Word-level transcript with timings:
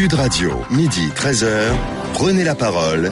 Sud 0.00 0.14
Radio, 0.14 0.52
midi 0.70 1.08
13h, 1.14 1.74
prenez 2.14 2.42
la 2.42 2.54
parole. 2.54 3.10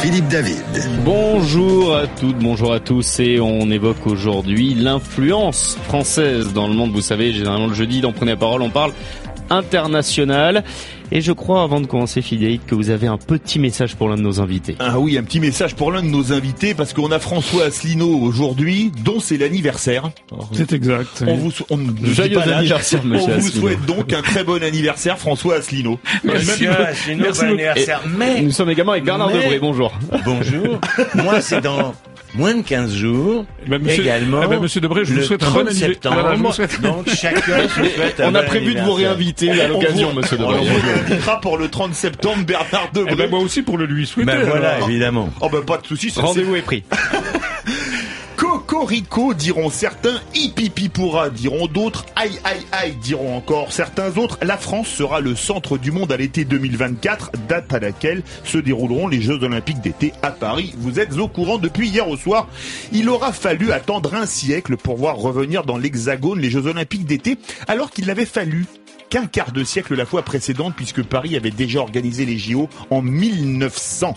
Philippe 0.00 0.28
David. 0.28 0.64
Bonjour 1.04 1.94
à 1.94 2.06
toutes, 2.06 2.38
bonjour 2.38 2.72
à 2.72 2.80
tous 2.80 3.20
et 3.20 3.38
on 3.40 3.70
évoque 3.70 4.06
aujourd'hui 4.06 4.72
l'influence 4.72 5.76
française 5.84 6.54
dans 6.54 6.66
le 6.66 6.72
monde. 6.72 6.92
Vous 6.92 7.02
savez, 7.02 7.34
généralement 7.34 7.66
le 7.66 7.74
jeudi 7.74 8.00
dans 8.00 8.12
Prenez 8.12 8.30
la 8.30 8.36
parole, 8.38 8.62
on 8.62 8.70
parle 8.70 8.94
international. 9.50 10.64
Et 11.12 11.20
je 11.20 11.32
crois, 11.32 11.62
avant 11.64 11.80
de 11.80 11.86
commencer, 11.86 12.22
Fidélique, 12.22 12.66
que 12.66 12.74
vous 12.76 12.90
avez 12.90 13.08
un 13.08 13.16
petit 13.18 13.58
message 13.58 13.96
pour 13.96 14.08
l'un 14.08 14.14
de 14.16 14.22
nos 14.22 14.40
invités. 14.40 14.76
Ah 14.78 15.00
oui, 15.00 15.18
un 15.18 15.24
petit 15.24 15.40
message 15.40 15.74
pour 15.74 15.90
l'un 15.90 16.02
de 16.02 16.08
nos 16.08 16.32
invités, 16.32 16.72
parce 16.72 16.92
qu'on 16.92 17.10
a 17.10 17.18
François 17.18 17.64
Asselineau 17.64 18.16
aujourd'hui, 18.20 18.92
dont 19.04 19.18
c'est 19.18 19.36
l'anniversaire. 19.36 20.10
C'est 20.52 20.72
exact. 20.72 21.24
On 21.26 21.34
vous, 21.34 21.52
on, 21.68 21.78
Joyeux 22.04 22.38
anniversaire, 22.40 23.04
monsieur 23.04 23.24
On 23.34 23.38
vous 23.38 23.46
Asselineau. 23.48 23.60
souhaite 23.68 23.84
donc 23.86 24.12
un 24.12 24.22
très 24.22 24.44
bon 24.44 24.62
anniversaire, 24.62 25.18
François 25.18 25.56
Asselineau. 25.56 25.98
Monsieur 26.22 26.70
Asselineau, 26.70 27.24
Merci 27.24 27.40
bon 27.40 27.46
beaucoup. 27.48 27.54
anniversaire. 27.60 28.02
Mais, 28.16 28.42
Nous 28.42 28.52
sommes 28.52 28.70
également 28.70 28.92
avec 28.92 29.04
Bernard 29.04 29.28
Mais- 29.30 29.42
Debré, 29.42 29.58
bonjour. 29.58 29.92
bonjour, 30.24 30.80
moi 31.16 31.40
c'est 31.40 31.60
dans 31.60 31.92
moins 32.34 32.54
de 32.54 32.62
15 32.62 32.94
jours, 32.94 33.44
Eh 33.66 33.68
ben, 33.68 33.82
monsieur- 33.82 34.02
également, 34.02 34.40
eh 34.44 34.46
ben, 34.46 34.60
monsieur 34.60 34.80
Debré, 34.80 35.04
je 35.04 35.12
vous 35.14 35.22
souhaite 35.22 35.42
un 35.42 35.46
30 35.46 35.54
bon 35.54 35.60
anniversaire. 35.68 35.88
septembre, 35.88 36.16
Voilà, 36.20 36.36
je 36.36 36.42
vous 36.42 36.52
souhaite- 36.52 36.80
donc 36.80 37.08
chacun 37.08 37.40
se 37.68 37.74
souhaite 37.74 38.20
un 38.20 38.30
On 38.30 38.34
a 38.34 38.42
prévu 38.42 38.74
de 38.74 38.80
vous 38.80 38.92
réinviter 38.94 39.50
à 39.60 39.68
l'occasion, 39.68 40.12
monsieur 40.14 40.36
On 40.40 40.52
Debré. 40.52 40.60
vous 40.66 41.12
invitera 41.12 41.40
pour 41.40 41.58
le 41.58 41.68
30 41.68 41.94
septembre, 41.94 42.44
Bernard 42.46 42.88
Eh 42.94 42.98
Debré. 42.98 43.14
ben, 43.16 43.30
moi 43.30 43.40
aussi 43.40 43.62
pour 43.62 43.78
le 43.78 43.86
lui 43.86 44.06
souhaiter. 44.06 44.30
Ben 44.32 44.44
voilà, 44.46 44.74
alors. 44.76 44.88
évidemment. 44.88 45.28
Oh 45.40 45.48
ben 45.50 45.62
pas 45.62 45.78
de 45.78 45.86
soucis, 45.86 46.10
ça, 46.10 46.20
c'est- 46.20 46.26
Rendez-vous 46.26 46.56
est 46.56 46.62
pris. 46.62 46.84
Cocorico 48.70 49.34
diront 49.34 49.68
certains, 49.68 50.20
Hipipipoura 50.32 51.30
diront 51.30 51.66
d'autres, 51.66 52.06
aïe 52.14 52.38
aïe 52.44 52.64
aïe 52.70 52.94
diront 53.02 53.36
encore 53.36 53.72
certains 53.72 54.16
autres. 54.16 54.38
La 54.42 54.56
France 54.56 54.86
sera 54.86 55.20
le 55.20 55.34
centre 55.34 55.76
du 55.76 55.90
monde 55.90 56.12
à 56.12 56.16
l'été 56.16 56.44
2024, 56.44 57.32
date 57.48 57.74
à 57.74 57.80
laquelle 57.80 58.22
se 58.44 58.58
dérouleront 58.58 59.08
les 59.08 59.20
Jeux 59.20 59.42
Olympiques 59.42 59.80
d'été 59.80 60.12
à 60.22 60.30
Paris. 60.30 60.72
Vous 60.78 61.00
êtes 61.00 61.18
au 61.18 61.26
courant 61.26 61.58
depuis 61.58 61.88
hier 61.88 62.08
au 62.08 62.16
soir. 62.16 62.46
Il 62.92 63.08
aura 63.08 63.32
fallu 63.32 63.72
attendre 63.72 64.14
un 64.14 64.24
siècle 64.24 64.76
pour 64.76 64.96
voir 64.96 65.16
revenir 65.16 65.64
dans 65.64 65.76
l'Hexagone 65.76 66.38
les 66.38 66.50
Jeux 66.50 66.66
Olympiques 66.68 67.06
d'été, 67.06 67.38
alors 67.66 67.90
qu'il 67.90 68.06
n'avait 68.06 68.24
fallu 68.24 68.66
qu'un 69.08 69.26
quart 69.26 69.50
de 69.50 69.64
siècle 69.64 69.96
la 69.96 70.06
fois 70.06 70.22
précédente 70.22 70.74
puisque 70.76 71.02
Paris 71.02 71.34
avait 71.36 71.50
déjà 71.50 71.80
organisé 71.80 72.24
les 72.24 72.38
JO 72.38 72.68
en 72.90 73.02
1900. 73.02 74.14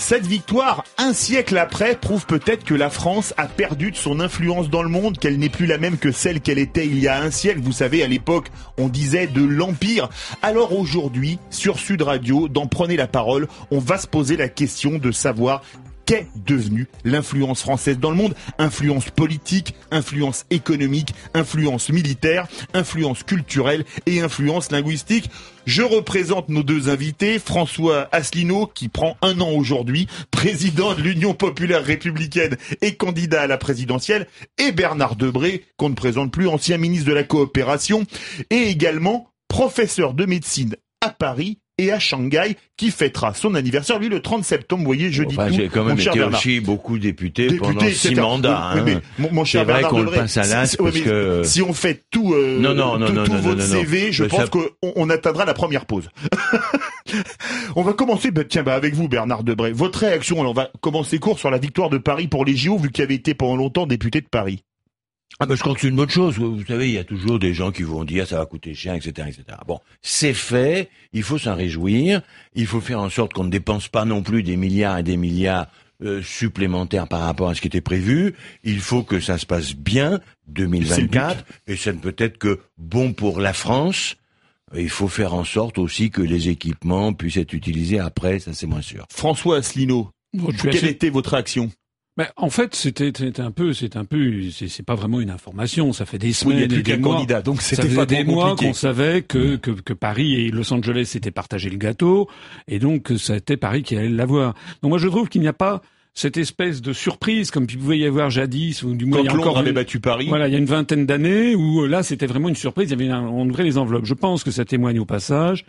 Cette 0.00 0.28
victoire, 0.28 0.84
un 0.96 1.12
siècle 1.12 1.58
après, 1.58 1.96
prouve 1.96 2.24
peut-être 2.24 2.62
que 2.62 2.72
la 2.72 2.88
France 2.88 3.34
a 3.36 3.46
perdu 3.46 3.90
de 3.90 3.96
son 3.96 4.20
influence 4.20 4.70
dans 4.70 4.84
le 4.84 4.88
monde, 4.88 5.18
qu'elle 5.18 5.40
n'est 5.40 5.48
plus 5.48 5.66
la 5.66 5.76
même 5.76 5.98
que 5.98 6.12
celle 6.12 6.40
qu'elle 6.40 6.60
était 6.60 6.86
il 6.86 7.00
y 7.00 7.08
a 7.08 7.20
un 7.20 7.32
siècle. 7.32 7.60
Vous 7.60 7.72
savez, 7.72 8.04
à 8.04 8.06
l'époque, 8.06 8.46
on 8.78 8.86
disait 8.88 9.26
de 9.26 9.42
l'Empire. 9.42 10.08
Alors 10.40 10.78
aujourd'hui, 10.78 11.40
sur 11.50 11.80
Sud 11.80 12.02
Radio, 12.02 12.46
dans 12.46 12.68
Prenez 12.68 12.96
la 12.96 13.08
parole, 13.08 13.48
on 13.72 13.80
va 13.80 13.98
se 13.98 14.06
poser 14.06 14.36
la 14.36 14.48
question 14.48 14.98
de 14.98 15.10
savoir 15.10 15.62
qu'est 16.08 16.26
devenue 16.46 16.88
l'influence 17.04 17.60
française 17.60 17.98
dans 17.98 18.10
le 18.10 18.16
monde. 18.16 18.34
Influence 18.56 19.10
politique, 19.10 19.74
influence 19.90 20.46
économique, 20.48 21.12
influence 21.34 21.90
militaire, 21.90 22.48
influence 22.72 23.22
culturelle 23.24 23.84
et 24.06 24.22
influence 24.22 24.72
linguistique. 24.72 25.28
Je 25.66 25.82
représente 25.82 26.48
nos 26.48 26.62
deux 26.62 26.88
invités, 26.88 27.38
François 27.38 28.08
Asselineau, 28.10 28.66
qui 28.74 28.88
prend 28.88 29.18
un 29.20 29.38
an 29.42 29.50
aujourd'hui, 29.50 30.08
président 30.30 30.94
de 30.94 31.02
l'Union 31.02 31.34
populaire 31.34 31.84
républicaine 31.84 32.56
et 32.80 32.94
candidat 32.94 33.42
à 33.42 33.46
la 33.46 33.58
présidentielle, 33.58 34.28
et 34.56 34.72
Bernard 34.72 35.14
Debré, 35.14 35.66
qu'on 35.76 35.90
ne 35.90 35.94
présente 35.94 36.32
plus, 36.32 36.48
ancien 36.48 36.78
ministre 36.78 37.06
de 37.06 37.12
la 37.12 37.22
coopération, 37.22 38.04
et 38.48 38.70
également 38.70 39.28
professeur 39.48 40.14
de 40.14 40.24
médecine 40.24 40.74
à 41.00 41.10
Paris 41.10 41.58
et 41.80 41.92
à 41.92 42.00
Shanghai, 42.00 42.56
qui 42.76 42.90
fêtera 42.90 43.34
son 43.34 43.54
anniversaire, 43.54 44.00
lui, 44.00 44.08
le 44.08 44.20
30 44.20 44.44
septembre, 44.44 44.80
vous 44.82 44.86
voyez, 44.86 45.12
jeudi 45.12 45.36
Enfin, 45.38 45.48
j'ai 45.52 45.68
quand 45.68 45.84
même 45.84 45.96
été 45.98 46.20
aussi 46.24 46.58
beaucoup 46.58 46.98
député, 46.98 47.46
Député, 47.46 47.58
pendant 47.60 47.88
six 47.88 48.14
mandats. 48.16 48.72
Oui, 48.74 48.80
oui, 48.84 48.92
hein. 48.94 49.00
mais 49.18 49.22
mon, 49.28 49.32
mon 49.32 49.44
cher 49.44 49.64
C'est 49.64 49.72
vrai 49.72 49.82
qu'on 49.84 50.02
le 50.02 50.10
passe 50.10 50.36
à 50.38 50.42
l'as 50.44 50.66
si- 50.66 50.76
parce 50.76 50.98
que- 50.98 51.42
si 51.44 51.62
on 51.62 51.72
fait 51.72 52.02
tout, 52.10 52.34
euh, 52.34 52.58
Non, 52.58 52.74
non, 52.74 52.98
non, 52.98 53.06
tout, 53.06 53.12
non, 53.12 53.24
tout 53.24 53.30
non, 53.32 53.38
votre. 53.38 53.62
CV, 53.62 54.10
je 54.10 54.24
pense 54.24 54.40
ça- 54.40 54.46
qu'on 54.48 54.64
on 54.96 55.08
atteindra 55.08 55.44
la 55.44 55.54
première 55.54 55.86
pause. 55.86 56.08
on 57.76 57.82
va 57.82 57.92
commencer, 57.92 58.32
bah, 58.32 58.42
tiens, 58.42 58.64
bah, 58.64 58.74
avec 58.74 58.94
vous, 58.94 59.08
Bernard 59.08 59.44
Debré. 59.44 59.70
Votre 59.72 60.00
réaction, 60.00 60.40
alors 60.40 60.50
on 60.50 60.54
va 60.54 60.70
commencer 60.80 61.20
court 61.20 61.38
sur 61.38 61.50
la 61.52 61.58
victoire 61.58 61.90
de 61.90 61.98
Paris 61.98 62.26
pour 62.26 62.44
les 62.44 62.56
JO, 62.56 62.76
vu 62.76 62.90
qu'il 62.90 63.04
avait 63.04 63.14
été 63.14 63.34
pendant 63.34 63.54
longtemps 63.56 63.86
député 63.86 64.20
de 64.20 64.26
Paris. 64.28 64.64
Ah 65.40 65.46
ben, 65.46 65.54
je 65.54 65.60
crois 65.60 65.74
que 65.74 65.80
c'est 65.80 65.88
une 65.88 65.96
bonne 65.96 66.10
chose. 66.10 66.36
Vous 66.38 66.64
savez, 66.66 66.88
il 66.88 66.94
y 66.94 66.98
a 66.98 67.04
toujours 67.04 67.38
des 67.38 67.54
gens 67.54 67.70
qui 67.70 67.82
vont 67.84 68.04
dire 68.04 68.26
ça 68.26 68.38
va 68.38 68.46
coûter 68.46 68.74
cher, 68.74 68.94
etc., 68.94 69.28
etc. 69.28 69.44
Bon, 69.66 69.78
c'est 70.02 70.34
fait. 70.34 70.88
Il 71.12 71.22
faut 71.22 71.38
s'en 71.38 71.54
réjouir. 71.54 72.22
Il 72.54 72.66
faut 72.66 72.80
faire 72.80 73.00
en 73.00 73.08
sorte 73.10 73.34
qu'on 73.34 73.44
ne 73.44 73.50
dépense 73.50 73.88
pas 73.88 74.04
non 74.04 74.22
plus 74.22 74.42
des 74.42 74.56
milliards 74.56 74.98
et 74.98 75.02
des 75.04 75.16
milliards 75.16 75.68
euh, 76.02 76.22
supplémentaires 76.22 77.06
par 77.08 77.20
rapport 77.20 77.50
à 77.50 77.54
ce 77.54 77.60
qui 77.60 77.68
était 77.68 77.80
prévu. 77.80 78.34
Il 78.64 78.80
faut 78.80 79.02
que 79.04 79.20
ça 79.20 79.38
se 79.38 79.46
passe 79.46 79.74
bien 79.74 80.20
2024 80.48 81.44
et 81.68 81.76
ça 81.76 81.92
ne 81.92 81.98
peut 81.98 82.14
être 82.18 82.38
que 82.38 82.58
bon 82.76 83.12
pour 83.12 83.40
la 83.40 83.52
France. 83.52 84.16
Il 84.76 84.90
faut 84.90 85.08
faire 85.08 85.34
en 85.34 85.44
sorte 85.44 85.78
aussi 85.78 86.10
que 86.10 86.20
les 86.20 86.48
équipements 86.50 87.12
puissent 87.14 87.38
être 87.38 87.52
utilisés 87.54 87.98
après, 88.00 88.38
ça 88.38 88.52
c'est 88.52 88.66
moins 88.66 88.82
sûr. 88.82 89.06
François 89.10 89.58
Asselineau, 89.58 90.10
Bon, 90.34 90.50
quelle 90.52 90.76
assez- 90.76 90.88
était 90.88 91.08
votre 91.08 91.30
réaction 91.30 91.70
Mais 92.18 92.26
en 92.36 92.50
fait, 92.50 92.74
c'était 92.74 93.12
un 93.40 93.50
peu, 93.52 93.72
c'est 93.72 93.96
un 93.96 94.04
peu, 94.04 94.50
c'est 94.50 94.66
c'est 94.68 94.82
pas 94.82 94.96
vraiment 94.96 95.20
une 95.20 95.30
information. 95.30 95.92
Ça 95.92 96.04
fait 96.04 96.18
des 96.18 96.26
Oui, 96.26 96.30
il 96.32 96.34
semaines 96.34 96.56
n'y 96.56 96.62
a 96.74 96.78
et 96.78 96.82
des 96.82 96.96
mois. 96.98 97.14
candidat, 97.14 97.42
donc 97.42 97.62
Ça 97.62 97.82
pas 97.94 98.06
des 98.06 98.24
mois 98.24 98.56
qu'on 98.56 98.72
savait 98.74 99.22
que, 99.22 99.54
que, 99.56 99.70
que 99.70 99.92
Paris 99.92 100.34
et 100.34 100.50
Los 100.50 100.72
Angeles 100.72 101.06
s'étaient 101.06 101.30
partagé 101.30 101.70
le 101.70 101.76
gâteau, 101.78 102.28
et 102.66 102.80
donc 102.80 103.04
que 103.04 103.16
c'était 103.16 103.56
Paris 103.56 103.82
qui 103.84 103.96
allait 103.96 104.08
l'avoir. 104.08 104.54
Donc 104.82 104.90
moi 104.90 104.98
je 104.98 105.06
trouve 105.08 105.28
qu'il 105.28 105.40
n'y 105.40 105.48
a 105.48 105.52
pas 105.52 105.80
cette 106.12 106.36
espèce 106.36 106.82
de 106.82 106.92
surprise 106.92 107.52
comme 107.52 107.66
il 107.70 107.78
pouvait 107.78 107.98
y 107.98 108.04
avoir 108.04 108.28
jadis, 108.30 108.82
ou 108.82 108.94
du 108.94 109.06
moins 109.06 109.18
Quand 109.18 109.22
il 109.22 109.26
y 109.26 109.30
a 109.30 109.34
encore 109.38 109.58
avait 109.58 109.68
une- 109.68 109.74
battu 109.76 110.00
Paris, 110.00 110.26
Voilà, 110.28 110.48
il 110.48 110.52
y 110.52 110.56
a 110.56 110.58
une 110.58 110.64
vingtaine 110.64 111.06
d'années 111.06 111.54
où 111.54 111.82
euh, 111.84 111.86
là 111.86 112.02
c'était 112.02 112.26
vraiment 112.26 112.48
une 112.48 112.56
surprise. 112.56 112.90
Il 112.90 113.00
y 113.00 113.04
avait 113.04 113.12
un- 113.12 113.22
on 113.28 113.48
ouvrait 113.48 113.62
les 113.62 113.78
enveloppes. 113.78 114.06
Je 114.06 114.14
pense 114.14 114.42
que 114.42 114.50
ça 114.50 114.64
témoigne 114.64 114.98
au 114.98 115.04
passage 115.04 115.64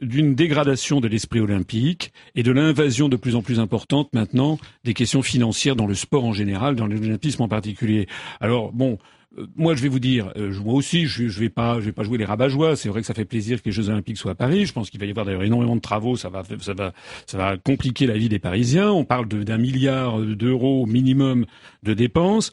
d'une 0.00 0.34
dégradation 0.34 1.00
de 1.00 1.08
l'esprit 1.08 1.40
olympique 1.40 2.12
et 2.34 2.42
de 2.42 2.52
l'invasion 2.52 3.08
de 3.08 3.16
plus 3.16 3.36
en 3.36 3.42
plus 3.42 3.60
importante 3.60 4.12
maintenant 4.12 4.58
des 4.84 4.94
questions 4.94 5.22
financières 5.22 5.76
dans 5.76 5.86
le 5.86 5.94
sport 5.94 6.24
en 6.24 6.32
général, 6.32 6.76
dans 6.76 6.86
l'olympisme 6.86 7.42
en 7.42 7.48
particulier. 7.48 8.06
Alors 8.40 8.72
bon. 8.72 8.98
euh, 9.38 9.46
Moi, 9.56 9.74
je 9.74 9.82
vais 9.82 9.88
vous 9.88 9.98
dire, 9.98 10.32
euh, 10.36 10.52
moi 10.64 10.74
aussi, 10.74 11.06
je, 11.06 11.28
je 11.28 11.40
vais 11.40 11.48
pas, 11.48 11.80
je 11.80 11.86
vais 11.86 11.92
pas 11.92 12.04
jouer 12.04 12.18
les 12.18 12.24
rabat-joie. 12.24 12.76
C'est 12.76 12.88
vrai 12.88 13.00
que 13.00 13.06
ça 13.06 13.14
fait 13.14 13.24
plaisir 13.24 13.60
que 13.60 13.66
les 13.68 13.72
Jeux 13.72 13.88
Olympiques 13.88 14.16
soient 14.16 14.32
à 14.32 14.36
Paris. 14.36 14.64
Je 14.66 14.72
pense 14.72 14.90
qu'il 14.90 15.00
va 15.00 15.06
y 15.06 15.10
avoir 15.10 15.26
d'ailleurs 15.26 15.42
énormément 15.42 15.74
de 15.74 15.80
travaux. 15.80 16.16
Ça 16.16 16.28
va, 16.28 16.42
ça 16.60 16.74
va, 16.74 16.92
ça 17.26 17.38
va 17.38 17.56
compliquer 17.56 18.06
la 18.06 18.16
vie 18.16 18.28
des 18.28 18.38
Parisiens. 18.38 18.90
On 18.92 19.04
parle 19.04 19.26
d'un 19.28 19.58
milliard 19.58 20.20
d'euros 20.20 20.86
minimum 20.86 21.46
de 21.82 21.94
dépenses. 21.94 22.52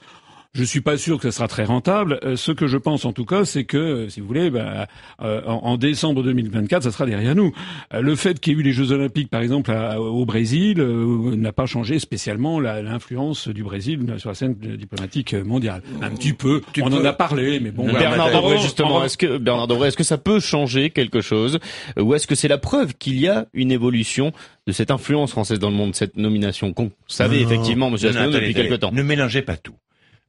Je 0.54 0.66
suis 0.66 0.82
pas 0.82 0.98
sûr 0.98 1.18
que 1.18 1.32
ça 1.32 1.38
sera 1.38 1.48
très 1.48 1.64
rentable. 1.64 2.20
Euh, 2.26 2.36
ce 2.36 2.52
que 2.52 2.68
je 2.68 2.76
pense 2.78 3.06
en 3.06 3.14
tout 3.14 3.24
cas, 3.24 3.46
c'est 3.46 3.64
que, 3.64 3.78
euh, 3.78 4.10
si 4.10 4.20
vous 4.20 4.28
voulez, 4.28 4.50
bah, 4.50 4.86
euh, 5.22 5.42
en, 5.46 5.54
en 5.64 5.78
décembre 5.78 6.24
2024, 6.24 6.84
ça 6.84 6.92
sera 6.92 7.06
derrière 7.06 7.36
nous. 7.36 7.54
Euh, 7.94 8.02
le 8.02 8.16
fait 8.18 8.38
qu'il 8.42 8.52
y 8.52 8.56
ait 8.58 8.60
eu 8.60 8.64
les 8.64 8.74
Jeux 8.74 8.92
Olympiques, 8.92 9.30
par 9.30 9.42
exemple, 9.42 9.72
à- 9.72 10.02
au 10.02 10.26
Brésil, 10.26 10.82
euh, 10.82 11.38
n'a 11.38 11.54
pas 11.54 11.68
changé 11.68 12.00
spécialement 12.00 12.60
la- 12.60 12.82
l'influence 12.82 13.48
du 13.48 13.64
Brésil 13.64 14.02
sur 14.18 14.28
la 14.28 14.36
scène 14.36 14.56
diplomatique 14.56 15.34
mondiale. 15.36 15.84
Un 16.02 16.10
petit 16.10 16.34
peu. 16.34 16.62
Tu 16.74 16.82
on 16.82 16.90
peux- 16.90 16.98
en 16.98 17.06
a 17.06 17.14
parlé, 17.14 17.62
mais 17.62 17.72
bon. 17.72 17.84
Voilà. 17.84 18.00
Bernard 18.00 18.44
En- 18.44 18.58
justement, 18.58 18.96
en- 18.98 19.04
est-ce 19.06 19.18
que 19.18 19.38
Bernard 19.38 19.68
Debré, 19.68 19.88
est-ce 19.88 19.96
que 19.98 20.04
ça 20.04 20.18
peut 20.18 20.42
changer 20.42 20.90
quelque 20.90 21.22
chose, 21.22 21.60
ou 21.98 22.14
est-ce 22.14 22.28
que 22.28 22.36
c'est 22.36 22.50
la 22.50 22.58
preuve 22.58 22.94
qu'il 22.96 23.18
y 23.22 23.30
a 23.30 23.46
une 23.54 23.72
évolution 23.72 24.34
de 24.68 24.74
cette 24.74 24.92
influence 24.92 25.32
française 25.32 25.60
dans 25.60 25.70
le 25.70 25.78
monde, 25.78 25.96
cette 25.96 26.18
nomination 26.18 26.74
qu'on 26.74 26.92
savait 27.08 27.38
Non, 27.40 27.44
effectivement, 27.50 27.90
Monsieur 27.90 28.10
Asselineau, 28.10 28.32
depuis 28.34 28.54
quelque 28.54 28.74
attendez. 28.74 28.80
temps? 28.80 28.92
Ne 28.92 29.04
mélangez 29.04 29.44
pas 29.44 29.56
tout. 29.56 29.76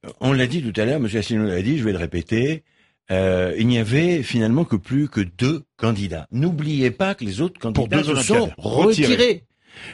Euh, 0.07 0.11
On 0.21 0.33
l'a 0.33 0.47
dit 0.47 0.63
tout 0.63 0.79
à 0.81 0.85
l'heure, 0.85 1.01
Monsieur 1.01 1.21
Asselineau 1.21 1.47
l'a 1.47 1.63
dit, 1.63 1.79
je 1.79 1.85
vais 1.85 1.93
le 1.93 1.99
répéter. 1.99 2.63
euh, 3.11 3.55
il 3.59 3.67
n'y 3.67 3.79
avait 3.79 4.23
finalement 4.23 4.65
que 4.65 4.77
plus 4.77 5.09
que 5.09 5.21
deux 5.21 5.63
candidats. 5.77 6.27
N'oubliez 6.33 6.91
pas 6.91 7.15
que 7.15 7.25
les 7.25 7.41
autres 7.41 7.61
candidats 7.61 8.03
se 8.03 8.15
sont 8.17 8.51
Retirés. 8.59 9.13
retirés. 9.13 9.45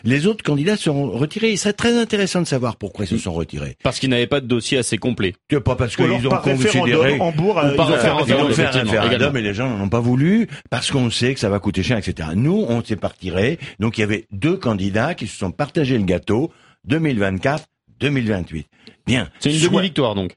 Les 0.04 0.26
autres 0.26 0.42
candidats 0.42 0.76
seront 0.76 1.08
retirés. 1.10 1.52
Et 1.52 1.56
c'est 1.56 1.72
très 1.72 1.96
intéressant 1.96 2.40
de 2.40 2.46
savoir 2.46 2.76
pourquoi 2.76 3.04
ils 3.04 3.08
se 3.08 3.16
sont 3.16 3.32
retirés. 3.32 3.76
Parce 3.82 3.98
qu'il 4.00 4.10
n'avait 4.10 4.26
pas 4.26 4.40
de 4.40 4.46
dossier 4.46 4.76
assez 4.76 4.98
complet. 4.98 5.34
Pas 5.64 5.76
parce 5.76 5.94
qu'ils 5.96 6.10
ont 6.26 6.28
par 6.28 6.42
considéré 6.42 7.18
Hambourg, 7.20 7.58
euh, 7.58 7.74
ils 7.74 7.80
ont 7.80 7.86
fait 7.86 7.92
un 8.08 8.16
référendum, 8.16 8.26
ils 8.28 8.34
ont 8.34 8.46
référendum. 8.46 8.52
fait 8.54 8.62
un 8.62 8.68
effectivement, 8.70 8.90
référendum 9.02 9.12
également. 9.20 9.38
et 9.38 9.42
les 9.42 9.54
gens 9.54 9.78
n'ont 9.78 9.88
pas 9.88 10.00
voulu 10.00 10.48
parce 10.68 10.90
qu'on 10.90 11.10
sait 11.10 11.32
que 11.32 11.40
ça 11.40 11.48
va 11.48 11.60
coûter 11.60 11.82
cher, 11.84 11.96
etc. 11.96 12.30
Nous, 12.34 12.66
on 12.68 12.82
s'est 12.84 12.96
pas 12.96 13.08
retirés. 13.08 13.58
Donc 13.78 13.98
il 13.98 14.00
y 14.02 14.04
avait 14.04 14.26
deux 14.32 14.56
candidats 14.56 15.14
qui 15.14 15.26
se 15.28 15.38
sont 15.38 15.52
partagés 15.52 15.96
le 15.96 16.04
gâteau 16.04 16.52
2024, 16.84 17.64
2028. 18.00 18.66
Bien. 19.06 19.30
C'est 19.40 19.54
une 19.54 19.60
demi-victoire 19.60 20.14
donc. 20.14 20.36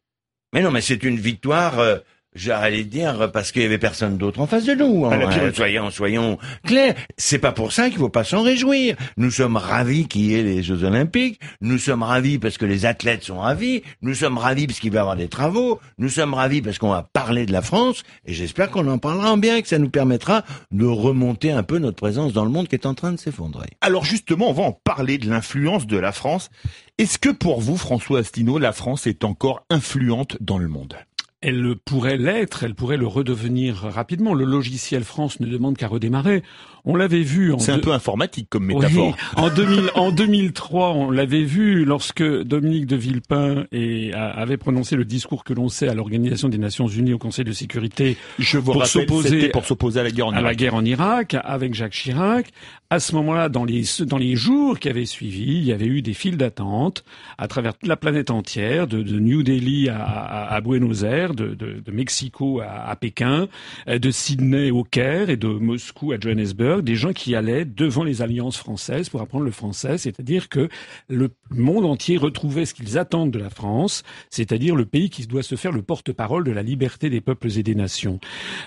Mais 0.54 0.62
non, 0.62 0.72
mais 0.72 0.82
c'est 0.82 1.04
une 1.04 1.18
victoire 1.18 1.80
euh, 1.80 2.00
J'allais 2.34 2.86
dire 2.86 3.30
parce 3.34 3.52
qu'il 3.52 3.62
y 3.62 3.66
avait 3.66 3.78
personne 3.78 4.18
d'autre 4.18 4.40
en 4.40 4.48
face 4.48 4.64
de 4.64 4.74
nous. 4.74 5.06
Hein. 5.06 5.28
pire- 5.30 5.54
soyons, 5.56 5.90
soyons 5.90 6.38
clairs. 6.66 6.96
C'est 7.18 7.40
pas 7.40 7.52
pour 7.52 7.74
ça 7.74 7.90
qu'il 7.90 7.98
faut 8.00 8.08
pas 8.10 8.24
s'en 8.24 8.42
réjouir. 8.42 8.96
Nous 9.18 9.32
sommes 9.32 9.58
ravis 9.58 10.08
qu'il 10.08 10.22
y 10.22 10.36
ait 10.36 10.44
les 10.44 10.64
Jeux 10.64 10.84
Olympiques. 10.86 11.42
Nous 11.60 11.78
sommes 11.78 12.04
ravis 12.04 12.40
parce 12.40 12.58
que 12.58 12.66
les 12.66 12.86
athlètes 12.86 13.24
sont 13.26 13.40
ravis. 13.40 13.84
Nous 14.02 14.14
sommes 14.16 14.38
ravis 14.38 14.66
parce 14.68 14.80
qu'il 14.80 14.92
va 14.92 14.98
y 14.98 15.02
avoir 15.02 15.18
des 15.18 15.28
travaux. 15.28 15.82
Nous 15.98 16.08
sommes 16.08 16.34
ravis 16.34 16.62
parce 16.62 16.78
qu'on 16.78 16.92
va 16.92 17.04
parler 17.12 17.46
de 17.46 17.52
la 17.52 17.62
France. 17.62 18.04
Et 18.26 18.34
j'espère 18.34 18.70
qu'on 18.72 18.88
en 18.88 18.98
parlera 18.98 19.32
en 19.34 19.38
bien 19.38 19.58
et 19.58 19.62
que 19.62 19.68
ça 19.68 19.78
nous 19.80 19.90
permettra 19.90 20.44
de 20.72 20.86
remonter 20.86 21.52
un 21.52 21.64
peu 21.64 21.80
notre 21.80 21.98
présence 21.98 22.32
dans 22.32 22.46
le 22.46 22.52
monde 22.52 22.70
qui 22.70 22.76
est 22.76 22.86
en 22.86 22.94
train 22.94 23.12
de 23.12 23.18
s'effondrer. 23.20 23.68
Alors 23.82 24.06
justement, 24.06 24.50
on 24.50 24.54
va 24.54 24.64
en 24.64 24.72
parler 24.72 25.18
de 25.18 25.30
l'influence 25.30 25.86
de 25.86 25.98
la 25.98 26.14
France. 26.14 26.50
Est-ce 26.98 27.18
que 27.18 27.30
pour 27.30 27.62
vous, 27.62 27.78
François 27.78 28.20
Asselineau, 28.20 28.58
la 28.60 28.72
France 28.74 29.08
est 29.08 29.24
encore 29.24 29.66
influente 29.70 30.38
dans 30.40 30.60
le 30.60 30.68
monde? 30.68 30.96
Elle 31.42 31.76
pourrait 31.76 32.18
l'être, 32.18 32.64
elle 32.64 32.76
pourrait 32.76 32.98
le 32.98 33.08
redevenir 33.08 33.78
rapidement. 33.78 34.36
Le 34.36 34.46
logiciel 34.46 35.04
France 35.04 35.40
ne 35.40 35.48
demande 35.48 35.76
qu'à 35.76 35.88
redémarrer. 35.88 36.44
On 36.86 36.96
l'avait 36.96 37.22
vu 37.22 37.54
C'est 37.60 37.72
un 37.72 37.80
peu 37.80 37.92
informatique 37.92 38.48
comme 38.50 38.66
métaphore. 38.66 39.16
Oui, 39.38 39.44
en, 39.44 39.50
2000, 39.50 39.90
en 39.96 40.12
2003, 40.12 40.90
on 40.94 41.12
l'avait 41.12 41.44
vu 41.44 41.86
lorsque 41.86 42.24
Dominique 42.24 42.86
de 42.88 42.96
Villepin 42.96 43.66
et, 43.72 44.14
a- 44.14 44.30
avait 44.32 44.58
prononcé 44.58 44.96
le 44.96 45.06
discours 45.06 45.44
que 45.44 45.54
l'on 45.54 45.70
sait 45.70 45.88
à 45.88 45.94
l'Organisation 45.94 46.50
des 46.50 46.58
Nations 46.58 46.88
Unies 46.88 47.14
au 47.14 47.18
Conseil 47.18 47.46
de 47.46 47.52
sécurité 47.52 48.18
Je 48.40 48.58
vous 48.58 48.72
Pour 48.74 48.86
s'opposer 48.86 49.30
c'était 49.30 49.50
pour 49.50 49.66
s'opposer 49.66 50.00
à 50.00 50.04
la 50.04 50.12
guerre 50.12 50.28
en 50.28 50.32
à 50.32 50.36
la 50.36 50.42
Irak. 50.42 50.58
guerre 50.58 50.76
en 50.76 50.86
Irak 50.86 51.36
avec 51.44 51.74
Jacques 51.74 51.92
Chirac. 51.94 52.48
À 52.90 53.00
ce 53.00 53.16
moment-là, 53.16 53.48
dans 53.48 53.64
les, 53.64 53.84
dans 54.06 54.18
les 54.18 54.36
jours 54.36 54.78
qui 54.78 54.90
avaient 54.90 55.06
suivi, 55.06 55.44
il 55.58 55.64
y 55.64 55.72
avait 55.72 55.86
eu 55.86 56.02
des 56.02 56.14
files 56.14 56.36
d'attente 56.36 57.06
à 57.38 57.48
travers 57.48 57.74
la 57.84 57.96
planète 57.96 58.32
entière, 58.32 58.86
de, 58.88 59.02
de 59.02 59.18
New 59.20 59.44
Delhi 59.44 59.88
à, 59.88 60.04
à, 60.04 60.54
à 60.56 60.62
Buenos 60.62 61.04
Aires, 61.04 61.34
de, 61.34 61.54
de, 61.56 61.82
de 61.86 61.92
Mexico 61.92 62.60
à, 62.60 62.90
à 62.90 62.96
Pékin, 62.98 63.48
de 63.88 64.12
Sydney 64.12 64.72
au 64.72 64.84
Caire 64.84 65.30
et 65.30 65.38
de 65.38 65.48
Moscou 65.48 66.12
à 66.12 66.18
Johannesburg, 66.20 66.71
des 66.80 66.96
gens 66.96 67.14
qui 67.14 67.36
allaient 67.36 67.66
devant 67.66 68.04
les 68.04 68.22
alliances 68.22 68.58
françaises 68.58 69.10
pour 69.10 69.22
apprendre 69.22 69.44
le 69.44 69.52
français, 69.52 69.98
c'est-à-dire 69.98 70.50
que 70.50 70.70
le 71.10 71.30
monde 71.50 71.86
entier 71.86 72.18
retrouvait 72.18 72.66
ce 72.66 72.74
qu'ils 72.74 72.98
attendent 72.98 73.32
de 73.32 73.40
la 73.40 73.50
France, 73.50 74.04
c'est-à-dire 74.30 74.76
le 74.76 74.86
pays 74.86 75.10
qui 75.10 75.28
doit 75.28 75.44
se 75.44 75.56
faire 75.56 75.72
le 75.72 75.82
porte-parole 75.82 76.44
de 76.44 76.52
la 76.52 76.64
liberté 76.64 77.10
des 77.10 77.22
peuples 77.22 77.58
et 77.58 77.64
des 77.64 77.76
nations. 77.76 78.20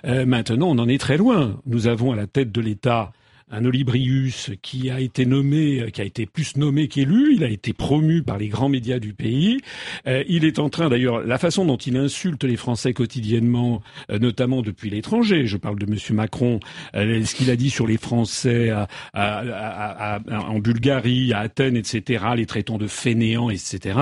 Euh, 0.04 0.26
maintenant, 0.26 0.68
on 0.68 0.78
en 0.78 0.88
est 0.88 0.98
très 0.98 1.16
loin. 1.16 1.60
Nous 1.66 1.86
avons 1.86 2.12
à 2.12 2.16
la 2.16 2.26
tête 2.26 2.52
de 2.52 2.60
l'État 2.60 3.12
un 3.50 3.64
Olibrius 3.64 4.50
qui 4.62 4.90
a 4.90 5.00
été 5.00 5.26
nommé, 5.26 5.80
euh, 5.82 5.90
qui 5.90 6.00
a 6.00 6.04
été 6.04 6.26
plus 6.26 6.56
nommé 6.56 6.88
qu'élu. 6.88 7.34
Il 7.34 7.44
a 7.44 7.48
été 7.48 7.72
promu 7.72 8.22
par 8.22 8.38
les 8.38 8.48
grands 8.48 8.68
médias 8.68 8.98
du 8.98 9.12
pays. 9.12 9.58
Euh, 10.06 10.24
il 10.28 10.44
est 10.44 10.58
en 10.58 10.68
train, 10.70 10.88
d'ailleurs, 10.88 11.20
la 11.24 11.38
façon 11.38 11.64
dont 11.64 11.76
il 11.76 11.96
insulte 11.96 12.44
les 12.44 12.56
Français 12.56 12.92
quotidiennement, 12.94 13.82
euh, 14.10 14.18
notamment 14.18 14.62
depuis 14.62 14.90
l'étranger. 14.90 15.46
Je 15.46 15.56
parle 15.56 15.78
de 15.78 15.86
Monsieur 15.86 16.14
Macron. 16.14 16.58
euh, 16.94 17.24
ce 17.24 17.34
qu'il 17.34 17.50
a 17.50 17.56
dit 17.56 17.70
sur 17.70 17.86
les 17.86 17.96
Français 17.98 18.70
à- 18.70 18.88
à- 19.12 20.16
à- 20.16 20.40
en 20.48 20.58
Bulgarie, 20.58 21.32
à 21.32 21.40
Athènes, 21.40 21.76
etc., 21.76 22.24
les 22.36 22.46
traitant 22.46 22.78
de 22.78 22.86
fainéants, 22.86 23.50
etc. 23.50 23.98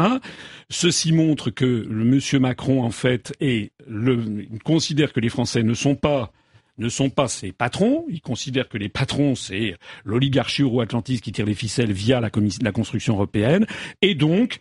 Ceci 0.70 1.12
montre 1.12 1.50
que 1.50 1.64
le 1.64 2.04
Monsieur 2.04 2.38
Macron, 2.38 2.82
en 2.82 2.90
fait, 2.90 3.32
est 3.40 3.72
le, 3.88 4.46
considère 4.64 5.12
que 5.12 5.20
les 5.20 5.28
Français 5.28 5.62
ne 5.62 5.74
sont 5.74 5.94
pas 5.96 6.32
ne 6.78 6.88
sont 6.88 7.10
pas 7.10 7.28
ses 7.28 7.52
patrons. 7.52 8.04
Il 8.08 8.20
considère 8.20 8.68
que 8.68 8.78
les 8.78 8.88
patrons, 8.88 9.34
c'est 9.34 9.76
l'oligarchie 10.04 10.62
euro-atlantiste 10.62 11.22
qui 11.22 11.32
tire 11.32 11.46
les 11.46 11.54
ficelles 11.54 11.92
via 11.92 12.20
la, 12.20 12.30
construction 12.30 13.14
européenne. 13.14 13.66
Et 14.00 14.14
donc, 14.14 14.58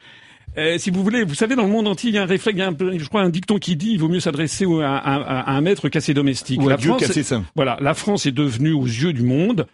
euh, 0.58 0.78
si 0.78 0.90
vous 0.90 1.04
voulez, 1.04 1.24
vous 1.24 1.36
savez, 1.36 1.56
dans 1.56 1.64
le 1.64 1.70
monde 1.70 1.88
entier, 1.88 2.10
il 2.10 2.16
y 2.16 2.18
a 2.18 2.24
un 2.24 2.26
réflexe, 2.26 2.60
un 2.60 2.76
je 2.98 3.08
crois, 3.08 3.22
un 3.22 3.30
dicton 3.30 3.58
qui 3.58 3.76
dit 3.78 3.92
il 3.92 4.00
vaut 4.00 4.10
mieux 4.10 4.20
s'adresser 4.20 4.66
à, 4.66 4.98
à- 4.98 5.40
à 5.40 5.52
un 5.52 5.62
maître 5.62 5.88
qu'à 5.88 6.02
ses 6.02 6.14
domestiques. 6.14 6.62
Ou 6.62 6.68
à 6.68 6.72
La 6.72 6.78
Dieu 6.78 6.90
France 6.90 7.02
cassé 7.08 7.22
est- 7.22 7.24
saint. 7.24 7.46
voilà, 7.56 7.78
la 7.80 7.94
France 7.94 8.26
est 8.26 8.32
devenue 8.34 8.74
aux 8.74 8.86
yeux 8.86 9.14
du 9.14 9.24
monde, 9.24 9.66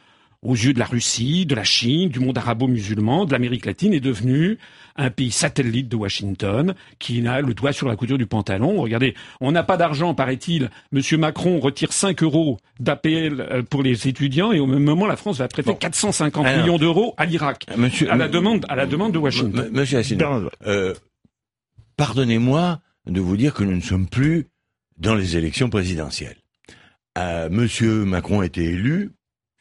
aux 0.44 0.54
yeux 0.56 0.74
de 0.74 0.80
la 0.80 0.86
Russie, 0.86 1.46
de 1.46 1.56
la 1.56 1.64
Chine, 1.64 2.10
du 2.10 2.20
monde 2.20 2.38
arabo-musulman, 2.38 3.26
de 3.26 3.32
l'Amérique 3.32 3.66
latine, 3.66 3.94
est 3.94 4.00
devenue 4.00 4.58
un 4.96 5.10
pays 5.10 5.32
satellite 5.32 5.90
de 5.90 5.96
Washington 5.96 6.74
qui 7.00 7.26
a 7.28 7.42
le 7.42 7.54
doigt 7.54 7.72
sur 7.74 7.88
la 7.88 7.96
couture 7.96 8.18
du 8.18 8.26
pantalon. 8.28 8.82
Regardez, 8.82 9.16
on 9.42 9.52
n'a 9.52 9.64
pas 9.64 9.78
d'argent, 9.78 10.14
paraît-il. 10.14 10.70
Monsieur 10.92 11.18
Macron 11.18 11.60
retire 11.60 11.92
5 11.92 12.22
euros 12.24 12.58
d'APL 12.80 13.42
euh, 13.42 13.64
pour 13.64 13.82
les 13.84 14.08
étudiants 14.08 14.52
et 14.52 14.60
au 14.60 14.68
même 14.68 14.84
moment, 14.84 15.06
la 15.08 15.16
France 15.18 15.40
va 15.40 15.48
prêter 15.48 15.72
Bon. 15.72 15.76
450 15.78 16.46
Alors. 16.46 16.62
millions 16.62 16.78
d'euros 16.78 17.14
à 17.18 17.26
l'Irak. 17.26 17.66
Monsieur, 17.76 18.12
À 18.12 18.16
la 18.16 18.28
demande, 18.28 18.66
à 18.70 18.76
la 18.76 18.86
demande 18.86 19.12
de 19.14 19.18
Washington. 19.20 19.70
Monsieur 19.72 19.98
Asselineau, 20.00 20.50
euh, 20.66 20.94
pardonnez-moi 21.96 22.80
de 23.08 23.22
vous 23.22 23.38
dire 23.38 23.54
que 23.54 23.64
nous 23.64 23.76
ne 23.76 23.82
sommes 23.82 24.08
plus 24.08 24.48
dans 24.98 25.16
les 25.16 25.38
élections 25.38 25.70
présidentielles. 25.70 26.38
Euh, 27.18 27.50
Monsieur 27.50 28.06
Macron 28.06 28.42
a 28.42 28.46
été 28.46 28.64
élu. 28.64 29.12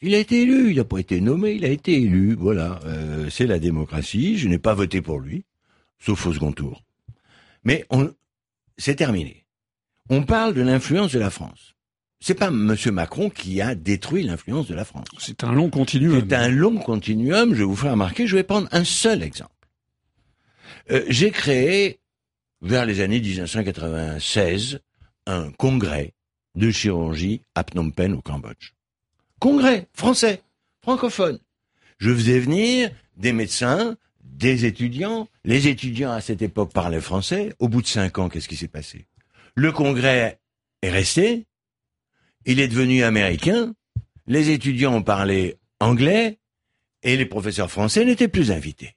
Il 0.02 0.14
a 0.14 0.18
été 0.18 0.42
élu, 0.42 0.70
il 0.70 0.76
n'a 0.76 0.84
pas 0.84 0.98
été 0.98 1.20
nommé, 1.20 1.52
il 1.52 1.64
a 1.64 1.68
été 1.68 1.94
élu. 1.94 2.34
Voilà, 2.34 2.80
euh, 2.84 3.30
c'est 3.30 3.46
la 3.46 3.58
démocratie. 3.58 4.36
Je 4.38 4.48
n'ai 4.48 4.58
pas 4.58 4.74
voté 4.74 5.00
pour 5.00 5.20
lui, 5.20 5.44
sauf 5.98 6.26
au 6.26 6.32
second 6.32 6.52
tour. 6.52 6.84
Mais 7.64 7.84
on, 7.90 8.12
c'est 8.76 8.96
terminé. 8.96 9.46
On 10.10 10.22
parle 10.22 10.54
de 10.54 10.62
l'influence 10.62 11.12
de 11.12 11.18
la 11.18 11.30
France. 11.30 11.74
C'est 12.20 12.34
pas 12.34 12.50
Monsieur 12.50 12.92
Macron 12.92 13.30
qui 13.30 13.60
a 13.60 13.74
détruit 13.74 14.22
l'influence 14.22 14.68
de 14.68 14.74
la 14.74 14.84
France. 14.84 15.08
C'est 15.18 15.44
un 15.44 15.52
long 15.52 15.70
continuum. 15.70 16.20
C'est 16.20 16.34
un 16.34 16.48
long 16.48 16.76
continuum, 16.76 17.50
je 17.54 17.58
vais 17.58 17.64
vous 17.64 17.76
faire 17.76 17.92
remarquer, 17.92 18.26
je 18.26 18.36
vais 18.36 18.42
prendre 18.42 18.68
un 18.72 18.84
seul 18.84 19.22
exemple. 19.22 19.50
Euh, 20.90 21.04
J'ai 21.08 21.30
créé, 21.30 22.00
vers 22.62 22.86
les 22.86 23.00
années 23.00 23.20
1996, 23.20 24.80
un 25.26 25.50
congrès 25.52 26.14
de 26.54 26.70
chirurgie 26.70 27.42
à 27.54 27.64
Phnom 27.64 27.90
Penh 27.90 28.14
au 28.14 28.22
Cambodge. 28.22 28.72
Congrès 29.40 29.88
français, 29.92 30.42
francophone. 30.82 31.38
Je 31.98 32.12
faisais 32.12 32.38
venir 32.38 32.90
des 33.16 33.32
médecins, 33.32 33.96
des 34.22 34.64
étudiants. 34.64 35.28
Les 35.44 35.68
étudiants 35.68 36.12
à 36.12 36.20
cette 36.20 36.42
époque 36.42 36.72
parlaient 36.72 37.00
français. 37.00 37.54
Au 37.58 37.68
bout 37.68 37.82
de 37.82 37.86
cinq 37.86 38.18
ans, 38.18 38.28
qu'est-ce 38.28 38.48
qui 38.48 38.56
s'est 38.56 38.68
passé? 38.68 39.06
Le 39.54 39.72
congrès 39.72 40.38
est 40.82 40.90
resté. 40.90 41.46
Il 42.44 42.60
est 42.60 42.68
devenu 42.68 43.02
américain. 43.02 43.74
Les 44.26 44.50
étudiants 44.50 44.94
ont 44.94 45.02
parlé 45.02 45.56
anglais 45.80 46.38
et 47.02 47.16
les 47.16 47.26
professeurs 47.26 47.70
français 47.70 48.04
n'étaient 48.04 48.28
plus 48.28 48.50
invités. 48.50 48.96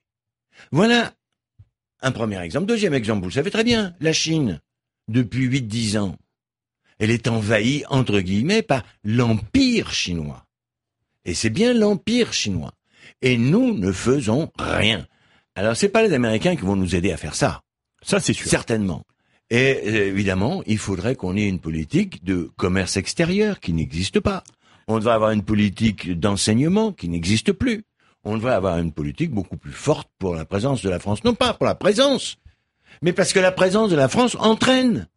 Voilà 0.72 1.14
un 2.02 2.12
premier 2.12 2.40
exemple. 2.42 2.66
Deuxième 2.66 2.94
exemple, 2.94 3.22
vous 3.22 3.28
le 3.28 3.34
savez 3.34 3.50
très 3.50 3.64
bien, 3.64 3.94
la 4.00 4.12
Chine, 4.12 4.60
depuis 5.08 5.48
8-10 5.48 5.98
ans, 5.98 6.16
elle 7.00 7.10
est 7.10 7.28
envahie, 7.28 7.82
entre 7.88 8.20
guillemets, 8.20 8.62
par 8.62 8.84
l'Empire 9.02 9.92
chinois. 9.92 10.44
Et 11.24 11.34
c'est 11.34 11.50
bien 11.50 11.72
l'Empire 11.72 12.32
chinois. 12.32 12.72
Et 13.22 13.38
nous 13.38 13.76
ne 13.76 13.90
faisons 13.90 14.52
rien. 14.58 15.06
Alors, 15.54 15.76
c'est 15.76 15.88
pas 15.88 16.02
les 16.02 16.12
Américains 16.12 16.54
qui 16.54 16.62
vont 16.62 16.76
nous 16.76 16.94
aider 16.94 17.10
à 17.10 17.16
faire 17.16 17.34
ça. 17.34 17.62
Ça, 18.02 18.20
c'est 18.20 18.34
sûr. 18.34 18.46
Certainement. 18.48 19.02
Et 19.48 19.80
euh, 19.84 20.08
évidemment, 20.08 20.62
il 20.66 20.78
faudrait 20.78 21.16
qu'on 21.16 21.36
ait 21.36 21.48
une 21.48 21.58
politique 21.58 22.22
de 22.22 22.50
commerce 22.56 22.96
extérieur 22.96 23.60
qui 23.60 23.72
n'existe 23.72 24.20
pas. 24.20 24.44
On 24.86 24.98
devrait 24.98 25.14
avoir 25.14 25.30
une 25.32 25.42
politique 25.42 26.18
d'enseignement 26.18 26.92
qui 26.92 27.08
n'existe 27.08 27.52
plus. 27.52 27.84
On 28.24 28.36
devrait 28.36 28.54
avoir 28.54 28.78
une 28.78 28.92
politique 28.92 29.30
beaucoup 29.30 29.56
plus 29.56 29.72
forte 29.72 30.08
pour 30.18 30.34
la 30.34 30.44
présence 30.44 30.82
de 30.82 30.90
la 30.90 30.98
France. 30.98 31.24
Non 31.24 31.34
pas 31.34 31.54
pour 31.54 31.66
la 31.66 31.74
présence, 31.74 32.36
mais 33.02 33.12
parce 33.12 33.32
que 33.32 33.40
la 33.40 33.52
présence 33.52 33.90
de 33.90 33.96
la 33.96 34.08
France 34.08 34.36
entraîne, 34.38 35.08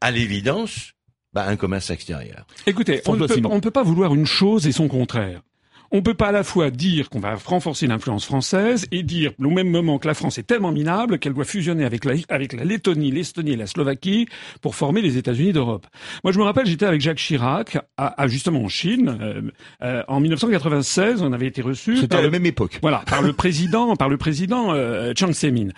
à 0.00 0.10
l'évidence, 0.10 0.94
bah, 1.38 1.48
un 1.48 1.56
commerce 1.56 1.90
extérieur. 1.90 2.44
Écoutez, 2.66 3.00
on 3.06 3.12
ne, 3.12 3.18
François 3.18 3.28
peut, 3.28 3.34
Simon. 3.34 3.50
on 3.52 3.54
ne 3.56 3.60
peut 3.60 3.70
pas 3.70 3.84
vouloir 3.84 4.12
une 4.14 4.26
chose 4.26 4.66
et 4.66 4.72
son 4.72 4.88
contraire. 4.88 5.42
On 5.90 6.02
peut 6.02 6.14
pas 6.14 6.28
à 6.28 6.32
la 6.32 6.44
fois 6.44 6.70
dire 6.70 7.08
qu'on 7.08 7.18
va 7.20 7.34
renforcer 7.34 7.86
l'influence 7.86 8.24
française 8.26 8.86
et 8.92 9.02
dire 9.02 9.32
au 9.42 9.48
même 9.50 9.70
moment 9.70 9.98
que 9.98 10.06
la 10.06 10.14
France 10.14 10.36
est 10.38 10.42
tellement 10.42 10.70
minable 10.70 11.18
qu'elle 11.18 11.32
doit 11.32 11.44
fusionner 11.46 11.84
avec 11.84 12.04
la, 12.04 12.14
avec 12.28 12.52
la 12.52 12.64
Lettonie, 12.64 13.10
l'Estonie 13.10 13.52
et 13.52 13.56
la 13.56 13.66
Slovaquie 13.66 14.28
pour 14.60 14.74
former 14.74 15.00
les 15.00 15.16
États-Unis 15.16 15.52
d'Europe. 15.52 15.86
Moi, 16.24 16.32
je 16.32 16.38
me 16.38 16.44
rappelle, 16.44 16.66
j'étais 16.66 16.84
avec 16.86 17.00
Jacques 17.00 17.16
Chirac, 17.18 17.78
à, 17.96 18.20
à- 18.22 18.28
justement 18.28 18.60
en 18.62 18.68
Chine, 18.68 19.16
euh, 19.20 19.40
euh, 19.82 20.02
en 20.08 20.20
1996, 20.20 21.22
on 21.22 21.32
avait 21.32 21.46
été 21.46 21.62
reçu. 21.62 21.96
C'était 21.96 22.16
à 22.16 22.22
la 22.22 22.30
même 22.30 22.44
époque. 22.46 22.78
voilà, 22.82 22.98
par 23.06 23.22
le 23.22 23.32
président, 23.32 23.96
par 23.96 24.08
le 24.10 24.18
président 24.18 24.72
euh, 24.74 25.12
Chiang 25.16 25.32
Zemin. 25.32 25.68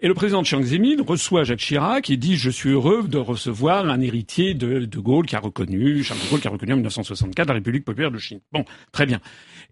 Et 0.00 0.08
le 0.08 0.14
président 0.14 0.42
Chiang 0.44 0.62
Zemin 0.62 0.96
reçoit 1.06 1.44
Jacques 1.44 1.58
Chirac 1.60 2.08
et 2.10 2.16
dit 2.16 2.36
je 2.36 2.48
suis 2.50 2.70
heureux 2.70 3.06
de 3.06 3.18
recevoir 3.18 3.88
un 3.88 4.00
héritier 4.00 4.54
de 4.54 4.86
De 4.86 4.98
Gaulle 4.98 5.26
qui 5.26 5.36
a 5.36 5.40
reconnu 5.40 6.02
Charles 6.02 6.20
de 6.24 6.30
Gaulle 6.30 6.40
qui 6.40 6.48
a 6.48 6.50
reconnu 6.50 6.72
en 6.72 6.76
1964 6.76 7.48
la 7.48 7.54
République 7.54 7.84
populaire 7.84 8.10
de 8.10 8.18
Chine. 8.18 8.40
Bon, 8.52 8.64
très 8.92 9.04
bien. 9.06 9.20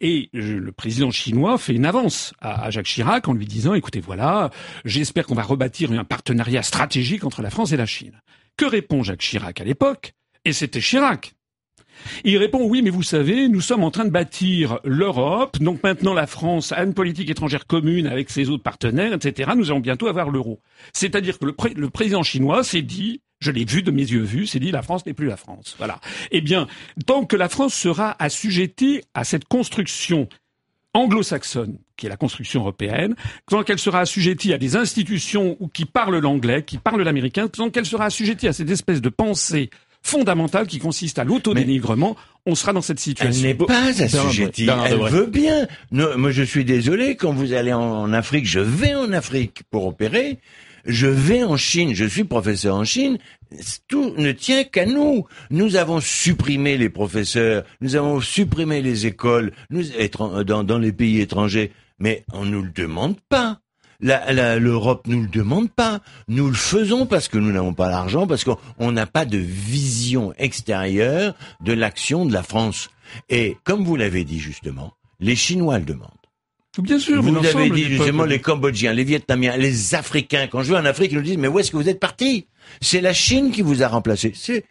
Et 0.01 0.29
le 0.33 0.73
président 0.73 1.11
chinois 1.11 1.57
fait 1.57 1.75
une 1.75 1.87
avance 1.87 2.35
à, 2.41 2.71
Jacques 2.71 2.87
Chirac 2.87 3.29
en 3.29 3.33
lui 3.33 3.47
disant 3.47 3.73
écoutez 3.75 4.01
voilà, 4.01 4.51
j'espère 4.85 5.27
qu'on 5.27 5.35
va 5.35 5.43
rebâtir 5.43 5.91
un 5.93 6.05
partenariat 6.05 6.63
stratégique 6.63 7.25
entre 7.25 7.41
la 7.41 7.51
France 7.51 7.73
et 7.73 7.77
la 7.77 7.87
Chine. 7.87 8.21
Que 8.57 8.67
répond 8.67 9.03
Jacques 9.03 9.21
Chirac 9.21 9.61
à 9.61 9.65
l'époque? 9.65 10.13
Et 10.45 10.53
c'était 10.53 10.81
Chirac. 10.81 11.33
Il 12.25 12.37
répond 12.37 12.69
oui, 12.69 12.83
mais 12.83 12.91
vous 12.91 13.03
savez, 13.03 13.49
nous 13.49 13.63
sommes 13.63 13.83
en 13.83 13.91
train 13.91 14.05
de 14.05 14.11
bâtir 14.11 14.81
l'Europe. 14.85 15.59
Donc 15.61 15.83
maintenant, 15.83 16.13
la 16.13 16.27
France 16.27 16.73
a 16.73 16.85
une 16.85 16.93
politique 16.93 17.31
étrangère 17.31 17.67
commune 17.67 18.07
avec 18.07 18.29
ses 18.29 18.51
autres 18.51 18.63
partenaires, 18.63 19.15
etc. 19.15 19.53
Nous 19.57 19.71
allons 19.71 19.81
bientôt 19.81 20.07
avoir 20.07 20.29
l'euro. 20.29 20.61
C'est-à-dire 20.93 21.39
que 21.39 21.47
le 21.47 21.91
président 21.91 22.23
chinois 22.23 22.65
s'est 22.65 22.83
dit 22.83 23.23
Je 23.39 23.51
l'ai 23.51 23.65
vu 23.65 23.83
de 23.83 23.91
mes 23.91 24.03
yeux 24.03 24.23
vus, 24.23 24.47
c'est 24.47 24.59
dit 24.59 24.71
la 24.71 24.83
France 24.83 25.05
n'est 25.05 25.13
plus 25.13 25.27
la 25.27 25.37
France. 25.37 25.75
Voilà. 25.79 26.01
Eh 26.31 26.41
bien, 26.41 26.67
tant 27.07 27.25
que 27.25 27.37
la 27.37 27.49
France 27.49 27.75
sera 27.75 28.17
assujettie 28.19 29.03
à 29.15 29.25
cette 29.25 29.45
construction 29.45 30.29
anglo-saxonne, 30.95 31.79
qui 31.97 32.07
est 32.07 32.09
la 32.09 32.17
construction 32.17 32.61
européenne, 32.61 33.15
tant 33.49 33.63
qu'elle 33.63 33.79
sera 33.79 34.01
assujettie 34.01 34.55
à 34.55 34.59
des 34.59 34.77
institutions 34.77 35.59
qui 35.75 35.85
parlent 35.85 36.19
l'anglais, 36.19 36.63
qui 36.63 36.79
parlent 36.79 37.03
l'américain, 37.03 37.49
tant 37.49 37.69
qu'elle 37.69 37.85
sera 37.85 38.07
assujettie 38.07 38.49
à 38.49 38.55
cette 38.55 38.71
espèce 38.71 39.03
de 39.03 39.11
pensée 39.11 39.69
fondamentale 40.03 40.67
qui 40.67 40.79
consiste 40.79 41.19
à 41.19 41.25
l'autodénigrement, 41.25 42.17
on 42.47 42.55
sera 42.55 42.73
dans 42.73 42.81
cette 42.81 43.01
situation. 43.01 43.43
Elle 43.45 43.57
n'est 43.59 43.67
pas 43.67 43.89
assujettie. 43.89 44.69
Elle 44.89 45.01
veut 45.01 45.27
bien. 45.27 45.67
moi, 45.91 46.31
je 46.31 46.43
suis 46.43 46.65
désolé. 46.65 47.17
Quand 47.17 47.33
vous 47.33 47.53
allez 47.53 47.73
en 47.73 48.13
Afrique, 48.13 48.47
je 48.47 48.61
vais 48.61 48.95
en 48.95 49.13
Afrique 49.13 49.63
pour 49.71 49.87
opérer. 49.87 50.39
Je 50.87 51.07
vais 51.07 51.43
en 51.43 51.57
Chine. 51.57 51.95
Je 51.95 52.05
suis 52.05 52.25
professeur 52.25 52.77
en 52.77 52.85
Chine. 52.85 53.19
Tout 53.89 54.15
ne 54.17 54.33
tient 54.33 54.65
qu'à 54.65 54.87
nous. 54.87 55.27
Nous 55.51 55.77
avons 55.77 56.01
supprimé 56.01 56.79
les 56.79 56.89
professeurs. 56.89 57.65
Nous 57.81 57.97
avons 57.97 58.21
supprimé 58.21 58.83
les 58.83 59.07
écoles. 59.07 59.53
Nous, 59.71 59.85
dans, 60.45 60.65
dans 60.65 60.79
les 60.79 60.93
pays 60.93 61.21
étrangers. 61.21 61.73
Mais 61.99 62.25
on 62.33 62.45
nous 62.45 62.63
le 62.63 62.71
demande 62.71 63.17
pas 63.29 63.61
l'Europe 64.01 65.07
nous 65.07 65.23
le 65.23 65.29
demande 65.29 65.71
pas. 65.71 66.01
Nous 66.29 66.49
le 66.49 66.55
faisons 66.55 67.07
parce 67.07 67.29
que 67.29 67.39
nous 67.39 67.53
n'avons 67.53 67.75
pas 67.75 67.91
l'argent, 67.91 68.27
parce 68.27 68.45
qu'on 68.45 68.93
n'a 68.93 69.07
pas 69.07 69.25
de 69.25 69.39
vision 69.39 70.33
extérieure 70.39 71.35
de 71.61 71.73
l'action 71.73 72.27
de 72.27 72.33
la 72.33 72.43
France. 72.43 72.91
Et 73.29 73.57
comme 73.65 73.85
vous 73.85 73.97
l'avez 73.97 74.25
dit 74.25 74.41
justement, 74.41 74.93
les 75.21 75.37
Chinois 75.37 75.79
le 75.79 75.85
demandent. 75.85 76.11
Bien 76.79 76.99
sûr, 76.99 77.23
vous 77.23 77.35
l'avez 77.35 77.71
dit 77.71 77.85
justement, 77.85 78.25
les 78.25 78.41
Cambodgiens, 78.41 78.93
les 78.93 79.05
Vietnamiens, 79.05 79.57
les 79.57 79.95
Africains. 79.95 80.47
Quand 80.47 80.63
je 80.63 80.73
vais 80.73 80.79
en 80.79 80.85
Afrique, 80.85 81.13
ils 81.13 81.17
nous 81.17 81.23
disent 81.23 81.39
mais 81.39 81.49
où 81.49 81.59
est-ce 81.59 81.71
que 81.71 81.77
vous 81.77 81.89
êtes 81.89 82.01
partis? 82.01 82.47
C'est 82.81 83.01
la 83.01 83.13
Chine 83.13 83.51
qui 83.51 83.63
vous 83.63 83.83
a 83.83 83.89
remplacé. 83.89 84.33
C'est 84.35 84.65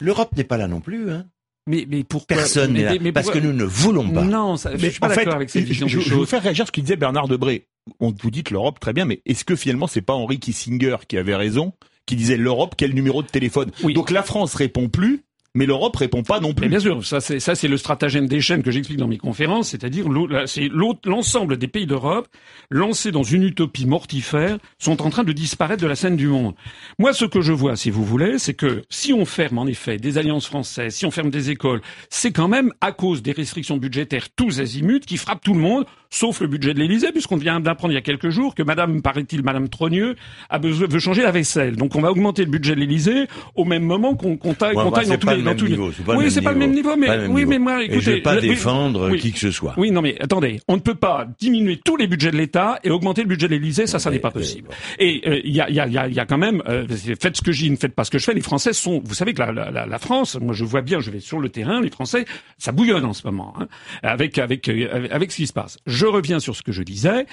l'Europe 0.00 0.36
n'est 0.36 0.44
pas 0.44 0.56
là 0.56 0.68
non 0.68 0.80
plus. 0.80 1.10
Hein. 1.10 1.26
Mais, 1.66 1.86
mais 1.88 2.04
pourquoi? 2.04 2.38
Personne 2.38 2.72
n'est 2.72 2.98
là. 2.98 3.12
parce 3.12 3.30
que 3.30 3.38
nous 3.38 3.52
ne 3.52 3.64
voulons 3.64 4.08
pas. 4.10 4.24
Non, 4.24 4.56
ça, 4.56 4.76
je 4.76 4.86
suis 4.88 4.98
pas 5.00 5.14
d'accord 5.14 5.34
avec 5.34 5.50
cette 5.50 5.64
vision 5.64 5.86
je, 5.86 6.00
je, 6.00 6.08
je 6.08 6.14
vous 6.14 6.26
faire 6.26 6.42
réagir 6.42 6.66
ce 6.66 6.72
qu'il 6.72 6.84
disait 6.84 6.96
Bernard 6.96 7.28
Debré 7.28 7.66
on 7.98 8.12
vous 8.12 8.30
dit 8.30 8.44
l'Europe 8.50 8.80
très 8.80 8.92
bien, 8.92 9.04
mais 9.04 9.22
est-ce 9.26 9.44
que 9.44 9.56
finalement 9.56 9.86
c'est 9.86 10.02
pas 10.02 10.14
Henry 10.14 10.38
Kissinger 10.38 10.96
qui 11.08 11.16
avait 11.16 11.36
raison, 11.36 11.72
qui 12.06 12.16
disait 12.16 12.36
l'Europe 12.36 12.74
quel 12.76 12.94
numéro 12.94 13.22
de 13.22 13.28
téléphone? 13.28 13.70
Donc 13.94 14.10
la 14.10 14.22
France 14.22 14.54
répond 14.54 14.88
plus, 14.88 15.24
mais 15.54 15.66
l'Europe 15.66 15.96
répond 15.96 16.22
pas 16.22 16.40
non 16.40 16.54
plus. 16.54 16.68
bien 16.68 16.78
sûr, 16.78 17.04
ça 17.04 17.20
c'est 17.20 17.40
ça 17.40 17.54
c'est 17.54 17.68
le 17.68 17.76
stratagème 17.76 18.26
des 18.26 18.40
chaînes 18.40 18.62
que 18.62 18.70
j'explique 18.70 18.98
dans 18.98 19.08
mes 19.08 19.18
conférences, 19.18 19.70
c'est-à-dire 19.70 20.06
c'est 20.46 20.68
l'ensemble 21.04 21.56
des 21.56 21.68
pays 21.68 21.86
d'Europe 21.86 22.28
lancés 22.70 23.10
dans 23.10 23.22
une 23.22 23.42
utopie 23.42 23.86
mortifère 23.86 24.58
sont 24.78 25.02
en 25.02 25.10
train 25.10 25.24
de 25.24 25.32
disparaître 25.32 25.82
de 25.82 25.88
la 25.88 25.96
scène 25.96 26.16
du 26.16 26.28
monde. 26.28 26.54
Moi, 26.98 27.12
ce 27.12 27.24
que 27.24 27.40
je 27.40 27.52
vois, 27.52 27.76
si 27.76 27.90
vous 27.90 28.04
voulez, 28.04 28.38
c'est 28.38 28.54
que 28.54 28.82
si 28.90 29.12
on 29.12 29.24
ferme 29.24 29.58
en 29.58 29.66
effet 29.66 29.98
des 29.98 30.18
alliances 30.18 30.46
françaises, 30.46 30.94
si 30.94 31.06
on 31.06 31.10
ferme 31.10 31.30
des 31.30 31.50
écoles, 31.50 31.80
c'est 32.08 32.32
quand 32.32 32.48
même 32.48 32.72
à 32.80 32.92
cause 32.92 33.22
des 33.22 33.32
restrictions 33.32 33.76
budgétaires 33.76 34.28
tous 34.34 34.60
azimuts 34.60 35.00
qui 35.00 35.16
frappent 35.16 35.42
tout 35.42 35.54
le 35.54 35.60
monde 35.60 35.84
sauf 36.10 36.40
le 36.40 36.48
budget 36.48 36.74
de 36.74 36.80
l'Élysée, 36.80 37.12
puisqu'on 37.12 37.36
vient 37.36 37.60
d'apprendre 37.60 37.92
il 37.92 37.94
y 37.94 37.98
a 37.98 38.02
quelques 38.02 38.30
jours 38.30 38.54
que 38.54 38.62
Madame, 38.62 39.00
paraît-il, 39.00 39.42
Madame 39.44 39.68
Trogneux, 39.68 40.16
a 40.48 40.58
besoin, 40.58 40.88
veut 40.88 40.98
changer 40.98 41.22
la 41.22 41.30
vaisselle. 41.30 41.76
Donc 41.76 41.94
on 41.94 42.00
va 42.00 42.10
augmenter 42.10 42.44
le 42.44 42.50
budget 42.50 42.74
de 42.74 42.80
l'Élysée 42.80 43.26
au 43.54 43.64
même 43.64 43.84
moment 43.84 44.16
qu'on 44.16 44.36
qu'on 44.36 44.54
taille, 44.54 44.74
dans 44.74 44.90
tous 44.90 45.28
les, 45.28 45.39
dans 45.42 45.54
tous 45.54 45.66
les. 45.66 45.76
Oui, 45.76 46.30
c'est 46.30 46.42
pas 46.42 46.52
le 46.52 46.58
même 46.58 46.72
niveau, 46.72 46.96
mais 46.96 47.26
oui, 47.26 47.44
mais 47.46 47.58
moi, 47.58 47.82
écoutez, 47.82 47.98
Et 47.98 48.00
je 48.00 48.10
vais 48.10 48.20
pas 48.20 48.40
défendre 48.40 49.14
qui 49.16 49.32
que 49.32 49.38
ce 49.38 49.50
soit. 49.50 49.74
Oui, 49.76 49.90
non, 49.90 50.02
mais 50.02 50.16
attendez, 50.20 50.60
on 50.68 50.74
ne 50.74 50.80
peut 50.80 50.94
pas 50.94 51.26
diminuer 51.38 51.80
tous 51.84 51.96
les 51.96 52.06
budgets 52.06 52.30
de 52.30 52.36
l'État 52.36 52.78
et 52.84 52.90
augmenter 52.90 53.22
le 53.22 53.28
budget 53.28 53.46
de 53.48 53.52
l'Élysée, 53.52 53.86
ça, 53.86 53.98
ça 53.98 54.10
n'est 54.10 54.18
pas 54.18 54.30
possible. 54.30 54.68
Et 54.98 55.22
euh, 55.26 55.40
il 55.44 55.54
y, 55.54 55.60
a, 55.60 55.70
y, 55.70 55.80
a, 55.80 56.08
y, 56.08 56.20
a, 56.20 56.26
quand 56.26 56.38
même, 56.38 56.62
euh, 56.68 56.86
faites 57.20 57.36
ce 57.36 57.42
que 57.42 57.52
je 57.52 57.64
dis, 57.64 57.70
ne 57.70 57.76
faites 57.76 57.94
pas 57.94 58.04
ce 58.04 58.10
que 58.10 58.18
je 58.18 58.24
fais. 58.24 58.34
Les 58.34 58.40
Français 58.40 58.72
sont, 58.72 59.02
vous 59.04 59.14
savez 59.14 59.34
que 59.34 59.40
la, 59.40 59.52
la, 59.52 59.86
la, 59.86 59.98
France, 59.98 60.38
moi 60.40 60.54
je 60.54 60.64
vois 60.64 60.82
bien, 60.82 61.00
je 61.00 61.10
vais 61.10 61.20
sur 61.20 61.38
le 61.38 61.48
terrain, 61.48 61.80
les 61.80 61.90
Français, 61.90 62.24
ça 62.58 62.72
bouillonne 62.72 63.04
en 63.04 63.12
ce 63.12 63.26
moment, 63.26 63.54
hein, 63.58 63.66
avec 64.02 64.38
avec 64.38 64.68
euh, 64.68 65.08
avec 65.10 65.32
ce 65.32 65.36
qui 65.36 65.46
se 65.46 65.52
passe. 65.52 65.78
Je 65.86 66.06
reviens 66.06 66.40
sur 66.40 66.56
ce 66.56 66.62
que 66.62 66.72
je 66.72 66.82
disais. 66.82 67.26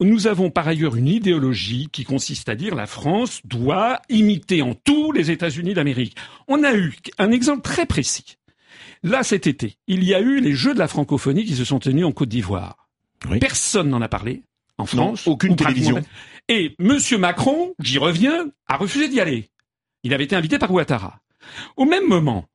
Nous 0.00 0.26
avons 0.26 0.50
par 0.50 0.66
ailleurs 0.66 0.96
une 0.96 1.08
idéologie 1.08 1.88
qui 1.92 2.04
consiste 2.04 2.48
à 2.48 2.54
dire 2.54 2.74
la 2.74 2.86
France 2.86 3.40
doit 3.44 4.00
imiter 4.08 4.62
en 4.62 4.74
tout 4.74 5.12
les 5.12 5.30
États-Unis 5.30 5.74
d'Amérique. 5.74 6.16
On 6.48 6.64
a 6.64 6.74
eu 6.74 6.94
un 7.18 7.30
exemple 7.30 7.62
très 7.62 7.86
précis. 7.86 8.36
Là, 9.04 9.22
cet 9.22 9.46
été, 9.46 9.76
il 9.86 10.04
y 10.04 10.14
a 10.14 10.20
eu 10.20 10.40
les 10.40 10.54
Jeux 10.54 10.74
de 10.74 10.78
la 10.78 10.88
francophonie 10.88 11.44
qui 11.44 11.54
se 11.54 11.64
sont 11.64 11.78
tenus 11.78 12.04
en 12.04 12.12
Côte 12.12 12.28
d'Ivoire. 12.28 12.88
Personne 13.40 13.88
n'en 13.88 14.00
a 14.00 14.08
parlé 14.08 14.42
en 14.78 14.86
France. 14.86 15.26
aucune 15.26 15.56
télévision. 15.56 16.02
Et 16.48 16.74
Monsieur 16.78 17.18
Macron, 17.18 17.74
j'y 17.80 17.98
reviens, 17.98 18.46
a 18.66 18.76
refusé 18.76 19.08
d'y 19.08 19.20
aller. 19.20 19.50
Il 20.02 20.12
avait 20.14 20.24
été 20.24 20.34
invité 20.34 20.58
par 20.58 20.70
Ouattara. 20.72 21.20
Au 21.76 21.84
même 21.84 22.06
moment, 22.08 22.46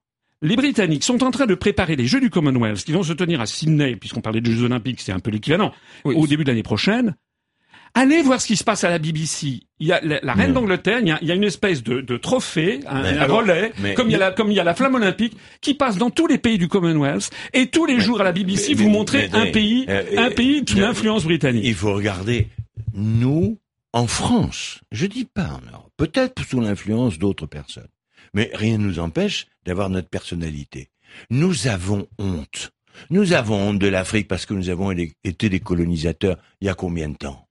les 0.41 0.55
Britanniques 0.55 1.03
sont 1.03 1.23
en 1.23 1.31
train 1.31 1.45
de 1.45 1.55
préparer 1.55 1.95
les 1.95 2.05
Jeux 2.05 2.19
du 2.19 2.29
Commonwealth 2.29 2.83
qui 2.83 2.91
vont 2.91 3.03
se 3.03 3.13
tenir 3.13 3.41
à 3.41 3.45
Sydney, 3.45 3.95
puisqu'on 3.95 4.21
parlait 4.21 4.41
des 4.41 4.51
Jeux 4.51 4.65
Olympiques, 4.65 5.01
c'est 5.01 5.11
un 5.11 5.19
peu 5.19 5.31
l'équivalent, 5.31 5.73
au 6.03 6.27
début 6.27 6.43
de 6.43 6.49
l'année 6.49 6.63
prochaine. 6.63 7.15
Allez 7.93 8.21
voir 8.21 8.41
ce 8.41 8.47
qui 8.47 8.57
se 8.57 8.63
passe 8.63 8.83
à 8.83 8.89
la 8.89 8.99
BBC. 8.99 9.61
Il 9.79 9.87
y 9.87 9.91
a 9.91 10.01
la, 10.01 10.33
reine 10.33 10.53
d'Angleterre, 10.53 10.99
il, 11.01 11.07
y 11.07 11.31
a 11.31 11.35
une 11.35 11.43
espèce 11.43 11.83
de, 11.83 12.17
trophée, 12.17 12.79
un, 12.87 13.25
relais, 13.25 13.71
comme 13.95 14.07
il 14.09 14.13
y 14.13 14.15
a 14.15 14.19
la 14.19 14.31
comme 14.31 14.49
il 14.51 14.55
y 14.55 14.59
a 14.59 14.63
la 14.63 14.73
flamme 14.73 14.95
olympique, 14.95 15.37
qui 15.61 15.73
passe 15.73 15.97
dans 15.97 16.09
tous 16.09 16.27
les 16.27 16.37
pays 16.37 16.57
du 16.57 16.67
Commonwealth. 16.67 17.29
Et 17.53 17.67
tous 17.67 17.85
les 17.85 17.99
jours 17.99 18.21
à 18.21 18.23
la 18.23 18.31
BBC, 18.31 18.73
vous 18.73 18.89
montrez 18.89 19.29
un 19.33 19.51
pays, 19.51 19.85
euh, 19.89 20.03
un 20.17 20.31
pays 20.31 20.63
sous 20.67 20.79
l'influence 20.79 21.23
britannique. 21.23 21.63
Il 21.65 21.75
faut 21.75 21.93
regarder 21.93 22.47
nous 22.93 23.59
en 23.93 24.07
France. 24.07 24.81
Je 24.91 25.05
dis 25.05 25.25
pas 25.25 25.47
en 25.47 25.71
Europe. 25.71 25.91
Peut-être 25.97 26.43
sous 26.45 26.61
l'influence 26.61 27.17
d'autres 27.17 27.45
personnes. 27.45 27.87
Mais 28.33 28.51
rien 28.53 28.77
ne 28.77 28.83
nous 28.83 28.99
empêche 28.99 29.47
d'avoir 29.65 29.89
notre 29.89 30.09
personnalité. 30.09 30.89
Nous 31.29 31.67
avons 31.67 32.07
honte. 32.19 32.71
Nous 33.09 33.33
avons 33.33 33.69
honte 33.69 33.79
de 33.79 33.87
l'Afrique 33.87 34.27
parce 34.27 34.45
que 34.45 34.53
nous 34.53 34.69
avons 34.69 34.91
été 34.91 35.49
des 35.49 35.59
colonisateurs 35.59 36.37
il 36.61 36.67
y 36.67 36.69
a 36.69 36.73
combien 36.73 37.09
de 37.09 37.15
temps? 37.15 37.46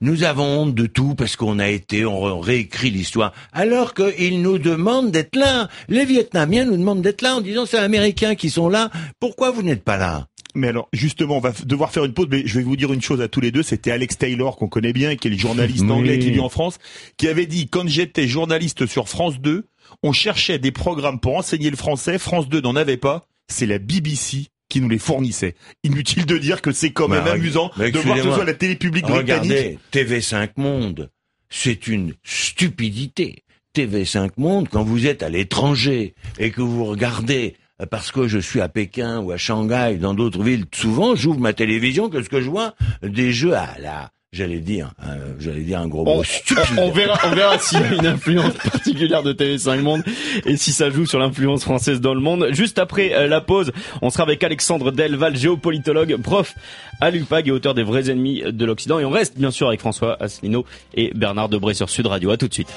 Nous 0.00 0.24
avons 0.24 0.62
honte 0.62 0.74
de 0.74 0.86
tout 0.86 1.14
parce 1.14 1.36
qu'on 1.36 1.58
a 1.58 1.68
été, 1.68 2.04
on 2.04 2.40
réécrit 2.40 2.90
l'histoire, 2.90 3.32
alors 3.52 3.94
qu'ils 3.94 4.42
nous 4.42 4.58
demandent 4.58 5.10
d'être 5.10 5.36
là. 5.36 5.68
Les 5.88 6.04
Vietnamiens 6.04 6.64
nous 6.64 6.76
demandent 6.76 7.02
d'être 7.02 7.22
là 7.22 7.36
en 7.36 7.40
disant 7.40 7.66
c'est 7.66 7.78
les 7.78 7.84
Américains 7.84 8.34
qui 8.34 8.50
sont 8.50 8.68
là. 8.68 8.90
Pourquoi 9.20 9.50
vous 9.50 9.62
n'êtes 9.62 9.84
pas 9.84 9.96
là? 9.96 10.26
Mais 10.54 10.68
alors, 10.68 10.88
justement, 10.92 11.36
on 11.36 11.40
va 11.40 11.52
devoir 11.64 11.92
faire 11.92 12.04
une 12.04 12.14
pause, 12.14 12.28
mais 12.30 12.46
je 12.46 12.58
vais 12.58 12.64
vous 12.64 12.76
dire 12.76 12.92
une 12.92 13.02
chose 13.02 13.20
à 13.20 13.28
tous 13.28 13.40
les 13.40 13.50
deux. 13.50 13.62
C'était 13.62 13.90
Alex 13.90 14.16
Taylor, 14.16 14.56
qu'on 14.56 14.68
connaît 14.68 14.94
bien, 14.94 15.14
qui 15.14 15.28
est 15.28 15.30
le 15.30 15.36
journaliste 15.36 15.84
anglais 15.90 16.18
qui 16.18 16.30
vit 16.30 16.40
en 16.40 16.48
France, 16.48 16.78
qui 17.18 17.28
avait 17.28 17.46
dit, 17.46 17.68
quand 17.68 17.86
j'étais 17.86 18.26
journaliste 18.26 18.86
sur 18.86 19.08
France 19.08 19.38
2, 19.38 19.68
on 20.02 20.12
cherchait 20.12 20.58
des 20.58 20.72
programmes 20.72 21.20
pour 21.20 21.36
enseigner 21.36 21.70
le 21.70 21.76
français. 21.76 22.18
France 22.18 22.48
2 22.48 22.62
n'en 22.62 22.74
avait 22.74 22.96
pas. 22.96 23.28
C'est 23.48 23.66
la 23.66 23.78
BBC 23.78 24.46
qui 24.68 24.80
nous 24.80 24.88
les 24.88 24.98
fournissait. 24.98 25.54
Inutile 25.84 26.26
de 26.26 26.38
dire 26.38 26.62
que 26.62 26.72
c'est 26.72 26.90
quand 26.90 27.08
même 27.08 27.26
amusant 27.26 27.70
de 27.76 27.98
voir 27.98 28.16
que 28.16 28.22
ce 28.22 28.32
soit 28.32 28.44
la 28.44 28.54
télé 28.54 28.76
publique 28.76 29.06
Regardez, 29.06 29.78
TV5 29.92 30.50
Monde, 30.56 31.10
c'est 31.48 31.86
une 31.86 32.14
stupidité. 32.24 33.44
TV5 33.74 34.30
Monde, 34.38 34.68
quand 34.70 34.82
vous 34.82 35.06
êtes 35.06 35.22
à 35.22 35.28
l'étranger 35.28 36.14
et 36.38 36.50
que 36.50 36.62
vous 36.62 36.84
regardez 36.84 37.56
euh, 37.82 37.86
parce 37.86 38.10
que 38.10 38.26
je 38.26 38.38
suis 38.38 38.60
à 38.60 38.68
Pékin 38.68 39.20
ou 39.20 39.32
à 39.32 39.36
Shanghai, 39.36 39.98
dans 40.00 40.14
d'autres 40.14 40.42
villes, 40.42 40.64
souvent 40.74 41.14
j'ouvre 41.14 41.40
ma 41.40 41.52
télévision 41.52 42.08
que 42.08 42.22
ce 42.22 42.28
que 42.28 42.40
je 42.40 42.48
vois? 42.48 42.74
Des 43.02 43.32
jeux 43.32 43.54
à 43.54 43.76
la 43.78 44.10
J'allais 44.32 44.58
dire, 44.58 44.90
euh, 45.06 45.32
j'allais 45.38 45.62
dire 45.62 45.80
un 45.80 45.86
gros 45.86 46.04
mot 46.04 46.22
stupide. 46.24 46.62
On 46.78 46.90
verra, 46.90 47.18
on 47.24 47.34
verra 47.34 47.58
s'il 47.58 47.80
y 47.80 47.84
a 47.84 47.94
une 47.94 48.06
influence 48.06 48.52
particulière 48.54 49.22
de 49.22 49.32
TV5 49.32 49.80
Monde 49.80 50.02
et 50.44 50.56
si 50.56 50.72
ça 50.72 50.90
joue 50.90 51.06
sur 51.06 51.18
l'influence 51.18 51.62
française 51.62 52.00
dans 52.00 52.12
le 52.12 52.20
monde. 52.20 52.48
Juste 52.50 52.78
après 52.78 53.14
euh, 53.14 53.28
la 53.28 53.40
pause, 53.40 53.72
on 54.02 54.10
sera 54.10 54.24
avec 54.24 54.42
Alexandre 54.44 54.90
Delval, 54.90 55.36
géopolitologue, 55.36 56.16
prof 56.20 56.54
à 57.00 57.10
l'UPAG 57.10 57.48
et 57.48 57.50
auteur 57.52 57.72
des 57.74 57.84
vrais 57.84 58.10
ennemis 58.10 58.42
de 58.44 58.64
l'Occident. 58.66 58.98
Et 58.98 59.04
on 59.04 59.10
reste 59.10 59.38
bien 59.38 59.50
sûr 59.50 59.68
avec 59.68 59.80
François 59.80 60.20
Asselineau 60.20 60.66
et 60.94 61.12
Bernard 61.14 61.48
Debré 61.48 61.72
sur 61.74 61.88
Sud 61.88 62.06
Radio. 62.06 62.30
À 62.30 62.36
tout 62.36 62.48
de 62.48 62.54
suite. 62.54 62.68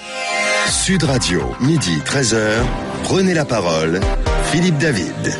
Sud 0.69 1.03
Radio, 1.03 1.41
midi 1.61 1.97
13h. 2.05 2.61
Prenez 3.03 3.33
la 3.33 3.43
parole. 3.43 3.99
Philippe 4.51 4.77
David. 4.79 5.37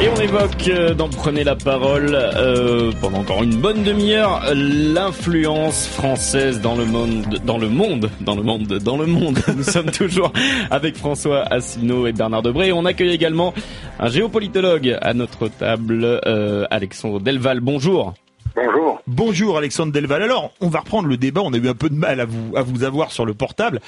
Et 0.00 0.08
on 0.08 0.20
évoque 0.20 0.68
euh, 0.68 0.94
dans 0.94 1.08
Prenez 1.08 1.42
la 1.42 1.56
parole 1.56 2.14
euh, 2.14 2.92
pendant 3.00 3.18
encore 3.18 3.42
une 3.42 3.56
bonne 3.56 3.82
demi-heure 3.82 4.42
l'influence 4.54 5.88
française 5.88 6.60
dans 6.60 6.76
le 6.76 6.84
monde, 6.84 7.40
dans 7.44 7.58
le 7.58 7.68
monde, 7.68 8.08
dans 8.20 8.36
le 8.36 8.42
monde, 8.44 8.66
dans 8.66 8.96
le 8.96 9.06
monde. 9.06 9.40
Nous 9.56 9.64
sommes 9.64 9.90
toujours 9.90 10.32
avec 10.70 10.96
François 10.96 11.42
Asselineau 11.42 12.06
et 12.06 12.12
Bernard 12.12 12.42
Debré. 12.42 12.70
on 12.70 12.84
accueille 12.84 13.10
également 13.12 13.52
un 13.98 14.08
géopolitologue 14.08 14.96
à 15.02 15.12
notre 15.12 15.48
table, 15.48 16.04
euh, 16.04 16.66
Alexandre 16.70 17.18
Delval. 17.18 17.58
Bonjour. 17.58 18.14
Bonjour. 18.54 19.00
Bonjour 19.08 19.58
Alexandre 19.58 19.92
Delval. 19.92 20.22
Alors, 20.22 20.52
on 20.60 20.68
va 20.68 20.80
reprendre 20.80 21.08
le 21.08 21.16
débat. 21.16 21.40
On 21.44 21.52
a 21.52 21.56
eu 21.56 21.68
un 21.68 21.74
peu 21.74 21.88
de 21.88 21.96
mal 21.96 22.20
à 22.20 22.26
vous, 22.26 22.56
à 22.56 22.62
vous 22.62 22.84
avoir 22.84 23.10
sur 23.10 23.26
le 23.26 23.34
portable. 23.34 23.80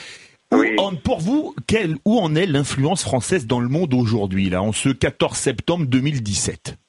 Oui. 0.52 0.76
pour 1.04 1.21
vous, 1.21 1.54
quelle, 1.66 1.97
où 2.04 2.19
en 2.19 2.35
est 2.35 2.47
l'influence 2.47 3.02
française 3.02 3.47
dans 3.47 3.61
le 3.61 3.69
monde 3.69 3.95
aujourd'hui, 3.95 4.50
là, 4.50 4.62
en 4.62 4.73
ce 4.73 4.88
14 4.88 5.37
septembre 5.37 5.87
2017 5.87 6.80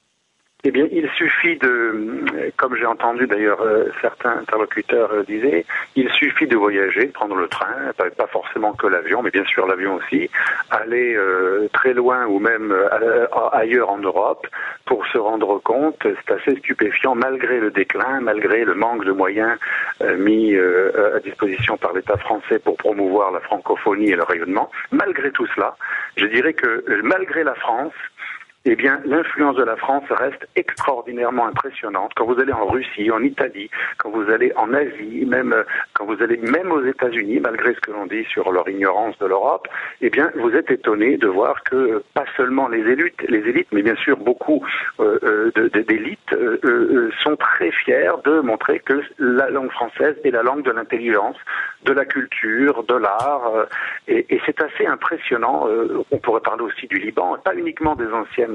Eh 0.63 0.69
bien, 0.69 0.87
il 0.91 1.09
suffit 1.17 1.57
de, 1.57 2.23
comme 2.55 2.75
j'ai 2.75 2.85
entendu 2.85 3.25
d'ailleurs 3.25 3.61
euh, 3.61 3.85
certains 3.99 4.37
interlocuteurs 4.37 5.11
euh, 5.11 5.23
disaient, 5.23 5.65
il 5.95 6.07
suffit 6.09 6.45
de 6.45 6.55
voyager, 6.55 7.07
de 7.07 7.11
prendre 7.11 7.33
le 7.35 7.47
train, 7.47 7.91
pas, 7.97 8.27
forcément 8.27 8.73
que 8.73 8.85
l'avion, 8.85 9.23
mais 9.23 9.31
bien 9.31 9.43
sûr 9.45 9.65
l'avion 9.65 9.95
aussi, 9.95 10.29
aller 10.69 11.15
euh, 11.15 11.67
très 11.73 11.95
loin 11.95 12.27
ou 12.27 12.37
même 12.37 12.75
ailleurs 13.53 13.89
en 13.89 13.97
Europe 13.97 14.45
pour 14.85 15.03
se 15.07 15.17
rendre 15.17 15.57
compte, 15.63 15.97
c'est 16.03 16.31
assez 16.31 16.55
stupéfiant, 16.59 17.15
malgré 17.15 17.59
le 17.59 17.71
déclin, 17.71 18.21
malgré 18.21 18.63
le 18.63 18.75
manque 18.75 19.03
de 19.03 19.11
moyens 19.11 19.57
mis 20.17 20.55
à 20.55 21.19
disposition 21.19 21.77
par 21.77 21.93
l'État 21.93 22.17
français 22.17 22.59
pour 22.59 22.77
promouvoir 22.77 23.31
la 23.31 23.39
francophonie 23.39 24.11
et 24.11 24.15
le 24.15 24.23
rayonnement, 24.23 24.69
malgré 24.91 25.31
tout 25.31 25.47
cela, 25.55 25.75
je 26.17 26.25
dirais 26.25 26.53
que 26.53 26.83
malgré 27.03 27.43
la 27.43 27.55
France, 27.55 27.93
eh 28.65 28.75
bien, 28.75 29.01
l'influence 29.05 29.55
de 29.55 29.63
la 29.63 29.75
France 29.75 30.03
reste 30.11 30.47
extraordinairement 30.55 31.47
impressionnante. 31.47 32.11
Quand 32.15 32.25
vous 32.25 32.39
allez 32.39 32.53
en 32.53 32.67
Russie, 32.67 33.09
en 33.09 33.23
Italie, 33.23 33.71
quand 33.97 34.11
vous 34.11 34.29
allez 34.29 34.53
en 34.55 34.71
Asie, 34.73 35.25
même 35.25 35.55
quand 35.93 36.05
vous 36.05 36.21
allez 36.21 36.37
même 36.37 36.71
aux 36.71 36.85
États-Unis, 36.85 37.39
malgré 37.39 37.73
ce 37.73 37.79
que 37.79 37.91
l'on 37.91 38.05
dit 38.05 38.23
sur 38.25 38.51
leur 38.51 38.69
ignorance 38.69 39.17
de 39.17 39.25
l'Europe, 39.25 39.67
eh 40.01 40.11
bien, 40.11 40.29
vous 40.35 40.51
êtes 40.51 40.69
étonné 40.69 41.17
de 41.17 41.27
voir 41.27 41.63
que 41.63 42.03
pas 42.13 42.25
seulement 42.37 42.67
les 42.67 42.81
élites, 42.81 43.19
les 43.27 43.39
élites, 43.39 43.67
mais 43.71 43.81
bien 43.81 43.95
sûr 43.95 44.17
beaucoup 44.17 44.63
euh, 44.99 45.17
euh 45.57 45.69
d'élites 45.69 46.33
euh, 46.33 46.59
euh, 46.63 47.11
sont 47.23 47.35
très 47.35 47.71
fiers 47.71 48.11
de 48.25 48.41
montrer 48.41 48.79
que 48.79 49.01
la 49.17 49.49
langue 49.49 49.71
française 49.71 50.15
est 50.23 50.31
la 50.31 50.43
langue 50.43 50.63
de 50.63 50.71
l'intelligence, 50.71 51.37
de 51.85 51.93
la 51.93 52.05
culture, 52.05 52.83
de 52.83 52.95
l'art, 52.95 53.65
et, 54.07 54.25
et 54.29 54.41
c'est 54.45 54.61
assez 54.61 54.85
impressionnant. 54.85 55.67
on 56.11 56.17
pourrait 56.17 56.41
parler 56.41 56.63
aussi 56.63 56.85
du 56.87 56.99
Liban, 56.99 57.37
pas 57.43 57.55
uniquement 57.55 57.95
des 57.95 58.11
anciennes 58.11 58.50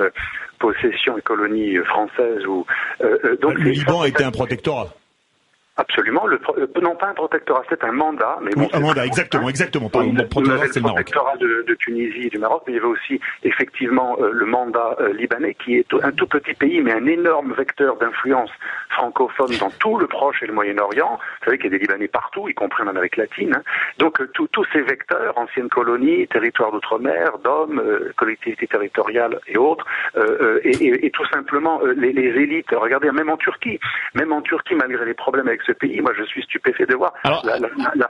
possession 0.58 1.18
et 1.18 1.22
colonie 1.22 1.76
française. 1.78 2.46
Ou, 2.46 2.64
euh, 3.00 3.18
euh, 3.24 3.36
donc 3.36 3.58
le 3.58 3.70
Liban 3.70 4.04
était 4.04 4.24
un 4.24 4.30
protectorat. 4.30 4.94
Absolument. 5.78 6.26
Le, 6.26 6.40
non 6.80 6.96
pas 6.96 7.08
un 7.08 7.14
protectorat, 7.14 7.62
c'est 7.68 7.84
un 7.84 7.92
mandat. 7.92 8.38
Mais 8.40 8.50
bon, 8.56 8.66
un 8.72 8.80
mandat, 8.80 9.04
exactement, 9.04 9.50
exactement. 9.50 9.90
Pardon, 9.90 10.14
le 10.16 10.26
protectorat, 10.26 10.66
c'est 10.72 10.80
le 10.80 10.86
protectorat 10.86 11.36
de, 11.36 11.64
de, 11.68 11.74
Tunisie 11.74 12.26
et 12.26 12.30
du 12.30 12.38
Maroc, 12.38 12.62
mais 12.66 12.72
il 12.72 12.76
y 12.76 12.78
avait 12.78 12.88
aussi 12.88 13.20
effectivement 13.42 14.16
euh, 14.18 14.30
le 14.32 14.46
mandat 14.46 14.96
euh, 15.00 15.12
libanais, 15.12 15.54
qui 15.54 15.76
est 15.76 15.86
un 16.02 16.12
tout 16.12 16.26
petit 16.26 16.54
pays, 16.54 16.80
mais 16.80 16.92
un 16.92 17.04
énorme 17.04 17.52
vecteur 17.52 17.96
d'influence 17.98 18.50
francophone 18.88 19.50
dans 19.60 19.70
tout 19.78 19.98
le 19.98 20.06
Proche 20.06 20.42
et 20.42 20.46
le 20.46 20.54
Moyen-Orient. 20.54 21.18
Vous 21.40 21.44
savez 21.44 21.58
qu'il 21.58 21.70
y 21.70 21.74
a 21.74 21.78
des 21.78 21.84
Libanais 21.84 22.08
partout, 22.08 22.48
y 22.48 22.54
compris 22.54 22.82
en 22.82 22.86
Amérique 22.86 23.18
latine. 23.18 23.54
Hein. 23.54 23.62
Donc 23.98 24.18
euh, 24.22 24.30
tous 24.32 24.66
ces 24.72 24.80
vecteurs, 24.80 25.36
anciennes 25.36 25.68
colonies, 25.68 26.26
territoires 26.28 26.72
d'outre-mer, 26.72 27.36
d'hommes, 27.44 27.82
collectivités 28.16 28.66
territoriales 28.66 29.40
et 29.46 29.58
autres, 29.58 29.84
et, 30.62 30.70
et, 30.70 31.06
et, 31.06 31.10
tout 31.10 31.26
simplement 31.26 31.80
les, 31.96 32.12
les 32.12 32.28
élites. 32.40 32.70
Regardez, 32.72 33.10
même 33.10 33.28
en 33.28 33.36
Turquie, 33.36 33.78
même 34.14 34.32
en 34.32 34.40
Turquie, 34.40 34.74
malgré 34.74 35.04
les 35.04 35.14
problèmes 35.14 35.48
avec 35.48 35.65
ce 35.66 35.72
pays. 35.72 36.00
Moi, 36.00 36.12
je 36.18 36.24
suis 36.24 36.42
stupéfait 36.42 36.86
de 36.86 36.94
voir 36.94 37.12
la, 37.24 37.58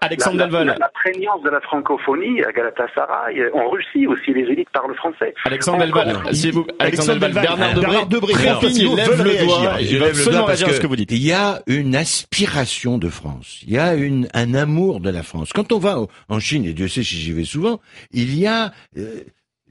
Alexandre 0.01 0.47
la, 0.65 0.91
prégnance 0.91 1.43
de 1.43 1.51
la 1.51 1.61
francophonie 1.61 2.43
à 2.43 2.53
Galatasaray, 2.53 3.51
en 3.53 3.71
Russie 3.71 4.07
aussi, 4.07 4.33
les 4.33 4.43
élites 4.43 4.71
parlent 4.71 4.95
français. 4.97 5.35
Alexandre 5.45 5.85
Delval, 5.85 6.17
si 6.33 6.51
vous, 6.51 6.67
Alexandre 6.79 7.21
Delval, 7.21 7.33
Bernard 7.33 7.75
Debré, 7.75 8.07
Debré 8.07 8.33
lève 8.35 9.23
le 9.23 9.45
doigt, 9.45 9.79
je 9.81 9.99
lève 9.99 10.19
le 10.19 10.31
doigt 10.31 10.47
parce 10.47 10.63
que 10.63 10.73
ce 10.73 10.81
que 10.81 10.87
vous 10.87 10.97
dites. 10.97 11.13
Il 11.13 11.25
y 11.25 11.33
a 11.33 11.63
une 11.67 11.97
aspiration 11.97 12.99
de 12.99 13.09
France, 13.09 13.61
il 13.67 13.73
y 13.73 13.79
a 13.79 13.95
une, 13.95 14.29
un 14.35 14.55
amour 14.55 15.01
de 15.01 15.11
la 15.11 15.23
France. 15.23 15.53
Quand 15.53 15.73
on 15.73 15.79
va 15.79 15.99
en 16.29 16.41
Chine, 16.41 16.65
et 16.65 16.73
Dieu 16.73 16.89
sait 16.89 17.03
si 17.03 17.17
j'y 17.17 17.33
vais 17.33 17.45
souvent, 17.45 17.81
il 18.13 18.39
y 18.39 18.47
a 18.47 18.73
euh, 18.99 19.21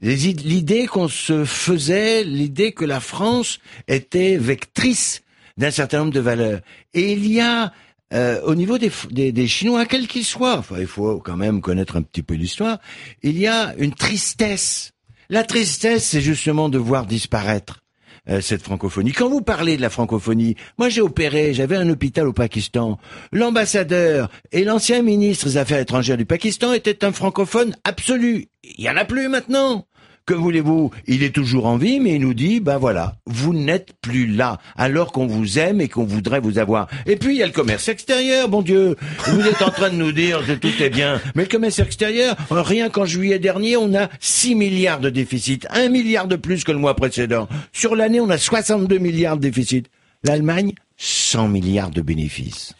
l'idée 0.02 0.86
qu'on 0.86 1.08
se 1.08 1.44
faisait, 1.44 2.24
l'idée 2.24 2.72
que 2.72 2.84
la 2.84 3.00
France 3.00 3.58
était 3.88 4.36
vectrice 4.36 5.22
d'un 5.56 5.70
certain 5.70 5.98
nombre 6.00 6.12
de 6.12 6.20
valeurs. 6.20 6.60
Et 6.94 7.12
il 7.12 7.26
y 7.26 7.40
a 7.40 7.72
euh, 8.12 8.40
au 8.42 8.54
niveau 8.54 8.78
des, 8.78 8.90
des, 9.10 9.32
des 9.32 9.46
Chinois, 9.48 9.84
quels 9.84 10.06
qu'ils 10.06 10.24
soient, 10.24 10.58
enfin, 10.58 10.76
il 10.78 10.86
faut 10.86 11.18
quand 11.18 11.36
même 11.36 11.60
connaître 11.60 11.96
un 11.96 12.02
petit 12.02 12.22
peu 12.22 12.34
l'histoire, 12.34 12.78
il 13.22 13.38
y 13.38 13.46
a 13.46 13.74
une 13.78 13.94
tristesse. 13.94 14.92
La 15.28 15.42
tristesse, 15.42 16.04
c'est 16.04 16.20
justement 16.20 16.68
de 16.68 16.78
voir 16.78 17.04
disparaître 17.06 17.82
euh, 18.28 18.40
cette 18.40 18.62
francophonie. 18.62 19.12
Quand 19.12 19.28
vous 19.28 19.40
parlez 19.40 19.76
de 19.76 19.82
la 19.82 19.90
francophonie, 19.90 20.54
moi 20.78 20.88
j'ai 20.88 21.00
opéré, 21.00 21.52
j'avais 21.52 21.76
un 21.76 21.88
hôpital 21.88 22.28
au 22.28 22.32
Pakistan. 22.32 22.98
L'ambassadeur 23.32 24.30
et 24.52 24.62
l'ancien 24.62 25.02
ministre 25.02 25.46
des 25.46 25.56
Affaires 25.56 25.80
étrangères 25.80 26.16
du 26.16 26.26
Pakistan 26.26 26.72
étaient 26.72 27.04
un 27.04 27.12
francophone 27.12 27.74
absolu. 27.82 28.46
Il 28.62 28.84
y 28.84 28.90
en 28.90 28.96
a 28.96 29.04
plus 29.04 29.28
maintenant. 29.28 29.86
Que 30.26 30.34
voulez-vous? 30.34 30.90
Il 31.06 31.22
est 31.22 31.32
toujours 31.32 31.66
en 31.66 31.76
vie, 31.76 32.00
mais 32.00 32.16
il 32.16 32.20
nous 32.20 32.34
dit, 32.34 32.58
ben 32.58 32.78
voilà, 32.78 33.14
vous 33.26 33.54
n'êtes 33.54 33.92
plus 34.02 34.26
là, 34.26 34.58
alors 34.74 35.12
qu'on 35.12 35.28
vous 35.28 35.60
aime 35.60 35.80
et 35.80 35.86
qu'on 35.88 36.02
voudrait 36.02 36.40
vous 36.40 36.58
avoir. 36.58 36.88
Et 37.06 37.14
puis 37.14 37.36
il 37.36 37.38
y 37.38 37.44
a 37.44 37.46
le 37.46 37.52
commerce 37.52 37.86
extérieur, 37.88 38.48
bon 38.48 38.60
Dieu. 38.60 38.96
Vous 39.28 39.46
êtes 39.46 39.62
en 39.62 39.70
train 39.70 39.88
de 39.88 39.94
nous 39.94 40.10
dire 40.10 40.44
que 40.44 40.54
tout 40.54 40.82
est 40.82 40.90
bien, 40.90 41.20
mais 41.36 41.44
le 41.44 41.48
commerce 41.48 41.78
extérieur, 41.78 42.34
rien 42.50 42.88
qu'en 42.88 43.04
juillet 43.04 43.38
dernier, 43.38 43.76
on 43.76 43.94
a 43.94 44.08
6 44.18 44.56
milliards 44.56 44.98
de 44.98 45.10
déficit, 45.10 45.64
1 45.70 45.90
milliard 45.90 46.26
de 46.26 46.34
plus 46.34 46.64
que 46.64 46.72
le 46.72 46.78
mois 46.78 46.96
précédent. 46.96 47.46
Sur 47.72 47.94
l'année, 47.94 48.18
on 48.20 48.28
a 48.28 48.38
62 48.38 48.98
milliards 48.98 49.36
de 49.36 49.42
déficit. 49.42 49.86
L'Allemagne, 50.24 50.72
100 50.96 51.46
milliards 51.46 51.90
de 51.90 52.00
bénéfices. 52.02 52.74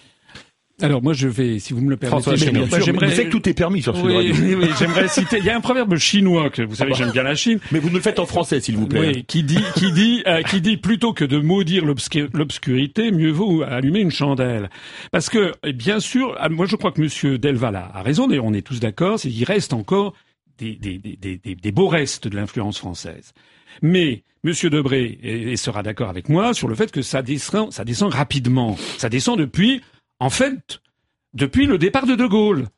Alors 0.83 1.03
moi 1.03 1.15
je 1.15 1.27
vais, 1.27 1.59
si 1.59 1.73
vous 1.73 1.81
me 1.81 1.89
le 1.89 1.97
permettez, 1.97 2.37
j'aimerais. 2.37 2.69
Que 2.69 3.31
tout 3.31 3.49
est 3.49 3.55
permis 3.55 3.81
sur 3.81 3.97
ce 3.97 4.03
oui, 4.03 4.31
Oui, 4.33 4.55
oui, 4.55 4.69
j'aimerais 4.79 5.09
citer. 5.09 5.39
Il 5.39 5.45
y 5.45 5.51
a 5.51 5.57
un 5.57 5.61
proverbe 5.63 5.97
chinois 5.97 6.51
que 6.51 6.61
vous 6.61 6.75
savez, 6.75 6.93
j'aime 6.93 7.13
bien 7.13 7.23
la 7.23 7.35
Chine. 7.35 7.59
Mais 7.73 7.79
vous 7.79 7.89
nous 7.89 7.97
le 7.97 8.03
faites 8.03 8.19
en 8.19 8.27
français, 8.27 8.61
s'il 8.61 8.77
vous 8.77 8.87
plaît. 8.87 9.01
Oui, 9.01 9.25
qui 9.25 9.43
dit, 9.43 9.59
qui 9.75 9.91
dit, 9.93 10.23
euh, 10.27 10.43
qui 10.43 10.61
dit 10.61 10.77
plutôt 10.77 11.15
que 11.15 11.25
de 11.25 11.39
maudire 11.39 11.85
l'obscurité, 11.85 13.11
mieux 13.11 13.31
vaut 13.31 13.63
allumer 13.63 14.01
une 14.01 14.11
chandelle. 14.11 14.69
Parce 15.13 15.31
que 15.31 15.53
bien 15.73 15.99
sûr, 15.99 16.37
ah, 16.39 16.51
moi 16.51 16.67
je 16.67 16.77
crois 16.77 16.93
que 16.93 17.01
Monsieur 17.01 17.39
Delval 17.39 17.77
a 17.77 18.03
raison, 18.03 18.31
et 18.31 18.39
on 18.39 18.53
est 18.53 18.63
tous 18.63 18.79
d'accord, 18.79 19.19
c'est 19.19 19.31
qu'il 19.31 19.45
reste 19.45 19.73
encore 19.73 20.13
des, 20.59 20.77
des, 20.77 20.99
des, 20.99 21.17
des, 21.17 21.55
des 21.55 21.73
beaux 21.73 21.89
restes 21.89 22.29
de 22.29 22.37
l'influence 22.37 22.79
française. 22.79 23.33
Mais 23.83 24.23
Monsieur 24.45 24.71
Debré 24.71 25.19
et, 25.23 25.57
sera 25.57 25.83
d'accord 25.83 26.09
avec 26.09 26.29
moi 26.29 26.55
sur 26.55 26.69
le 26.69 26.75
fait 26.75 26.93
que 26.93 27.03
ça 27.03 27.23
descend, 27.23 27.73
ça 27.73 27.85
descend 27.85 28.13
rapidement. 28.13 28.77
Ça 28.99 29.09
descend 29.09 29.39
depuis 29.39 29.83
en 30.21 30.31
fait, 30.31 30.81
depuis 31.35 31.67
le 31.67 31.79
départ 31.79 32.07
de 32.07 32.15
De 32.15 32.27
Gaulle. 32.27 32.69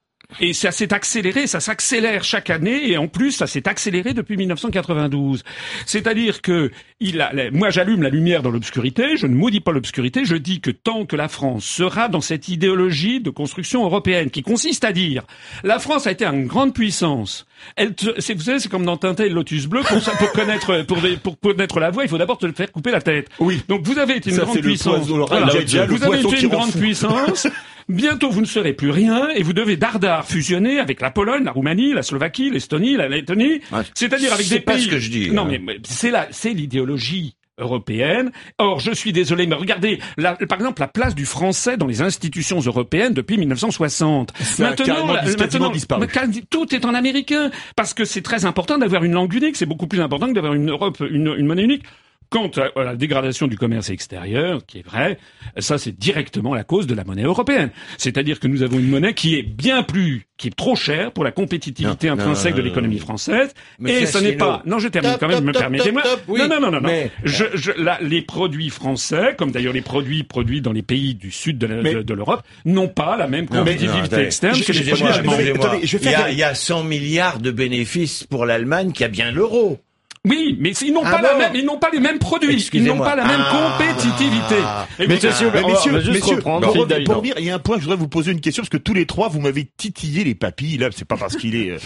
Et 0.40 0.52
ça 0.52 0.72
s'est 0.72 0.92
accéléré, 0.92 1.46
ça 1.46 1.58
s'accélère 1.58 2.22
chaque 2.22 2.50
année, 2.50 2.90
et 2.90 2.98
en 2.98 3.08
plus, 3.08 3.32
ça 3.32 3.46
s'est 3.46 3.66
accéléré 3.66 4.12
depuis 4.12 4.36
1992. 4.36 5.42
C'est-à-dire 5.86 6.42
que 6.42 6.70
il 7.00 7.22
a, 7.22 7.32
moi, 7.50 7.70
j'allume 7.70 8.02
la 8.02 8.10
lumière 8.10 8.42
dans 8.42 8.50
l'obscurité, 8.50 9.16
je 9.16 9.26
ne 9.26 9.34
maudis 9.34 9.60
pas 9.60 9.72
l'obscurité, 9.72 10.26
je 10.26 10.36
dis 10.36 10.60
que 10.60 10.70
tant 10.70 11.06
que 11.06 11.16
la 11.16 11.28
France 11.28 11.64
sera 11.64 12.08
dans 12.08 12.20
cette 12.20 12.48
idéologie 12.48 13.20
de 13.20 13.30
construction 13.30 13.84
européenne, 13.84 14.30
qui 14.30 14.42
consiste 14.42 14.84
à 14.84 14.92
dire, 14.92 15.24
la 15.64 15.78
France 15.78 16.06
a 16.06 16.12
été 16.12 16.26
une 16.26 16.46
grande 16.46 16.74
puissance, 16.74 17.46
elle, 17.76 17.94
c'est, 18.18 18.34
vous 18.34 18.42
savez, 18.42 18.58
c'est 18.58 18.68
comme 18.68 18.84
dans 18.84 18.98
Tintin 18.98 19.24
et 19.24 19.28
le 19.30 19.34
Lotus 19.34 19.66
Bleu, 19.66 19.80
pour, 19.82 19.98
pour 19.98 20.32
connaître, 20.32 20.82
pour, 20.82 20.98
pour 21.22 21.40
connaître 21.40 21.80
la 21.80 21.90
voix, 21.90 22.04
il 22.04 22.08
faut 22.10 22.18
d'abord 22.18 22.36
te 22.36 22.52
faire 22.52 22.70
couper 22.70 22.90
la 22.90 23.00
tête. 23.00 23.28
Oui. 23.40 23.62
Donc 23.66 23.86
vous 23.86 23.98
avez 23.98 24.16
été 24.16 24.30
une 24.30 24.36
grande 24.36 24.60
puissance. 24.60 25.06
vous 25.06 25.22
avez 25.32 26.20
été 26.20 26.42
une 26.42 26.48
grande 26.48 26.72
puissance. 26.72 27.48
Bientôt, 27.88 28.30
vous 28.30 28.42
ne 28.42 28.46
serez 28.46 28.74
plus 28.74 28.90
rien 28.90 29.30
et 29.30 29.42
vous 29.42 29.54
devez 29.54 29.76
dardard 29.76 30.26
fusionner 30.26 30.78
avec 30.78 31.00
la 31.00 31.10
Pologne, 31.10 31.44
la 31.44 31.52
Roumanie, 31.52 31.94
la 31.94 32.02
Slovaquie, 32.02 32.50
l'Estonie, 32.50 32.96
la 32.96 33.08
Lettonie. 33.08 33.60
C'est-à-dire 33.94 34.32
avec 34.32 34.48
des 34.48 34.60
pays. 34.60 34.60
C'est 34.60 34.60
pas 34.60 34.78
ce 34.78 34.88
que 34.88 34.98
je 34.98 35.10
dis. 35.10 35.30
Non, 35.30 35.46
hein. 35.46 35.58
mais 35.62 35.78
c'est 35.84 36.10
la, 36.10 36.28
c'est 36.30 36.52
l'idéologie 36.52 37.34
européenne. 37.58 38.30
Or, 38.58 38.78
je 38.80 38.92
suis 38.92 39.12
désolé, 39.12 39.46
mais 39.46 39.54
regardez, 39.54 39.98
par 40.16 40.58
exemple, 40.58 40.80
la 40.80 40.88
place 40.88 41.14
du 41.14 41.24
français 41.26 41.76
dans 41.76 41.86
les 41.86 42.02
institutions 42.02 42.60
européennes 42.60 43.14
depuis 43.14 43.38
1960. 43.38 44.32
maintenant, 44.58 45.06
maintenant 45.06 45.72
tout 46.50 46.74
est 46.74 46.84
en 46.84 46.94
américain, 46.94 47.50
parce 47.74 47.94
que 47.94 48.04
c'est 48.04 48.22
très 48.22 48.44
important 48.44 48.78
d'avoir 48.78 49.04
une 49.04 49.12
langue 49.12 49.32
unique. 49.34 49.56
C'est 49.56 49.66
beaucoup 49.66 49.86
plus 49.86 50.00
important 50.00 50.28
que 50.28 50.34
d'avoir 50.34 50.54
une 50.54 50.70
Europe, 50.70 51.02
une, 51.10 51.34
une 51.36 51.46
monnaie 51.46 51.64
unique. 51.64 51.84
Quant 52.30 52.50
à 52.76 52.84
la 52.84 52.96
dégradation 52.96 53.46
du 53.46 53.56
commerce 53.56 53.88
extérieur, 53.88 54.66
qui 54.66 54.80
est 54.80 54.86
vrai, 54.86 55.18
ça 55.56 55.78
c'est 55.78 55.98
directement 55.98 56.54
la 56.54 56.62
cause 56.62 56.86
de 56.86 56.94
la 56.94 57.04
monnaie 57.04 57.22
européenne. 57.22 57.70
C'est-à-dire 57.96 58.38
que 58.38 58.46
nous 58.46 58.62
avons 58.62 58.78
une 58.78 58.88
monnaie 58.88 59.14
qui 59.14 59.36
est 59.36 59.42
bien 59.42 59.82
plus, 59.82 60.26
qui 60.36 60.48
est 60.48 60.56
trop 60.56 60.76
chère 60.76 61.12
pour 61.12 61.24
la 61.24 61.32
compétitivité 61.32 62.08
intrinsèque 62.08 62.54
de 62.54 62.60
l'économie 62.60 62.98
française. 62.98 63.54
et 63.86 64.04
ce 64.04 64.18
n'est 64.18 64.32
pas. 64.32 64.62
Non, 64.66 64.78
je 64.78 64.88
termine 64.88 65.16
quand 65.18 65.28
même. 65.28 65.44
me 65.44 65.52
permettez-moi. 65.52 66.02
Non, 66.28 66.48
non, 66.48 66.60
non, 66.60 66.70
non. 66.70 66.80
non. 66.82 67.10
Je, 67.24 67.44
je, 67.54 67.72
les 68.02 68.22
produits 68.22 68.70
français, 68.70 69.34
comme 69.38 69.50
d'ailleurs 69.50 69.72
les 69.72 69.80
produits 69.80 70.22
produits 70.22 70.60
dans 70.60 70.72
les 70.72 70.82
pays 70.82 71.14
du 71.14 71.30
sud 71.30 71.58
de 71.58 72.14
l'Europe, 72.14 72.42
n'ont 72.64 72.88
pas 72.88 73.16
la 73.16 73.26
même 73.26 73.46
compétitivité 73.48 74.20
externe 74.20 74.60
que 74.60 74.72
les 74.72 74.84
produits 74.84 75.06
allemands. 75.06 76.28
Il 76.30 76.38
y 76.38 76.42
a 76.42 76.54
100 76.54 76.84
milliards 76.84 77.38
de 77.38 77.50
bénéfices 77.50 78.24
pour 78.24 78.44
l'Allemagne 78.46 78.92
qui 78.92 79.04
a 79.04 79.08
bien 79.08 79.30
l'euro. 79.30 79.78
Oui, 80.28 80.56
mais 80.58 80.72
ils 80.72 80.92
n'ont 80.92 81.02
ah 81.04 81.10
pas 81.10 81.22
la 81.22 81.34
même, 81.36 81.52
ils 81.54 81.64
n'ont 81.64 81.78
pas 81.78 81.90
les 81.90 82.00
mêmes 82.00 82.18
produits, 82.18 82.68
ils 82.72 82.84
n'ont 82.84 82.98
pas 82.98 83.16
la 83.16 83.24
même 83.24 83.40
ah. 83.40 83.78
compétitivité. 83.78 84.56
mais 84.98 85.06
messieurs, 85.06 85.30
messieurs, 85.30 86.12
messieurs, 86.12 86.38
pour, 86.40 87.22
dire, 87.22 87.34
il 87.38 87.44
y 87.44 87.50
a 87.50 87.54
un 87.54 87.58
point, 87.58 87.76
je 87.78 87.82
voudrais 87.82 87.96
vous 87.96 88.08
poser 88.08 88.32
une 88.32 88.40
question 88.40 88.62
parce 88.62 88.70
que 88.70 88.76
tous 88.76 88.94
les 88.94 89.06
trois, 89.06 89.28
vous 89.28 89.40
m'avez 89.40 89.70
titillé 89.76 90.24
les 90.24 90.34
papilles. 90.34 90.78
Là, 90.78 90.88
c'est 90.94 91.06
pas 91.06 91.16
parce 91.16 91.36
qu'il 91.36 91.56
est. 91.56 91.70
Euh, 91.70 91.78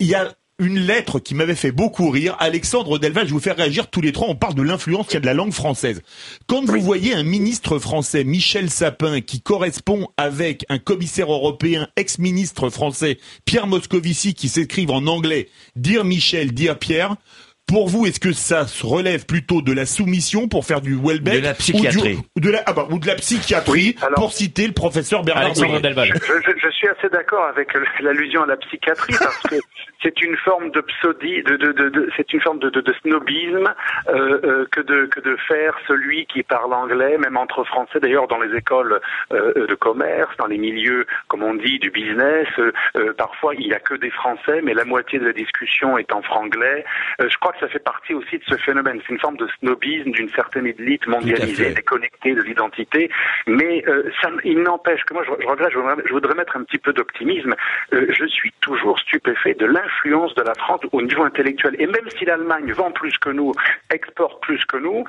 il 0.00 0.06
y 0.06 0.14
a 0.14 0.32
une 0.58 0.78
lettre 0.78 1.18
qui 1.18 1.34
m'avait 1.34 1.56
fait 1.56 1.72
beaucoup 1.72 2.10
rire. 2.10 2.36
Alexandre 2.38 2.98
Delval, 2.98 3.24
je 3.24 3.30
vais 3.30 3.34
vous 3.34 3.40
faire 3.40 3.56
réagir 3.56 3.88
tous 3.90 4.00
les 4.00 4.12
trois. 4.12 4.28
On 4.28 4.36
parle 4.36 4.54
de 4.54 4.62
l'influence 4.62 5.06
qu'il 5.06 5.14
y 5.14 5.16
a 5.16 5.20
de 5.20 5.26
la 5.26 5.34
langue 5.34 5.52
française. 5.52 6.02
Quand 6.46 6.64
vous 6.64 6.80
voyez 6.80 7.12
un 7.12 7.24
ministre 7.24 7.78
français, 7.78 8.22
Michel 8.22 8.70
Sapin, 8.70 9.20
qui 9.20 9.40
correspond 9.40 10.08
avec 10.16 10.64
un 10.68 10.78
commissaire 10.78 11.32
européen, 11.32 11.88
ex-ministre 11.96 12.70
français, 12.70 13.18
Pierre 13.44 13.66
Moscovici, 13.66 14.34
qui 14.34 14.48
s'écrivent 14.48 14.92
en 14.92 15.06
anglais, 15.06 15.48
dire 15.74 16.04
Michel, 16.04 16.52
dire 16.52 16.78
Pierre, 16.78 17.16
pour 17.66 17.88
vous, 17.88 18.06
est-ce 18.06 18.20
que 18.20 18.32
ça 18.32 18.66
se 18.66 18.84
relève 18.86 19.24
plutôt 19.26 19.62
de 19.62 19.72
la 19.72 19.86
soumission 19.86 20.48
pour 20.48 20.64
faire 20.64 20.80
du 20.80 20.94
Welbeck 20.96 21.34
De 21.40 21.44
la 21.44 21.54
psychiatrie. 21.54 22.14
ou, 22.14 22.16
du- 22.16 22.26
ou 22.36 22.40
de 22.40 22.50
la, 22.50 22.62
ah 22.66 22.72
bah, 22.72 22.86
ou 22.90 22.98
de 22.98 23.06
la 23.06 23.14
psychiatrie, 23.16 23.96
Oui, 23.96 23.96
alors- 24.02 24.14
pour 24.16 24.32
citer 24.32 24.66
le 24.66 24.72
professeur 24.74 25.22
Bernard 25.24 25.54
Debré. 25.54 25.80
Delval. 25.80 26.08
Je, 26.14 26.18
je- 26.52 26.58
je 26.62 26.68
suis 26.70 26.88
assez 26.88 27.08
d'accord 27.08 27.44
avec 27.46 27.68
l'allusion 28.00 28.42
à 28.42 28.46
la 28.46 28.56
psychiatrie 28.58 29.14
parce 29.18 29.38
que 29.44 29.56
c'est 30.02 30.20
une 30.22 30.36
forme 30.36 30.70
de 30.72 30.82
psodi, 30.82 31.42
de, 31.42 31.56
de, 31.56 31.72
de, 31.72 31.88
de- 31.88 32.10
c'est 32.16 32.32
une 32.34 32.40
forme 32.42 32.58
de, 32.58 32.68
de, 32.68 32.80
de 32.82 32.92
snobisme 33.02 33.72
euh, 34.08 34.40
euh, 34.44 34.66
que 34.70 34.80
de 34.82 35.06
que 35.06 35.20
de 35.20 35.36
faire 35.48 35.74
celui 35.88 36.26
qui 36.26 36.42
parle 36.42 36.72
anglais, 36.74 37.16
même 37.18 37.36
entre 37.38 37.64
Français 37.64 37.98
d'ailleurs 38.00 38.28
dans 38.28 38.38
les 38.40 38.54
écoles 38.56 39.00
euh, 39.32 39.66
de 39.66 39.74
commerce, 39.74 40.30
dans 40.38 40.46
les 40.46 40.58
milieux, 40.58 41.06
comme 41.28 41.42
on 41.42 41.54
dit, 41.54 41.78
du 41.78 41.90
business. 41.90 42.46
euh, 42.58 42.72
euh, 42.96 43.12
parfois 43.16 43.54
il 43.54 43.66
y 43.66 43.72
a 43.72 43.80
que 43.80 43.94
des 43.94 44.10
Français, 44.10 44.60
mais 44.62 44.74
la 44.74 44.84
moitié 44.84 45.18
de 45.18 45.24
la 45.26 45.32
discussion 45.32 45.96
est 45.96 46.12
en 46.12 46.20
franglais. 46.22 46.84
Euh, 47.22 47.28
je 47.30 47.36
crois 47.38 47.52
que 47.54 47.60
ça 47.60 47.68
fait 47.68 47.78
partie 47.78 48.14
aussi 48.14 48.38
de 48.38 48.44
ce 48.44 48.56
phénomène. 48.56 49.00
C'est 49.06 49.14
une 49.14 49.20
forme 49.20 49.36
de 49.36 49.48
snobisme 49.58 50.10
d'une 50.10 50.30
certaine 50.30 50.66
élite 50.66 51.06
mondialisée, 51.06 51.70
déconnectée 51.72 52.34
de 52.34 52.42
l'identité. 52.42 53.10
Mais 53.46 53.84
euh, 53.88 54.10
ça, 54.20 54.30
il 54.44 54.60
n'empêche 54.62 55.02
que 55.04 55.14
moi, 55.14 55.24
je, 55.24 55.32
je 55.42 55.46
regrette, 55.46 55.72
je 55.72 55.78
voudrais, 55.78 55.96
je 56.04 56.12
voudrais 56.12 56.34
mettre 56.34 56.56
un 56.56 56.64
petit 56.64 56.78
peu 56.78 56.92
d'optimisme. 56.92 57.54
Euh, 57.92 58.06
je 58.10 58.26
suis 58.26 58.52
toujours 58.60 58.98
stupéfait 58.98 59.54
de 59.54 59.66
l'influence 59.66 60.34
de 60.34 60.42
la 60.42 60.54
France 60.54 60.80
au 60.92 61.02
niveau 61.02 61.24
intellectuel. 61.24 61.76
Et 61.78 61.86
même 61.86 62.08
si 62.18 62.24
l'Allemagne 62.24 62.72
vend 62.72 62.90
plus 62.90 63.16
que 63.18 63.30
nous, 63.30 63.52
exporte 63.90 64.42
plus 64.42 64.64
que 64.66 64.76
nous, 64.76 65.04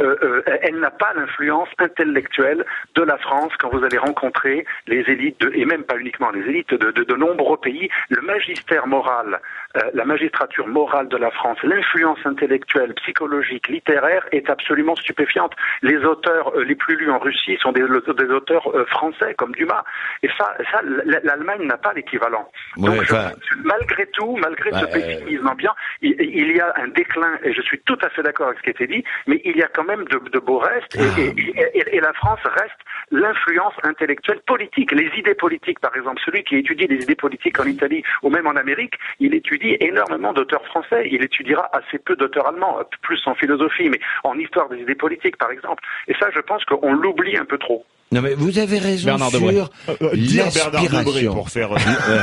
euh, 0.00 0.16
euh, 0.22 0.42
elle 0.62 0.78
n'a 0.80 0.90
pas 0.90 1.12
l'influence 1.14 1.68
intellectuelle 1.78 2.64
de 2.94 3.02
la 3.02 3.18
France 3.18 3.52
quand 3.58 3.70
vous 3.70 3.84
allez 3.84 3.98
rencontrer 3.98 4.64
les 4.86 5.00
élites, 5.08 5.40
de, 5.40 5.52
et 5.54 5.64
même 5.64 5.84
pas 5.84 5.96
uniquement 5.98 6.30
les 6.30 6.42
élites 6.48 6.74
de, 6.74 6.90
de, 6.90 7.04
de 7.04 7.16
nombreux 7.16 7.58
pays. 7.58 7.88
Le 8.08 8.20
magistère 8.22 8.86
moral, 8.86 9.40
euh, 9.76 9.80
la 9.94 10.04
magistrature 10.04 10.66
morale 10.66 11.08
de 11.08 11.16
la 11.16 11.30
France, 11.30 11.58
l'influence 11.62 12.18
intellectuelle, 12.24 12.94
psychologique, 12.94 13.68
littéraire 13.68 14.26
est 14.32 14.50
absolument 14.50 14.96
stupéfiante. 14.96 15.52
Les 15.82 15.96
auteurs 15.98 16.52
euh, 16.56 16.64
les 16.64 16.74
plus 16.74 16.96
lus 16.96 17.10
en 17.10 17.18
Russie 17.18 17.56
sont 17.60 17.72
des, 17.72 17.82
des 17.82 18.30
auteurs 18.30 18.66
euh, 18.74 18.84
français 18.86 19.34
comme 19.34 19.52
Dumas. 19.52 19.84
Et 20.22 20.28
ça, 20.38 20.56
ça 20.72 20.80
l'Allemagne 20.82 21.62
n'a 21.66 21.76
pas 21.76 21.92
l'équivalent. 21.92 22.50
Ouais, 22.76 22.86
Donc, 22.86 23.02
je- 23.04 23.14
malgré 23.62 24.06
tout, 24.06 24.36
malgré 24.40 24.70
ce 24.72 24.84
Ouais, 24.84 24.90
pessimisme 24.92 25.46
ambiant, 25.48 25.74
il, 26.02 26.14
il 26.20 26.56
y 26.56 26.60
a 26.60 26.72
un 26.76 26.88
déclin, 26.88 27.38
et 27.44 27.52
je 27.52 27.62
suis 27.62 27.78
tout 27.80 27.98
à 28.02 28.08
fait 28.10 28.22
d'accord 28.22 28.48
avec 28.48 28.58
ce 28.58 28.62
qui 28.64 28.68
a 28.70 28.72
été 28.72 28.86
dit, 28.86 29.04
mais 29.26 29.40
il 29.44 29.56
y 29.56 29.62
a 29.62 29.68
quand 29.68 29.84
même 29.84 30.04
de, 30.06 30.18
de 30.30 30.38
beaux 30.38 30.58
restes, 30.58 30.96
et, 30.96 31.00
Ah. 31.00 31.20
et- 31.20 31.78
et- 31.78 31.96
et 31.96 32.00
la 32.00 32.12
France 32.14 32.40
reste 32.44 32.80
l'influence 33.10 33.74
intellectuelle 33.82 34.40
politique. 34.46 34.92
Les 34.92 35.10
idées 35.16 35.34
politiques, 35.34 35.80
par 35.80 35.94
exemple, 35.96 36.20
celui 36.24 36.42
qui 36.44 36.56
étudie 36.56 36.86
les 36.86 37.02
idées 37.02 37.14
politiques 37.14 37.58
en 37.60 37.64
Italie 37.64 38.02
ou 38.22 38.30
même 38.30 38.46
en 38.46 38.56
Amérique, 38.56 38.94
il 39.18 39.34
étudie 39.34 39.59
énormément 39.80 40.32
d'auteurs 40.32 40.64
français. 40.66 41.08
Il 41.10 41.22
étudiera 41.22 41.68
assez 41.72 41.98
peu 41.98 42.16
d'auteurs 42.16 42.46
allemands, 42.48 42.78
plus 43.02 43.20
en 43.26 43.34
philosophie, 43.34 43.88
mais 43.88 44.00
en 44.24 44.38
histoire 44.38 44.68
des 44.68 44.78
idées 44.78 44.94
politiques, 44.94 45.36
par 45.36 45.50
exemple. 45.50 45.82
Et 46.08 46.14
ça, 46.20 46.28
je 46.34 46.40
pense 46.40 46.64
qu'on 46.64 46.92
l'oublie 46.92 47.36
un 47.36 47.44
peu 47.44 47.58
trop. 47.58 47.84
Non 48.12 48.22
mais 48.22 48.34
vous 48.34 48.58
avez 48.58 48.78
raison 48.78 49.06
Bernard 49.06 49.30
sur 49.30 49.40
Euh, 49.46 49.94
Debré 50.00 50.36
l'aspiration. 50.36 51.32
pour 51.32 51.48
faire. 51.50 51.72
Euh, 51.72 52.20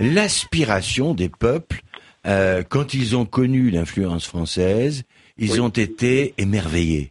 l'aspiration 0.00 1.12
des 1.14 1.28
peuples, 1.28 1.80
euh, 2.26 2.62
quand 2.68 2.94
ils 2.94 3.16
ont 3.16 3.24
connu 3.24 3.70
l'influence 3.70 4.26
française, 4.28 5.02
ils 5.36 5.60
ont 5.60 5.70
été 5.70 6.34
émerveillés. 6.38 7.10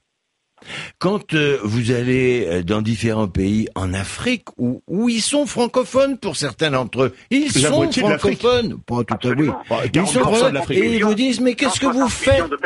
Quand 1.00 1.34
euh, 1.34 1.58
vous 1.64 1.92
allez 1.92 2.46
euh, 2.48 2.64
dans 2.64 2.82
différents 2.82 3.28
pays 3.28 3.68
en 3.76 3.94
Afrique 3.94 4.46
où, 4.58 4.82
où 4.88 5.10
ils 5.10 5.22
sont 5.22 5.46
francophones 5.46 6.18
pour 6.18 6.36
certains 6.36 6.72
d'entre 6.72 7.04
eux, 7.04 7.16
ils 7.30 7.46
La 7.62 7.70
sont 7.70 7.92
francophones, 7.92 8.78
pas 8.86 9.04
tout 9.04 9.14
à. 9.14 9.16
Absolument. 9.16 9.58
Bah, 9.70 9.78
Ils 9.94 10.08
sont 10.08 10.20
40% 10.20 10.24
de 10.24 10.36
francophones 10.60 10.78
et 10.78 10.96
ils 10.96 11.04
vous 11.06 11.16
disent 11.16 11.40
mais 11.42 11.56
qu'est-ce 11.56 11.80
que 11.80 11.86
vous 11.86 12.08
160 12.08 12.12
faites 12.12 12.50
de 12.50 12.58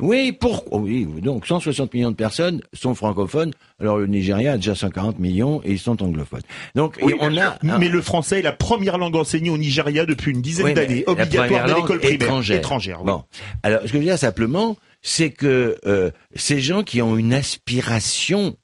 oui, 0.00 0.32
pour 0.32 0.64
oh 0.70 0.78
oui, 0.80 1.06
donc 1.22 1.46
160 1.46 1.92
millions 1.94 2.10
de 2.10 2.16
personnes 2.16 2.62
sont 2.72 2.94
francophones. 2.94 3.52
Alors 3.78 3.98
le 3.98 4.06
Nigeria 4.06 4.52
a 4.52 4.56
déjà 4.56 4.74
140 4.74 5.18
millions 5.18 5.60
et 5.64 5.72
ils 5.72 5.78
sont 5.78 6.02
anglophones. 6.02 6.40
Donc 6.74 6.96
Oui, 7.02 7.14
on 7.20 7.36
a 7.36 7.56
un- 7.62 7.78
Mais 7.78 7.88
le 7.88 8.00
français 8.00 8.38
est 8.38 8.42
la 8.42 8.52
première 8.52 8.96
langue 8.98 9.16
enseignée 9.16 9.50
au 9.50 9.58
Nigeria 9.58 10.06
depuis 10.06 10.32
une 10.32 10.40
dizaine 10.40 10.66
Oui, 10.66 10.74
d'années, 10.74 11.04
obligatoire 11.06 11.66
langue 11.68 11.76
l'école 11.76 11.98
primaire. 11.98 12.14
étrangère. 12.22 12.56
Étrangère, 12.58 12.98
oui. 13.00 13.06
Bon, 13.06 13.24
alors 13.62 13.80
ce 13.80 13.86
que 13.86 13.92
je 13.92 13.98
veux 13.98 14.04
dire 14.04 14.18
simplement, 14.18 14.76
c'est 15.06 15.30
que 15.30 15.76
euh, 15.86 16.10
ces 16.34 16.58
gens 16.60 16.82
qui 16.82 17.00
ont 17.00 17.16
une 17.16 17.32
aspiration 17.32 18.56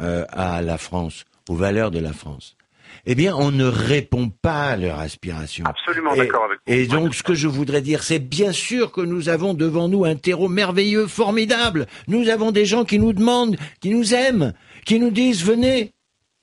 euh, 0.00 0.24
à 0.30 0.62
la 0.62 0.78
France, 0.78 1.24
aux 1.50 1.54
valeurs 1.54 1.90
de 1.90 1.98
la 1.98 2.14
France, 2.14 2.56
eh 3.04 3.14
bien, 3.14 3.36
on 3.36 3.50
ne 3.50 3.66
répond 3.66 4.30
pas 4.30 4.68
à 4.68 4.76
leur 4.76 4.98
aspiration. 4.98 5.66
Absolument 5.66 6.16
d'accord 6.16 6.44
avec 6.44 6.58
vous. 6.66 6.72
Et 6.72 6.86
donc, 6.86 7.14
ce 7.14 7.22
que 7.22 7.34
je 7.34 7.46
voudrais 7.46 7.82
dire, 7.82 8.02
c'est 8.02 8.18
bien 8.18 8.52
sûr 8.52 8.90
que 8.90 9.02
nous 9.02 9.28
avons 9.28 9.52
devant 9.52 9.88
nous 9.88 10.06
un 10.06 10.14
terreau 10.14 10.48
merveilleux, 10.48 11.06
formidable. 11.06 11.86
Nous 12.08 12.30
avons 12.30 12.52
des 12.52 12.64
gens 12.64 12.86
qui 12.86 12.98
nous 12.98 13.12
demandent, 13.12 13.58
qui 13.80 13.90
nous 13.90 14.14
aiment, 14.14 14.54
qui 14.86 14.98
nous 14.98 15.10
disent 15.10 15.44
venez. 15.44 15.92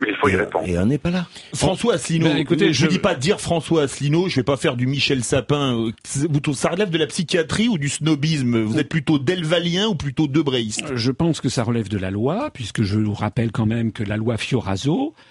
Mais 0.01 0.07
il 0.11 0.15
faut 0.15 0.29
y 0.29 0.31
Et, 0.33 0.35
répondre. 0.37 0.65
et 0.67 0.77
on 0.79 0.85
n'est 0.85 0.97
pas 0.97 1.09
là. 1.11 1.27
François 1.53 1.95
Asselineau, 1.95 2.27
Ben, 2.27 2.37
écoutez, 2.37 2.71
je 2.71 2.85
ne 2.85 2.89
dis 2.89 2.99
pas 2.99 3.15
dire 3.15 3.41
François 3.41 3.83
Asselineau, 3.83 4.29
je 4.29 4.37
vais 4.37 4.43
pas 4.43 4.55
faire 4.55 4.75
du 4.77 4.87
Michel 4.87 5.23
Sapin. 5.25 5.75
euh, 5.77 5.91
vous- 6.15 6.53
Ça 6.53 6.69
relève 6.69 6.89
de 6.89 6.97
la 6.97 7.05
psychiatrie 7.07 7.67
ou 7.67 7.77
du 7.77 7.89
snobisme? 7.89 8.61
Vous 8.61 8.77
êtes 8.79 8.87
plutôt 8.89 9.19
delvalien 9.19 9.87
ou 9.87 9.95
plutôt 9.95 10.27
debréiste 10.27 10.95
Je 10.95 11.11
pense 11.11 11.41
que 11.41 11.49
ça 11.49 11.63
relève 11.63 11.89
de 11.89 11.97
la 11.97 12.11
loi, 12.11 12.49
puisque 12.53 12.81
je 12.83 12.97
vous 12.97 13.13
rappelle 13.13 13.51
quand 13.51 13.65
même 13.65 13.91
que 13.91 14.03
la 14.03 14.15
loi 14.15 14.37
Fioraso, 14.37 15.13
euh, 15.17 15.21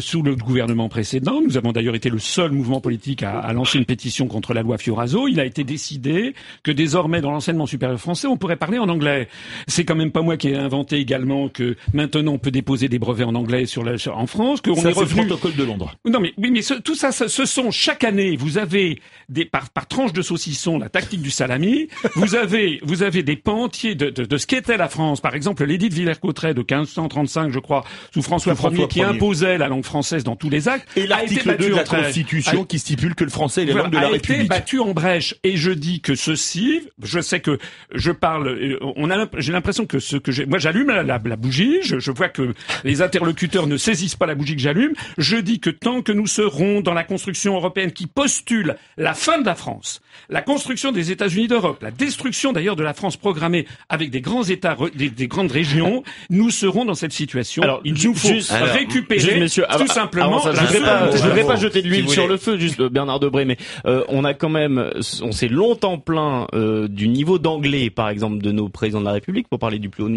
sous 0.00 0.22
le 0.22 0.36
gouvernement 0.36 0.88
précédent, 0.88 1.40
nous 1.44 1.56
avons 1.56 1.72
d'ailleurs 1.72 1.94
été 1.94 2.08
le 2.08 2.18
seul 2.18 2.52
mouvement 2.52 2.80
politique 2.80 3.22
à, 3.22 3.38
à 3.40 3.52
lancer 3.52 3.78
une 3.78 3.84
pétition 3.84 4.26
contre 4.28 4.54
la 4.54 4.62
loi 4.62 4.78
Fioraso. 4.78 5.26
Il 5.28 5.40
a 5.40 5.44
été 5.44 5.64
décidé 5.64 6.34
que 6.62 6.70
désormais, 6.70 7.20
dans 7.20 7.30
l'enseignement 7.32 7.66
supérieur 7.66 7.98
français, 7.98 8.26
on 8.28 8.36
pourrait 8.36 8.56
parler 8.56 8.78
en 8.78 8.88
anglais. 8.88 9.28
C'est 9.66 9.84
quand 9.84 9.94
même 9.96 10.12
pas 10.12 10.22
moi 10.22 10.36
qui 10.36 10.48
ai 10.48 10.56
inventé 10.56 10.96
également 10.98 11.48
que 11.48 11.76
maintenant 11.92 12.32
on 12.34 12.38
peut 12.38 12.50
déposer 12.50 12.88
des 12.88 12.98
brevets 12.98 13.24
en 13.26 13.34
anglais 13.34 13.66
sur 13.66 13.82
la, 13.84 13.94
en 14.14 14.26
France, 14.26 14.60
qu'on 14.60 14.74
Ça, 14.76 14.90
est 14.90 14.94
c'est 14.94 15.00
le 15.00 15.06
revenu. 15.06 15.26
protocole 15.26 15.54
de 15.56 15.64
Londres. 15.64 15.94
Non 16.08 16.20
mais 16.20 16.32
oui 16.38 16.50
mais 16.50 16.62
ce- 16.62 16.74
tout 16.74 16.94
ça, 16.94 17.10
ce, 17.12 17.28
ce 17.28 17.44
sont 17.44 17.70
chaque 17.70 18.04
année 18.04 18.36
vous 18.36 18.58
avez 18.58 19.00
des 19.28 19.44
par, 19.44 19.70
par 19.70 19.86
tranche 19.88 20.12
de 20.12 20.22
saucisson 20.22 20.78
la 20.78 20.88
tactique 20.88 21.22
du 21.22 21.30
salami 21.30 21.88
vous 22.16 22.34
avez 22.34 22.80
vous 22.82 23.02
avez 23.02 23.22
des 23.22 23.36
pans 23.36 23.64
entiers 23.64 23.94
de, 23.94 24.10
de, 24.10 24.24
de 24.24 24.36
ce 24.36 24.46
qu'était 24.46 24.76
la 24.76 24.88
France 24.88 25.20
par 25.20 25.34
exemple 25.34 25.64
l'édit 25.64 25.88
de 25.88 25.94
Villers-Cotterêts 25.94 26.54
de 26.54 26.60
1535 26.60 27.50
je 27.50 27.58
crois 27.58 27.84
sous 28.12 28.22
François, 28.22 28.52
Sous 28.54 28.58
François 28.60 28.78
Ier 28.82 28.88
qui 28.88 29.02
imposait 29.02 29.58
la 29.58 29.68
langue 29.72 29.84
française 29.84 30.24
dans 30.24 30.36
tous 30.36 30.48
les 30.50 30.68
actes 30.68 30.88
Et 30.96 31.06
l'article 31.06 31.46
battu 31.48 31.62
2 31.64 31.68
de 31.70 31.74
la. 31.74 31.84
Constitution 31.84 32.62
A- 32.62 32.66
qui 32.66 32.78
stipule 32.78 33.14
que 33.14 33.24
le 33.24 33.30
français 33.30 33.62
est 33.62 33.66
la 33.66 33.74
langue 33.74 33.90
de 33.90 33.96
la 33.96 34.02
a 34.06 34.10
été 34.10 34.32
République. 34.32 34.48
battu 34.48 34.78
en 34.78 34.92
brèche. 34.92 35.34
Et 35.44 35.56
je 35.56 35.70
dis 35.70 36.00
que 36.00 36.14
ceci, 36.14 36.80
je 37.02 37.20
sais 37.20 37.40
que 37.40 37.58
je 37.94 38.10
parle, 38.12 38.48
euh, 38.48 38.78
on 38.96 39.10
a, 39.10 39.26
j'ai 39.38 39.52
l'impression 39.52 39.86
que 39.86 39.98
ce 39.98 40.16
que 40.16 40.30
j'ai, 40.32 40.46
moi 40.46 40.58
j'allume 40.58 40.88
la, 40.88 41.02
la- 41.02 41.20
la 41.24 41.36
bougie, 41.36 41.78
je, 41.82 41.98
je 41.98 42.10
vois 42.10 42.28
que 42.28 42.54
les 42.84 43.02
interlocuteurs 43.02 43.66
ne 43.66 43.76
saisissent 43.76 44.16
pas 44.16 44.26
la 44.26 44.34
bougie 44.34 44.54
que 44.56 44.62
j'allume. 44.62 44.92
Je 45.18 45.36
dis 45.36 45.58
que 45.60 45.70
tant 45.70 46.02
que 46.02 46.12
nous 46.12 46.26
serons 46.26 46.80
dans 46.80 46.94
la 46.94 47.04
construction 47.04 47.54
européenne 47.54 47.92
qui 47.92 48.06
postule 48.06 48.76
la 48.96 49.14
fin 49.14 49.40
de 49.40 49.46
la 49.46 49.54
France, 49.54 50.00
la 50.28 50.42
construction 50.42 50.92
des 50.92 51.10
États-Unis 51.10 51.48
d'Europe, 51.48 51.82
la 51.82 51.90
destruction 51.90 52.52
d'ailleurs 52.52 52.76
de 52.76 52.82
la 52.82 52.94
France 52.94 53.16
programmée 53.16 53.66
avec 53.88 54.10
des 54.10 54.20
grands 54.20 54.44
États, 54.44 54.76
des, 54.94 55.10
des 55.10 55.28
grandes 55.28 55.52
régions, 55.52 56.02
nous 56.30 56.50
serons 56.50 56.84
dans 56.84 56.94
cette 56.94 57.12
situation. 57.12 57.62
Alors, 57.62 57.80
il 57.84 57.94
nous 57.94 58.14
faut 58.14 58.28
juste- 58.28 58.52
alors, 58.52 58.68
récupérer 58.74 59.20
Juste, 59.40 59.61
tout 59.66 59.74
avant- 59.82 59.86
simplement. 59.86 60.26
avant 60.26 60.38
ça, 60.40 60.52
je 60.54 60.60
voudrais 60.60 60.80
pas, 60.80 61.10
je 61.10 61.22
voudrais 61.22 61.44
pas 61.44 61.56
jeter 61.56 61.82
de 61.82 61.88
l'huile 61.88 62.08
sur 62.08 62.26
le 62.28 62.36
feu, 62.36 62.58
juste 62.58 62.80
euh, 62.80 62.88
Bernard 62.88 63.20
Debré, 63.20 63.44
mais 63.44 63.56
euh, 63.86 64.04
on 64.08 64.24
a 64.24 64.34
quand 64.34 64.48
même, 64.48 64.90
on 65.22 65.32
s'est 65.32 65.48
longtemps 65.48 65.98
plaint 65.98 66.46
euh, 66.54 66.88
du 66.88 67.08
niveau 67.08 67.38
d'anglais, 67.38 67.90
par 67.90 68.08
exemple, 68.08 68.38
de 68.42 68.52
nos 68.52 68.68
présidents 68.68 69.00
de 69.00 69.06
la 69.06 69.12
République, 69.12 69.48
pour 69.48 69.58
parler 69.58 69.78
du 69.78 69.88
plus 69.90 70.04
haut, 70.04 70.10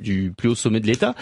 du 0.00 0.32
plus 0.36 0.48
haut 0.50 0.54
sommet 0.54 0.80
de 0.80 0.86
l'État, 0.86 1.14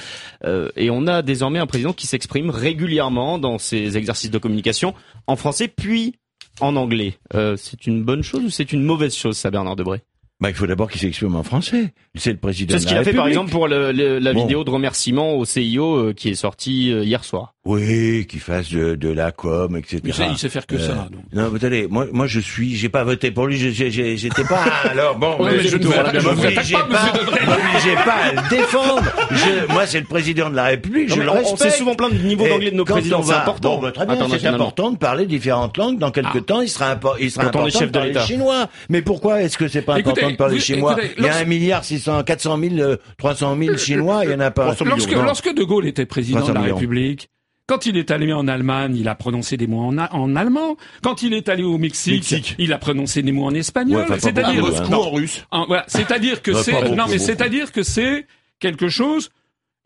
Euh, 0.44 0.70
et 0.76 0.90
on 0.90 1.06
a 1.06 1.22
désormais 1.22 1.58
un 1.58 1.66
président 1.66 1.92
qui 1.92 2.06
s'exprime 2.06 2.50
régulièrement 2.50 3.38
dans 3.38 3.58
ses 3.58 3.96
exercices 3.96 4.30
de 4.30 4.38
communication 4.38 4.94
en 5.26 5.36
français, 5.36 5.68
puis 5.68 6.14
en 6.60 6.76
anglais. 6.76 7.14
Euh, 7.34 7.56
c'est 7.56 7.86
une 7.86 8.02
bonne 8.02 8.22
chose 8.22 8.42
ou 8.44 8.50
c'est 8.50 8.72
une 8.72 8.82
mauvaise 8.82 9.14
chose, 9.14 9.36
ça, 9.36 9.50
Bernard 9.50 9.76
Debré? 9.76 10.00
Bah, 10.40 10.48
il 10.48 10.54
faut 10.54 10.66
d'abord 10.66 10.90
qu'il 10.90 11.00
s'exprime 11.00 11.34
en 11.36 11.42
français. 11.42 11.92
C'est 12.14 12.30
le 12.32 12.38
président. 12.38 12.72
C'est 12.74 12.80
ce 12.80 12.86
qu'il 12.86 12.96
a 12.96 13.04
fait 13.04 13.12
par 13.12 13.28
exemple 13.28 13.50
pour 13.50 13.68
le- 13.68 13.92
le- 13.92 14.18
la 14.18 14.32
Bon. 14.32 14.42
vidéo 14.42 14.64
de 14.64 14.70
remerciement 14.70 15.34
au 15.34 15.44
CIO 15.44 15.96
euh, 15.96 16.12
qui 16.14 16.30
est 16.30 16.34
sortie 16.34 16.92
euh, 16.92 17.04
hier 17.04 17.24
soir. 17.24 17.54
Oui, 17.66 18.26
qu'il 18.26 18.40
fasse 18.40 18.70
de, 18.70 18.94
de 18.94 19.10
la 19.10 19.32
com, 19.32 19.76
etc. 19.76 20.00
Mais 20.02 20.12
ça, 20.12 20.26
il 20.28 20.38
sait 20.38 20.48
faire 20.48 20.66
que 20.66 20.76
Euh, 20.76 20.78
ça. 20.86 21.08
donc. 21.12 21.20
Non, 21.34 21.50
mais 21.50 21.56
attendez, 21.58 21.86
moi, 21.90 22.06
moi, 22.10 22.26
je 22.26 22.40
suis, 22.40 22.74
j'ai 22.74 22.88
pas 22.88 23.04
voté 23.04 23.30
pour 23.30 23.46
lui, 23.46 23.58
j'étais 23.58 24.44
pas. 24.44 24.62
Alors 24.90 25.18
bon, 25.18 25.36
Ouais, 25.44 25.50
mais 25.52 25.58
je 25.58 25.64
je 25.64 25.68
je 25.68 25.76
ne 25.76 25.82
vous 25.84 25.90
vous 25.92 25.98
attaque 25.98 26.22
m'obligez 26.24 26.74
pas, 26.74 28.04
pas, 28.04 28.12
à 28.12 28.32
le 28.32 28.48
défendre. 28.48 29.02
Je- 29.30 29.72
moi, 29.72 29.86
c'est 29.86 30.00
le 30.00 30.06
président 30.06 30.48
de 30.48 30.56
la 30.56 30.64
République, 30.64 31.10
Non, 31.10 31.16
je 31.16 31.20
le 31.20 31.28
on 31.28 31.32
respecte. 31.34 31.58
sait 31.58 31.70
souvent 31.70 31.94
plein 31.94 32.08
de 32.08 32.14
niveaux 32.14 32.48
d'anglais 32.48 32.70
de 32.70 32.76
nos 32.76 32.84
présidents, 32.86 33.22
c'est 33.22 33.34
important. 33.34 33.76
Bon, 33.76 33.82
bah, 33.82 33.92
très 33.92 34.06
bien, 34.06 34.26
c'est 34.38 34.46
important 34.46 34.90
de 34.90 34.96
parler 34.96 35.26
différentes 35.26 35.76
langues. 35.76 35.98
Dans 35.98 36.10
quelque 36.10 36.38
Ah. 36.38 36.40
temps, 36.40 36.60
il 36.62 36.68
sera, 36.68 36.98
il 37.20 37.30
sera 37.30 37.46
important 37.46 37.78
de 37.80 37.86
parler 37.86 38.08
l'État. 38.08 38.24
chinois. 38.24 38.68
Mais 38.88 39.02
pourquoi 39.02 39.42
est-ce 39.42 39.58
que 39.58 39.68
c'est 39.68 39.82
pas 39.82 39.96
important 39.96 40.29
de 40.32 40.36
parler 40.36 40.56
vous- 40.56 40.60
chinois 40.62 40.92
écoutez, 40.92 41.14
Il 41.18 41.24
y 41.24 41.28
a 41.28 41.36
un 41.36 41.44
milliard 41.44 41.84
six 41.84 41.98
cent, 42.00 42.22
400 42.22 42.58
000, 42.58 42.74
euh, 42.78 42.96
300 43.18 43.56
000 43.60 43.76
chinois, 43.76 44.24
il 44.24 44.30
y 44.30 44.34
en 44.34 44.40
a 44.40 44.50
pas. 44.50 44.74
Lorsque, 44.84 45.12
lorsque 45.12 45.54
De 45.54 45.62
Gaulle 45.64 45.86
était 45.86 46.06
président 46.06 46.38
300 46.38 46.52
de 46.52 46.58
la 46.58 46.64
millions. 46.64 46.74
République, 46.76 47.28
quand 47.66 47.86
il 47.86 47.96
est 47.96 48.10
allé 48.10 48.32
en 48.32 48.48
Allemagne, 48.48 48.96
il 48.96 49.06
a 49.08 49.14
prononcé 49.14 49.56
des 49.56 49.66
mots 49.68 49.82
en, 49.82 49.96
en 49.96 50.34
allemand. 50.36 50.76
Quand 51.02 51.22
il 51.22 51.34
est 51.34 51.48
allé 51.48 51.62
au 51.62 51.78
Mexique, 51.78 52.14
Mexique. 52.32 52.56
il 52.58 52.72
a 52.72 52.78
prononcé 52.78 53.22
des 53.22 53.30
mots 53.30 53.44
en 53.46 53.54
espagnol. 53.54 54.06
Ouais, 54.10 54.18
C'est-à-dire, 54.18 54.64
hein. 54.66 54.92
En 54.92 55.10
russe. 55.10 55.44
voilà, 55.68 55.84
c'est-à-dire 55.86 56.42
que 56.42 56.52
c'est 56.54 56.90
non, 56.96 57.04
mais 57.08 57.18
c'est-à-dire 57.18 57.70
que 57.70 57.82
c'est 57.84 58.26
quelque 58.58 58.88
chose. 58.88 59.30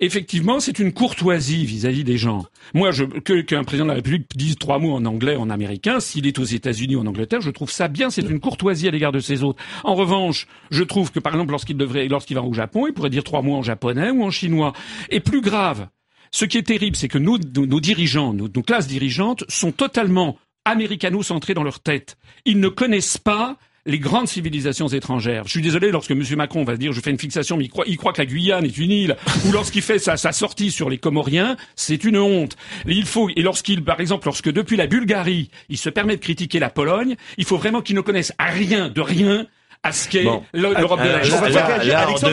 Effectivement, 0.01 0.59
c'est 0.59 0.81
une 0.81 0.93
courtoisie 0.93 1.65
vis-à-vis 1.65 2.03
des 2.03 2.19
gens. 2.19 2.45
Moi, 2.75 2.91
je, 2.91 3.05
que 3.05 3.41
qu'un 3.43 3.63
président 3.63 3.85
de 3.85 3.91
la 3.91 3.95
République 3.95 4.27
dise 4.35 4.57
trois 4.57 4.81
mots 4.81 4.93
en 4.93 5.05
anglais, 5.05 5.37
en 5.37 5.51
américain, 5.51 6.01
s'il 6.01 6.27
est 6.27 6.39
aux 6.41 6.45
États-Unis 6.45 6.97
ou 6.97 7.01
en 7.01 7.07
Angleterre, 7.07 7.41
je 7.41 7.51
trouve 7.51 7.71
ça 7.71 7.87
bien. 7.87 8.11
C'est 8.11 8.23
une 8.23 8.41
courtoisie 8.41 8.89
à 8.89 8.91
l'égard 8.91 9.13
de 9.13 9.21
ses 9.21 9.45
autres. 9.45 9.63
En 9.85 9.95
revanche, 9.95 10.49
je 10.73 10.83
trouve 10.83 11.13
que, 11.13 11.21
par 11.21 11.33
exemple, 11.35 11.53
lorsqu'il 11.53 11.77
devrait, 11.77 12.09
lorsqu'il 12.09 12.35
va 12.35 12.43
au 12.43 12.53
Japon, 12.53 12.89
il 12.89 12.93
pourrait 12.93 13.11
dire 13.11 13.23
trois 13.23 13.43
mots 13.43 13.55
en 13.55 13.63
japonais 13.63 14.11
ou 14.11 14.25
en 14.25 14.31
chinois. 14.31 14.73
Et 15.11 15.21
plus 15.21 15.41
grave, 15.41 15.87
ce 16.33 16.45
qui 16.45 16.59
est 16.59 16.65
terrible, 16.65 16.97
c'est 16.97 17.09
que 17.09 17.19
nos, 17.19 17.39
dirigeants, 17.39 18.35
nos, 18.35 18.49
nos 18.49 18.63
classes 18.63 18.89
dirigeantes, 18.89 19.45
sont 19.49 19.71
totalement 19.71 20.37
américano-centrés 20.65 21.55
dans 21.55 21.63
leur 21.63 21.79
tête. 21.79 22.17
Ils 22.45 22.59
ne 22.59 22.69
connaissent 22.69 23.19
pas 23.19 23.59
les 23.87 23.99
grandes 23.99 24.29
civilisations 24.29 24.89
étrangères. 24.89 25.45
Je 25.45 25.51
suis 25.51 25.63
désolé 25.63 25.91
lorsque 25.91 26.11
M. 26.11 26.23
Macron 26.37 26.65
va 26.65 26.77
dire 26.77 26.93
je 26.93 27.01
fais 27.01 27.11
une 27.11 27.19
fixation, 27.19 27.57
mais 27.57 27.65
il 27.65 27.71
croit, 27.71 27.85
il 27.87 27.97
croit 27.97 28.13
que 28.13 28.21
la 28.21 28.27
Guyane 28.27 28.65
est 28.65 28.79
une 28.79 28.91
île, 28.91 29.17
ou 29.47 29.53
lorsqu'il 29.53 29.83
fait 29.83 29.99
sa, 29.99 30.17
sa 30.17 30.33
sortie 30.33 30.71
sur 30.71 30.89
les 30.89 30.99
Comoriens, 30.99 31.57
c'est 31.77 32.05
une 32.05 32.17
honte. 32.17 32.57
Et 32.87 32.93
il 32.93 33.07
faut, 33.07 33.29
et 33.29 33.43
lorsqu'il, 33.43 33.85
par 33.85 34.01
exemple, 34.01 34.27
lorsque 34.27 34.51
depuis 34.51 34.77
la 34.77 34.87
Bulgarie, 34.87 35.51
il 35.69 35.79
se 35.79 35.91
permet 35.91 36.17
de 36.17 36.21
critiquer 36.21 36.59
la 36.59 36.71
Pologne, 36.71 37.17
il 37.37 37.45
faut 37.45 37.57
vraiment 37.57 37.83
qu'il 37.83 37.97
ne 37.97 38.01
connaisse 38.01 38.33
rien 38.39 38.89
de 38.89 39.01
rien 39.01 39.47
à 39.85 39.93
ce 39.93 40.09
qu'est 40.09 40.25
Bon. 40.25 40.43
l'Europe 40.53 40.99
de 41.01 41.09
on 41.09 41.15
Alexandre 41.15 41.47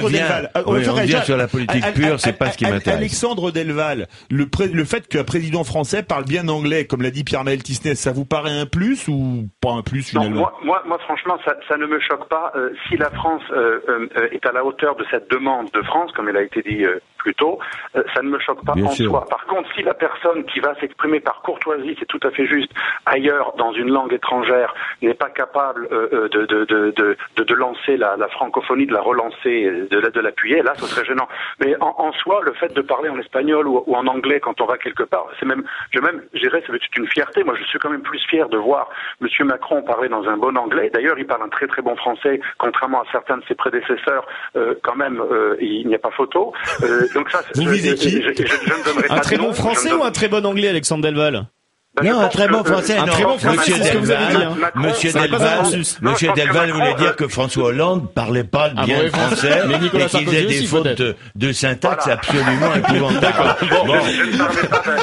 devient- 0.05 0.17
Delval. 0.19 0.51
Euh, 0.55 0.63
on 0.65 0.71
va 0.71 0.79
oui, 0.79 0.85
on 0.89 0.93
réagir- 0.93 1.15
devient 1.19 1.25
sur 1.25 1.37
la 1.37 1.47
politique 1.47 1.93
pure, 1.93 2.19
c'est 2.19 2.33
pas 2.33 2.49
ce 2.51 2.57
qui 2.57 2.63
m'intéresse. 2.65 2.97
Alexandre 2.97 3.51
Delval, 3.51 4.07
le, 4.29 4.47
pré- 4.47 4.67
le 4.69 4.85
fait 4.85 5.07
qu'un 5.07 5.23
président 5.23 5.63
français 5.63 6.01
parle 6.01 6.23
bien 6.25 6.47
anglais, 6.47 6.85
comme 6.85 7.01
l'a 7.01 7.11
dit 7.11 7.23
Pierre-Maël 7.23 7.61
Tisnet, 7.61 7.95
ça 7.95 8.11
vous 8.11 8.25
paraît 8.25 8.57
un 8.57 8.65
plus 8.65 9.07
ou 9.09 9.47
pas 9.61 9.71
un 9.73 9.81
plus 9.83 10.13
Non, 10.13 10.21
finalement 10.21 10.39
moi, 10.41 10.53
moi, 10.63 10.83
moi, 10.87 10.97
franchement, 11.05 11.37
ça, 11.45 11.55
ça 11.67 11.77
ne 11.77 11.85
me 11.85 11.99
choque 11.99 12.27
pas. 12.29 12.51
Euh, 12.55 12.69
si 12.87 12.97
la 12.97 13.09
France 13.11 13.43
euh, 13.51 13.79
est 14.31 14.45
à 14.45 14.51
la 14.53 14.63
hauteur 14.65 14.95
de 14.95 15.05
cette 15.11 15.29
demande 15.29 15.67
de 15.73 15.81
France, 15.83 16.11
comme 16.15 16.29
il 16.29 16.37
a 16.37 16.41
été 16.43 16.61
dit 16.61 16.83
euh, 16.85 16.99
plus 17.23 17.35
tôt, 17.35 17.59
euh, 17.95 18.03
ça 18.13 18.21
ne 18.21 18.29
me 18.29 18.39
choque 18.39 18.63
pas 18.65 18.73
Bien 18.73 18.85
en 18.85 18.89
sûr. 18.91 19.09
soi. 19.11 19.25
Par 19.29 19.45
contre, 19.45 19.69
si 19.75 19.83
la 19.83 19.93
personne 19.93 20.43
qui 20.45 20.59
va 20.59 20.73
s'exprimer 20.79 21.19
par 21.19 21.41
courtoisie, 21.41 21.95
c'est 21.99 22.07
tout 22.07 22.19
à 22.23 22.31
fait 22.31 22.45
juste, 22.47 22.71
ailleurs, 23.05 23.53
dans 23.57 23.71
une 23.73 23.91
langue 23.91 24.13
étrangère, 24.13 24.73
n'est 25.01 25.13
pas 25.13 25.29
capable 25.29 25.87
euh, 25.91 26.09
euh, 26.13 26.29
de, 26.29 26.45
de, 26.45 26.65
de, 26.65 26.91
de, 27.37 27.43
de, 27.43 27.53
lancer 27.55 27.95
la, 27.97 28.15
la 28.17 28.27
francophonie, 28.29 28.85
de 28.87 28.93
la 28.93 29.01
relancer, 29.01 29.65
euh, 29.65 29.87
de, 29.89 29.99
la- 29.99 30.09
de 30.09 30.19
l'appuyer, 30.19 30.61
là, 30.63 30.73
ce 30.75 30.85
serait 30.87 31.05
gênant. 31.05 31.27
Mais 31.59 31.75
en, 31.81 31.93
en 31.97 32.11
soi, 32.13 32.41
le 32.43 32.53
fait 32.53 32.73
de 32.73 32.81
parler 32.81 33.09
en 33.09 33.19
espagnol 33.19 33.67
ou, 33.67 33.83
ou 33.85 33.95
en 33.95 34.07
anglais 34.07 34.39
quand 34.39 34.59
on 34.61 34.65
va 34.65 34.77
quelque 34.77 35.03
part, 35.03 35.27
c'est 35.39 35.45
même, 35.45 35.63
je 35.91 35.99
même, 35.99 36.21
je 36.33 36.39
dirais, 36.39 36.63
c'est 36.65 36.97
une 36.97 37.07
fierté. 37.07 37.43
Moi, 37.43 37.55
je 37.59 37.63
suis 37.65 37.79
quand 37.79 37.89
même 37.89 38.01
plus 38.01 38.19
fier 38.29 38.49
de 38.49 38.57
voir 38.57 38.89
Monsieur 39.19 39.45
Macron 39.45 39.81
parler 39.83 40.09
dans 40.09 40.27
un 40.27 40.37
bon 40.37 40.57
anglais. 40.57 40.89
D'ailleurs, 40.93 41.17
il 41.19 41.25
parle 41.27 41.43
un 41.43 41.49
très 41.49 41.67
très 41.67 41.81
bon 41.81 41.95
français, 41.95 42.39
contrairement 42.57 43.01
à 43.01 43.05
certains 43.11 43.37
de 43.37 43.43
ses 43.47 43.55
prédécesseurs. 43.55 44.25
Euh, 44.55 44.75
quand 44.83 44.95
même, 44.95 45.19
euh, 45.21 45.55
il 45.59 45.87
n'y 45.87 45.95
a 45.95 45.99
pas 45.99 46.11
photo. 46.11 46.53
Euh, 46.83 47.07
donc 47.13 47.29
ça, 47.29 47.41
Vous 47.55 47.67
visez 47.69 47.95
qui 47.95 48.09
je, 48.09 48.17
je- 48.17 48.33
je 48.45 48.53
ne 48.73 48.83
donnerai 48.85 49.07
Un 49.09 49.15
pas 49.15 49.19
très 49.21 49.37
nom, 49.37 49.45
bon 49.47 49.53
français 49.53 49.93
ou 49.93 50.03
un 50.03 50.11
très 50.11 50.27
bon 50.27 50.45
anglais, 50.45 50.67
Alexandre 50.67 51.03
Delval? 51.03 51.47
Ben, 51.93 52.05
je 52.05 52.09
Non, 52.09 52.21
un 52.21 52.27
très 52.29 52.47
bon 52.47 52.63
français, 52.63 52.95
un 52.97 53.05
non. 53.05 53.11
très 53.11 53.23
bon 53.25 53.37
français, 53.37 53.57
Monsieur 53.57 53.73
c'est 53.75 53.83
ce 53.83 53.91
que 53.91 53.97
vous 53.97 54.11
avez 54.11 54.25
Delval, 54.33 54.47
hein. 54.63 54.69
Monsieur 54.75 55.11
Delval, 55.11 55.59
Monsieur 56.01 56.31
Delval 56.37 56.71
voulait 56.71 56.93
dire 56.93 57.09
euh, 57.09 57.13
que 57.15 57.27
François 57.27 57.65
Hollande 57.65 58.13
parlait 58.13 58.45
pas 58.45 58.69
Ah, 58.77 58.85
bien 58.85 59.03
bon, 59.03 59.09
français 59.09 59.59
mais 59.67 59.75
et 59.75 59.89
qu'il 59.89 59.99
faisait 60.07 60.23
des 60.45 60.45
aussi, 60.59 60.67
fautes 60.67 60.87
de, 61.35 61.51
syntaxe 61.51 62.05
Voilà. 62.05 62.19
absolument 62.19 62.73
épouvantables. 62.75 63.55
Bon. 63.69 63.85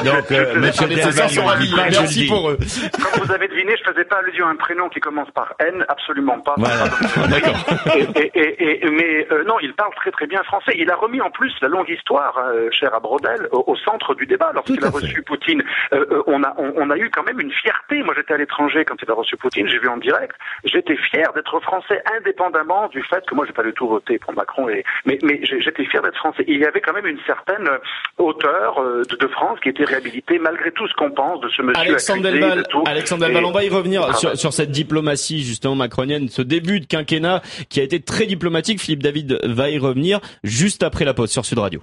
Donc, 0.03 0.31
euh, 0.31 0.55
Monsieur 0.59 0.87
Delval, 0.87 1.57
il 1.61 1.67
dit 1.69 1.75
pas, 1.75 1.83
Merci 1.91 2.25
pour 2.27 2.49
eux. 2.49 2.57
Comme 3.13 3.23
vous 3.23 3.31
avez 3.33 3.47
deviné, 3.47 3.75
je 3.77 3.91
faisais 3.91 4.05
pas 4.05 4.17
allusion 4.25 4.47
à 4.47 4.49
un 4.49 4.55
prénom 4.55 4.89
qui 4.89 4.99
commence 4.99 5.29
par 5.35 5.53
N, 5.59 5.85
absolument 5.89 6.39
pas. 6.39 6.55
Voilà. 6.57 6.85
D'accord. 7.29 7.55
Et, 7.95 8.19
et, 8.19 8.31
et, 8.33 8.85
et- 8.87 8.89
mais 8.89 9.27
euh, 9.31 9.43
non, 9.47 9.55
il 9.61 9.73
parle 9.75 9.93
très 9.95 10.09
très 10.09 10.25
bien 10.25 10.41
français. 10.43 10.71
Il 10.75 10.89
a 10.89 10.95
remis 10.95 11.21
en 11.21 11.29
plus 11.29 11.53
la 11.61 11.67
longue 11.67 11.89
histoire, 11.89 12.35
euh, 12.51 12.67
cher 12.71 12.95
à 12.95 12.99
Brodel, 12.99 13.47
au, 13.51 13.63
au 13.67 13.75
centre 13.75 14.15
du 14.15 14.25
débat. 14.25 14.49
Lorsqu'il 14.55 14.83
a 14.83 14.89
reçu 14.89 15.21
Poutine, 15.21 15.61
euh, 15.93 16.23
on, 16.25 16.41
a, 16.43 16.55
on, 16.57 16.78
on 16.79 16.89
a 16.89 16.97
eu 16.97 17.09
quand 17.09 17.23
même 17.23 17.39
une 17.39 17.51
fierté. 17.51 18.01
Moi, 18.03 18.13
j'étais 18.17 18.33
à 18.33 18.37
l'étranger 18.37 18.85
quand 18.85 18.95
il 19.01 19.09
a 19.11 19.13
reçu 19.13 19.37
Poutine, 19.37 19.67
j'ai 19.67 19.79
vu 19.79 19.87
en 19.87 19.97
direct. 19.97 20.35
J'étais 20.63 20.95
fier 20.97 21.31
d'être 21.33 21.59
français, 21.61 22.01
indépendamment 22.17 22.87
du 22.89 23.03
fait 23.03 23.23
que 23.27 23.35
moi, 23.35 23.45
j'ai 23.45 23.53
pas 23.53 23.63
du 23.63 23.73
tout 23.73 23.87
voté 23.87 24.17
pour 24.19 24.33
Macron. 24.33 24.69
Et, 24.69 24.83
mais 25.05 25.19
j'étais 25.43 25.85
fier 25.85 26.01
d'être 26.01 26.17
français. 26.17 26.43
Il 26.47 26.57
y 26.59 26.65
avait 26.65 26.81
quand 26.81 26.93
même 26.93 27.05
une 27.07 27.19
certaine 27.25 27.67
euh, 27.67 27.77
hauteur 28.17 28.79
euh, 28.79 29.03
de, 29.09 29.15
de 29.15 29.27
France 29.27 29.59
qui 29.61 29.69
était 29.69 29.83
réhabilitée, 29.85 30.39
malgré 30.39 30.71
tout 30.71 30.87
ce 30.87 30.93
qu'on 30.95 31.11
pense 31.11 31.39
de 31.41 31.49
ce 31.49 31.61
monsieur 31.61 31.81
Alexandre 31.81 32.25
accusé 32.27 32.39
Delval, 32.41 32.57
de 32.59 32.63
tout. 32.69 32.83
Alexandre 32.85 33.25
Delval, 33.25 33.43
Et- 33.43 33.45
on 33.45 33.51
va 33.51 33.63
y 33.63 33.69
revenir 33.69 34.05
Ah, 34.09 34.13
sur, 34.13 34.29
ouais. 34.31 34.35
sur 34.35 34.53
cette 34.53 34.71
diplomatie 34.71 35.43
justement 35.43 35.75
macronienne, 35.75 36.29
ce 36.29 36.41
début 36.41 36.79
de 36.79 36.85
quinquennat 36.85 37.41
qui 37.69 37.79
a 37.79 37.83
été 37.83 37.99
très 38.01 38.25
diplomatique. 38.25 38.79
Philippe 38.79 39.03
David 39.03 39.39
va 39.43 39.69
y 39.69 39.77
revenir 39.77 40.19
juste 40.43 40.83
après 40.83 41.05
la 41.05 41.13
pause 41.13 41.29
sur 41.31 41.45
Sud 41.45 41.59
Radio. 41.59 41.81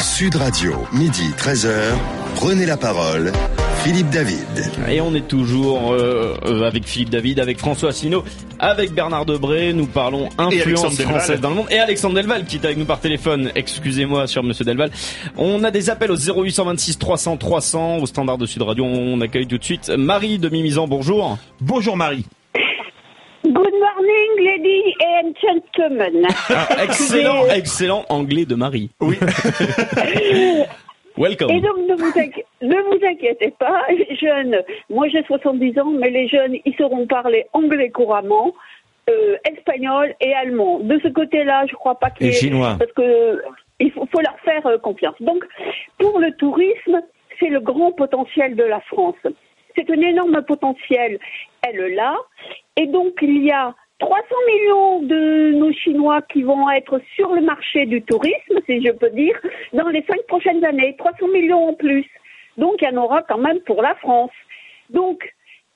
Sud 0.00 0.34
Radio, 0.36 0.72
midi 0.92 1.30
13h, 1.36 1.92
prenez 2.34 2.66
la 2.66 2.76
parole, 2.76 3.32
Philippe 3.84 4.10
David. 4.10 4.38
Et 4.88 5.00
on 5.00 5.14
est 5.14 5.26
toujours 5.26 5.92
euh, 5.92 6.36
euh, 6.44 6.66
avec 6.66 6.84
Philippe 6.84 7.10
David, 7.10 7.40
avec 7.40 7.58
François 7.58 7.90
Asselineau, 7.90 8.24
avec 8.58 8.92
Bernard 8.92 9.26
Debré. 9.26 9.72
Nous 9.72 9.86
parlons 9.86 10.28
influence 10.38 11.00
française 11.00 11.40
dans 11.40 11.50
le 11.50 11.56
monde. 11.56 11.66
Et 11.70 11.78
Alexandre 11.78 12.14
Delval 12.14 12.44
qui 12.44 12.56
est 12.56 12.64
avec 12.64 12.78
nous 12.78 12.84
par 12.84 13.00
téléphone. 13.00 13.50
Excusez-moi, 13.54 14.26
sur 14.26 14.42
Monsieur 14.42 14.64
Delval. 14.64 14.90
On 15.36 15.64
a 15.64 15.70
des 15.70 15.90
appels 15.90 16.10
au 16.10 16.16
0826 16.16 16.98
300 16.98 17.36
300 17.36 17.98
au 17.98 18.06
standard 18.06 18.38
de 18.38 18.46
Sud 18.46 18.62
Radio. 18.62 18.84
On 18.84 19.20
accueille 19.20 19.46
tout 19.46 19.58
de 19.58 19.64
suite 19.64 19.90
Marie 19.90 20.38
de 20.38 20.48
Mimizan. 20.48 20.86
Bonjour. 20.86 21.38
Bonjour 21.60 21.96
Marie. 21.96 22.26
Good 23.44 23.54
morning, 23.54 24.30
ladies 24.38 24.94
and 25.02 25.32
gentlemen. 25.42 26.26
Ah, 26.48 26.68
excellent, 26.84 27.46
excellent 27.50 28.04
anglais 28.08 28.44
de 28.44 28.54
Marie. 28.54 28.90
Oui. 29.00 29.16
Welcome. 31.16 31.50
Et 31.50 31.60
donc, 31.60 31.76
ne 31.78 31.94
vous, 31.94 32.12
ne 32.62 32.82
vous 32.98 33.04
inquiétez 33.06 33.50
pas, 33.58 33.82
les 33.90 34.16
jeunes, 34.16 34.62
moi 34.90 35.08
j'ai 35.08 35.22
70 35.24 35.78
ans, 35.80 35.90
mais 35.90 36.10
les 36.10 36.28
jeunes, 36.28 36.56
ils 36.64 36.74
sauront 36.76 37.06
parler 37.06 37.46
anglais 37.52 37.90
couramment, 37.90 38.54
euh, 39.10 39.36
espagnol 39.50 40.14
et 40.20 40.32
allemand. 40.34 40.78
De 40.80 40.98
ce 41.02 41.08
côté-là, 41.08 41.66
je 41.68 41.74
crois 41.74 41.96
pas 41.98 42.10
qu'il 42.10 42.26
y 42.26 42.30
Et 42.30 42.32
ait- 42.32 42.36
chinois. 42.36 42.76
Parce 42.78 42.92
que 42.92 43.42
il 43.80 43.90
faut, 43.92 44.06
faut 44.12 44.20
leur 44.20 44.38
faire 44.40 44.64
euh, 44.66 44.78
confiance. 44.78 45.16
Donc, 45.20 45.44
pour 45.98 46.18
le 46.20 46.32
tourisme, 46.36 47.00
c'est 47.40 47.48
le 47.48 47.60
grand 47.60 47.92
potentiel 47.92 48.54
de 48.54 48.62
la 48.64 48.80
France. 48.80 49.16
C'est 49.76 49.90
un 49.90 50.00
énorme 50.00 50.42
potentiel. 50.42 51.18
Elle 51.66 51.94
l'a. 51.94 52.14
Et 52.76 52.86
donc, 52.86 53.14
il 53.22 53.42
y 53.44 53.50
a 53.50 53.74
300 54.02 54.24
millions 54.48 55.02
de 55.02 55.52
nos 55.52 55.72
Chinois 55.72 56.22
qui 56.22 56.42
vont 56.42 56.68
être 56.70 57.00
sur 57.14 57.32
le 57.34 57.40
marché 57.40 57.86
du 57.86 58.02
tourisme, 58.02 58.58
si 58.66 58.84
je 58.84 58.90
peux 58.90 59.10
dire, 59.10 59.38
dans 59.72 59.88
les 59.90 60.02
cinq 60.02 60.20
prochaines 60.26 60.64
années. 60.64 60.96
300 60.98 61.28
millions 61.28 61.68
en 61.68 61.74
plus. 61.74 62.04
Donc, 62.58 62.82
il 62.82 62.88
y 62.88 62.88
en 62.88 63.00
aura 63.00 63.22
quand 63.22 63.38
même 63.38 63.60
pour 63.60 63.80
la 63.80 63.94
France. 63.94 64.32
Donc, 64.90 65.32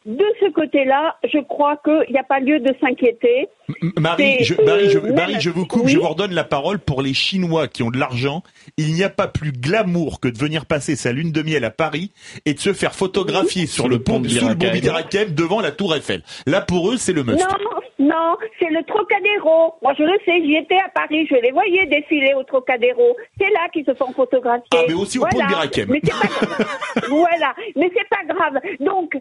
de 0.07 0.25
ce 0.41 0.51
côté-là, 0.53 1.17
je 1.25 1.39
crois 1.41 1.77
qu'il 1.85 2.13
n'y 2.13 2.19
a 2.19 2.23
pas 2.23 2.39
lieu 2.41 2.61
de 2.61 2.73
s'inquiéter. 2.81 3.49
M- 3.83 3.93
Marie, 3.99 4.37
C'est, 4.39 4.45
je, 4.45 4.63
Marie, 4.63 4.89
je, 4.89 4.99
euh, 4.99 5.13
Marie, 5.13 5.41
je 5.41 5.51
vous 5.51 5.67
coupe, 5.67 5.83
oui. 5.87 5.91
je 5.93 5.99
vous 5.99 6.07
redonne 6.09 6.33
la 6.33 6.45
parole 6.45 6.79
pour 6.79 7.03
les 7.03 7.13
Chinois 7.13 7.67
qui 7.67 7.83
ont 7.83 7.91
de 7.91 7.99
l'argent. 7.99 8.43
Il 8.77 8.95
n'y 8.95 9.03
a 9.03 9.09
pas 9.11 9.27
plus 9.27 9.51
glamour 9.53 10.21
que 10.21 10.29
de 10.29 10.39
venir 10.39 10.65
passer 10.67 10.95
sa 10.95 11.13
lune 11.13 11.33
de 11.33 11.43
miel 11.43 11.65
à 11.65 11.71
Paris 11.71 12.13
et 12.45 12.55
de 12.55 12.61
se 12.61 12.73
faire 12.73 12.95
photographier 12.95 13.67
sur 13.67 13.89
le 13.89 13.99
pont, 14.01 14.21
de 14.21 14.29
sous 14.29 14.49
le 14.49 14.55
pont. 14.57 14.71
Birakeim 14.71 15.35
devant 15.35 15.61
la 15.61 15.73
Tour 15.73 15.97
Eiffel. 15.97 16.23
Là, 16.47 16.61
pour 16.61 16.91
eux, 16.93 16.97
c'est 16.97 17.13
le 17.13 17.25
must. 17.25 17.41
Non, 17.41 18.07
non, 18.07 18.37
c'est 18.61 18.71
le 18.71 18.85
Trocadéro. 18.85 19.75
Moi, 19.83 19.93
je 19.99 20.05
le 20.05 20.17
sais, 20.25 20.41
j'y 20.45 20.55
étais 20.55 20.77
à 20.77 20.89
Paris, 20.95 21.27
je 21.29 21.35
les 21.35 21.51
voyais 21.51 21.87
défiler 21.87 22.35
au 22.39 22.45
Trocadéro. 22.45 23.17
C'est 23.41 23.51
là 23.51 23.69
qu'ils 23.73 23.85
se 23.85 23.95
font 23.95 24.13
photographier. 24.13 24.67
Ah, 24.73 24.83
mais 24.87 24.95
aussi 24.95 25.19
au 25.19 25.23
pont 25.27 25.41
de 25.41 25.47
Birakeim. 25.47 25.87
Mais 25.89 26.01
c'est 26.05 26.13
pas 26.13 26.29
grave. 26.47 26.67
voilà, 27.09 27.55
mais 27.75 27.91
c'est 27.93 28.09
pas 28.09 28.33
grave. 28.33 28.61
Donc, 28.79 29.17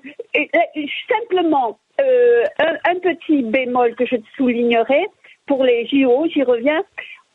simplement, 1.09 1.77
euh, 2.01 2.43
un, 2.59 2.91
un 2.91 2.99
petit 2.99 3.43
bémol 3.43 3.95
que 3.95 4.05
je 4.05 4.15
soulignerai, 4.37 5.05
pour 5.47 5.63
les 5.63 5.87
JO, 5.87 6.25
j'y 6.33 6.43
reviens, 6.43 6.83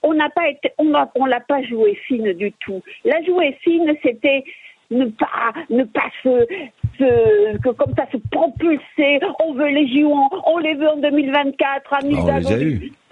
on 0.02 0.14
n'a 0.14 0.30
pas 0.30 0.48
été, 0.48 0.70
on 0.78 0.84
n'a 0.84 1.10
on 1.14 1.26
l'a 1.26 1.40
pas 1.40 1.62
joué 1.62 1.94
fine 2.06 2.32
du 2.32 2.52
tout. 2.52 2.82
La 3.04 3.22
jouer 3.22 3.56
fine, 3.62 3.94
c'était 4.02 4.44
ne 4.90 5.06
pas, 5.06 5.52
ne 5.68 5.84
pas 5.84 6.10
se, 6.22 6.46
se, 6.98 7.58
que 7.58 7.70
comme 7.70 7.94
ça 7.96 8.06
se 8.10 8.16
propulser. 8.30 9.20
On 9.44 9.54
veut 9.54 9.68
les 9.68 9.86
JO, 9.88 10.12
on 10.46 10.58
les 10.58 10.74
veut 10.74 10.88
en 10.88 10.96
2024. 10.96 11.92
À 11.92 11.98
on 12.02 12.10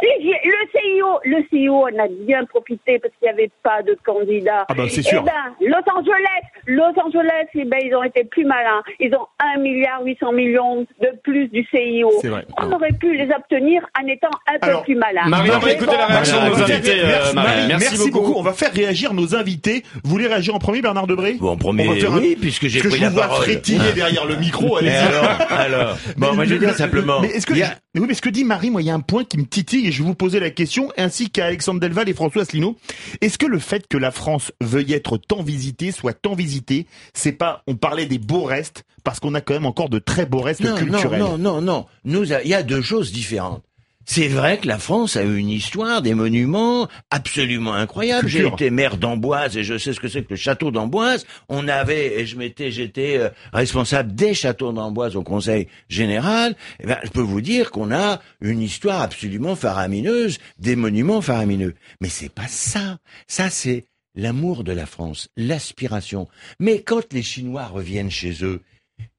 Le 0.01 0.71
CIO, 0.73 1.19
le 1.25 1.43
CIO 1.51 1.75
en 1.83 1.99
a 2.05 2.07
bien 2.27 2.45
profité 2.45 2.99
parce 3.01 3.13
qu'il 3.19 3.27
n'y 3.27 3.31
avait 3.31 3.51
pas 3.63 3.83
de 3.83 3.97
candidat. 4.05 4.65
Ah 4.69 4.75
bah, 4.75 4.85
c'est 4.89 5.03
sûr. 5.03 5.23
Eh 5.23 5.27
ben, 5.27 5.69
Los 5.69 5.93
Angeles, 5.93 6.45
Los 6.67 7.01
Angeles, 7.05 7.47
eh 7.55 7.65
ben, 7.65 7.79
ils 7.85 7.95
ont 7.95 8.03
été 8.05 8.25
plus 8.25 8.45
malins. 8.45 8.83
Ils 9.01 9.13
ont 9.15 9.27
1 9.57 9.59
milliard 9.61 10.03
800 10.05 10.33
millions 10.33 10.87
de 11.01 11.09
plus 11.25 11.49
du 11.49 11.67
CIO. 11.75 12.11
C'est 12.21 12.29
vrai. 12.29 12.47
On 12.59 12.71
aurait 12.73 12.93
pu 12.93 13.17
les 13.17 13.29
obtenir 13.35 13.83
en 14.01 14.07
étant 14.07 14.29
un 14.47 14.57
Alors, 14.61 14.81
peu 14.81 14.85
plus 14.93 14.95
malins. 14.95 15.27
Marie, 15.29 15.51
on 15.55 15.59
va 15.59 15.73
écouter 15.73 15.97
la 15.97 16.07
réaction 16.07 16.45
de 16.45 16.49
nos 16.51 16.63
invités, 16.63 17.01
euh, 17.01 17.07
merci, 17.07 17.35
Marie. 17.35 17.49
Marie, 17.49 17.67
Merci 17.69 17.87
merci 17.97 18.11
beaucoup. 18.11 18.27
beaucoup. 18.27 18.39
On 18.39 18.43
va 18.43 18.53
faire 18.53 18.73
réagir 18.73 19.15
nos 19.15 19.35
invités. 19.35 19.83
Vous 20.05 20.11
voulez 20.11 20.27
réagir 20.29 20.55
en 20.55 20.59
premier, 20.59 20.81
Bernard 20.81 21.07
Debré 21.09 21.35
Bon, 21.41 21.51
en 21.51 21.57
premier, 21.57 21.89
On 21.89 21.93
va 21.93 21.99
faire 22.01 22.13
un- 22.15 22.19
oui, 22.21 22.37
puisque 22.41 22.67
j'ai 22.69 22.81
pris 22.81 22.91
je 22.99 23.01
la 23.03 23.09
vous 23.09 23.15
vois 23.15 23.27
parole. 23.27 23.43
frétiller 23.45 23.93
derrière 23.95 24.27
le 24.27 24.37
micro. 24.37 24.79
Et 24.79 24.89
allez-y. 24.89 24.93
alors, 24.97 25.51
alors. 25.51 25.97
Bon, 26.17 26.29
Mais 26.31 26.37
moi, 26.37 26.45
je 26.45 26.53
veux 26.55 26.59
dire 26.61 26.69
le- 26.69 26.75
simplement. 26.75 27.21
Mais 27.21 27.29
est-ce 27.29 27.47
que 27.47 27.55
oui, 27.55 28.05
mais 28.07 28.15
ce 28.15 28.23
que 28.23 28.29
dit 28.29 28.45
Marie, 28.45 28.71
moi, 28.71 28.81
il 28.81 28.87
y 28.87 28.91
a 28.91 28.95
un 28.95 29.01
point 29.01 29.25
qui 29.25 29.39
me 29.39 29.45
titille 29.45 29.88
et 29.89 29.91
je 29.91 30.03
vais 30.03 30.09
vous 30.09 30.15
poser 30.15 30.39
la 30.39 30.51
question, 30.51 30.93
ainsi 30.99 31.31
qu'à 31.31 31.47
Alexandre 31.47 31.81
Delval 31.81 32.11
et 32.11 32.13
François 32.13 32.43
Asselineau. 32.43 32.77
Est-ce 33.23 33.39
que 33.39 33.47
le 33.47 33.59
fait 33.59 33.89
que 33.89 33.97
la 33.97 34.11
France 34.11 34.53
veuille 34.61 34.93
être 34.93 35.17
tant 35.17 35.43
visitée, 35.43 35.93
soit 35.93 36.13
tant 36.13 36.35
visitée, 36.35 36.87
c'est 37.15 37.33
pas, 37.33 37.63
on 37.67 37.75
parlait 37.75 38.05
des 38.05 38.19
beaux 38.19 38.45
restes, 38.45 38.85
parce 39.03 39.19
qu'on 39.19 39.35
a 39.35 39.41
quand 39.41 39.55
même 39.55 39.65
encore 39.65 39.89
de 39.89 39.99
très 39.99 40.27
beaux 40.27 40.43
restes 40.43 40.63
non, 40.63 40.77
culturels? 40.77 41.21
Non, 41.21 41.39
non, 41.39 41.55
non, 41.55 41.63
non. 41.63 41.87
Nous, 42.05 42.25
il 42.25 42.49
y 42.49 42.55
a 42.55 42.63
deux 42.63 42.83
choses 42.83 43.13
différentes. 43.13 43.63
C'est 44.11 44.29
vrai 44.29 44.57
que 44.57 44.67
la 44.67 44.79
France 44.79 45.17
a 45.17 45.23
une 45.23 45.51
histoire, 45.51 46.01
des 46.01 46.15
monuments 46.15 46.89
absolument 47.11 47.75
incroyables. 47.75 48.27
J'ai 48.27 48.47
été 48.47 48.71
maire 48.71 48.97
d'Amboise 48.97 49.59
et 49.59 49.65
je 49.65 49.77
sais 49.77 49.93
ce 49.93 50.01
que 50.01 50.09
c'est 50.09 50.23
que 50.23 50.31
le 50.31 50.37
château 50.37 50.71
d'Amboise. 50.71 51.27
On 51.51 51.69
avait, 51.69 52.19
et 52.19 52.25
je 52.25 52.39
m'étais, 52.39 52.71
j'étais 52.71 53.19
euh, 53.19 53.29
responsable 53.53 54.15
des 54.15 54.33
châteaux 54.33 54.73
d'Amboise 54.73 55.15
au 55.15 55.23
Conseil 55.23 55.69
général. 55.91 56.57
Eh 56.81 56.87
ben, 56.87 56.97
je 57.05 57.11
peux 57.11 57.21
vous 57.21 57.43
dire 57.43 57.71
qu'on 57.71 57.93
a 57.93 58.23
une 58.41 58.63
histoire 58.63 59.03
absolument 59.03 59.57
faramineuse, 59.57 60.39
des 60.59 60.75
monuments 60.75 61.21
faramineux. 61.21 61.75
Mais 62.01 62.09
c'est 62.09 62.33
pas 62.33 62.49
ça. 62.49 62.97
Ça, 63.27 63.51
c'est 63.51 63.85
l'amour 64.15 64.65
de 64.65 64.73
la 64.73 64.87
France, 64.87 65.29
l'aspiration. 65.37 66.29
Mais 66.59 66.81
quand 66.81 67.13
les 67.13 67.23
Chinois 67.23 67.67
reviennent 67.67 68.11
chez 68.11 68.43
eux, 68.43 68.63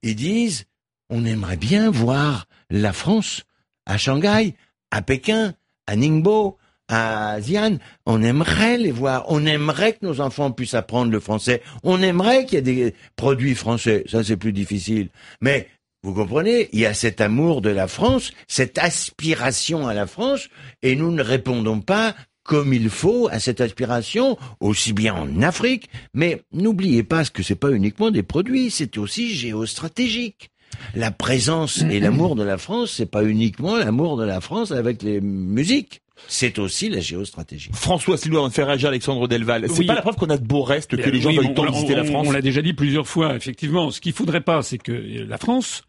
ils 0.02 0.16
disent, 0.16 0.66
on 1.10 1.24
aimerait 1.24 1.56
bien 1.56 1.92
voir 1.92 2.46
la 2.70 2.92
France 2.92 3.44
à 3.86 3.96
Shanghai, 3.98 4.54
à 4.90 5.02
Pékin, 5.02 5.54
à 5.86 5.96
Ningbo, 5.96 6.58
à 6.88 7.38
Xi'an. 7.40 7.78
On 8.06 8.22
aimerait 8.22 8.78
les 8.78 8.90
voir. 8.90 9.24
On 9.28 9.46
aimerait 9.46 9.94
que 9.94 10.04
nos 10.06 10.20
enfants 10.20 10.50
puissent 10.50 10.74
apprendre 10.74 11.12
le 11.12 11.20
français. 11.20 11.62
On 11.82 12.02
aimerait 12.02 12.44
qu'il 12.44 12.54
y 12.54 12.58
ait 12.58 12.62
des 12.62 12.94
produits 13.16 13.54
français. 13.54 14.04
Ça, 14.08 14.24
c'est 14.24 14.36
plus 14.36 14.52
difficile. 14.52 15.08
Mais 15.40 15.68
vous 16.02 16.14
comprenez, 16.14 16.68
il 16.72 16.80
y 16.80 16.86
a 16.86 16.94
cet 16.94 17.20
amour 17.20 17.60
de 17.60 17.70
la 17.70 17.86
France, 17.86 18.32
cette 18.48 18.78
aspiration 18.78 19.86
à 19.86 19.94
la 19.94 20.06
France, 20.06 20.48
et 20.82 20.96
nous 20.96 21.12
ne 21.12 21.22
répondons 21.22 21.80
pas 21.80 22.14
comme 22.42 22.72
il 22.72 22.88
faut 22.88 23.28
à 23.30 23.38
cette 23.38 23.60
aspiration, 23.60 24.38
aussi 24.60 24.92
bien 24.92 25.14
en 25.14 25.42
Afrique, 25.42 25.90
mais 26.14 26.42
n'oubliez 26.52 27.02
pas 27.02 27.24
que 27.26 27.42
c'est 27.42 27.54
pas 27.54 27.70
uniquement 27.70 28.10
des 28.10 28.22
produits, 28.22 28.70
c'est 28.70 28.96
aussi 28.96 29.34
géostratégique. 29.34 30.50
La 30.94 31.10
présence 31.10 31.82
et 31.82 32.00
l'amour 32.00 32.36
de 32.36 32.42
la 32.42 32.58
France, 32.58 32.92
c'est 32.96 33.10
pas 33.10 33.24
uniquement 33.24 33.76
l'amour 33.76 34.16
de 34.16 34.24
la 34.24 34.40
France 34.40 34.72
avec 34.72 35.02
les 35.02 35.20
musiques, 35.20 36.00
c'est 36.28 36.58
aussi 36.58 36.88
la 36.88 37.00
géostratégie. 37.00 37.70
François 37.72 38.16
on 38.32 38.42
va 38.44 38.50
faire 38.50 38.66
réagir 38.66 38.88
Alexandre 38.90 39.26
Delval. 39.28 39.66
C'est 39.68 39.78
Oui. 39.80 39.86
pas 39.86 39.94
la 39.94 40.02
preuve 40.02 40.16
qu'on 40.16 40.30
a 40.30 40.36
de 40.36 40.46
beaux 40.46 40.62
restes, 40.62 40.96
que 40.96 41.02
Eh 41.06 41.10
les 41.10 41.20
gens 41.20 41.30
oui, 41.30 41.36
veulent 41.36 41.46
on- 41.46 41.54
tant 41.54 41.66
on- 41.66 41.72
visiter 41.72 41.94
la 41.94 42.04
France. 42.04 42.26
On 42.28 42.32
l'a 42.32 42.42
déjà 42.42 42.60
dit 42.62 42.74
plusieurs 42.74 43.06
fois, 43.08 43.34
effectivement. 43.36 43.90
Ce 43.90 44.00
qu'il 44.00 44.12
faudrait 44.12 44.42
pas, 44.42 44.62
c'est 44.62 44.78
que 44.78 44.92
la 44.92 45.38
France 45.38 45.82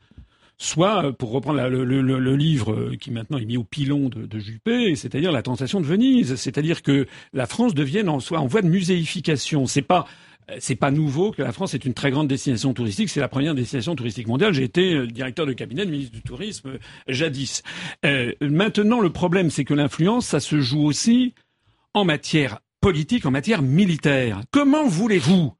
soit, 0.58 1.06
euh, 1.06 1.12
pour 1.12 1.32
reprendre 1.32 1.58
la- 1.58 1.68
le, 1.70 1.84
le- 1.84 2.02
le- 2.02 2.20
le 2.20 2.36
livre 2.36 2.72
euh, 2.74 2.96
qui 3.00 3.10
maintenant 3.12 3.40
est 3.40 3.46
mis 3.46 3.58
au 3.58 3.64
pilon 3.64 4.10
de, 4.10 4.26
de 4.28 4.40
Juppé, 4.40 4.96
c'est-à-dire 4.96 5.32
la 5.32 5.42
tentation 5.42 5.82
de 5.82 5.86
Venise, 5.88 6.36
c'est-à-dire 6.36 6.82
que 6.84 7.08
la 7.34 7.48
France 7.48 7.74
devienne 7.74 8.08
en 8.10 8.20
soit 8.20 8.40
en 8.40 8.46
voie 8.48 8.62
de 8.62 8.68
muséification. 8.68 9.66
C'est 9.66 9.82
pas 9.82 10.06
euh, 10.06 10.31
c'est 10.60 10.76
pas 10.76 10.92
nouveau 10.92 11.32
que 11.32 11.42
la 11.42 11.52
France 11.52 11.74
est 11.74 11.86
une 11.86 11.94
très 11.94 12.12
grande 12.12 12.28
destination 12.28 12.74
touristique. 12.74 13.10
C'est 13.10 13.20
la 13.20 13.28
première 13.28 13.56
destination 13.56 13.96
touristique 13.96 14.28
mondiale. 14.28 14.54
J'ai 14.54 14.64
été 14.64 14.94
euh, 14.94 15.08
directeur 15.08 15.46
de 15.46 15.54
cabinet 15.54 15.86
de 15.86 15.92
ministre 15.92 16.14
du 16.14 16.22
Tourisme 16.22 16.70
euh, 16.70 16.78
jadis. 17.08 17.64
Euh, 18.06 18.34
maintenant, 18.42 19.00
le 19.00 19.12
problème, 19.12 19.50
c'est 19.50 19.66
que 19.66 19.74
l'influence, 19.74 20.28
ça 20.28 20.40
se 20.40 20.60
joue 20.60 20.84
aussi 20.84 21.34
en 21.94 22.06
matière 22.06 22.60
politique, 22.82 23.26
en 23.26 23.32
matière 23.32 23.62
militaire. 23.62 24.42
Comment 24.52 24.88
voulez-vous 24.88 25.54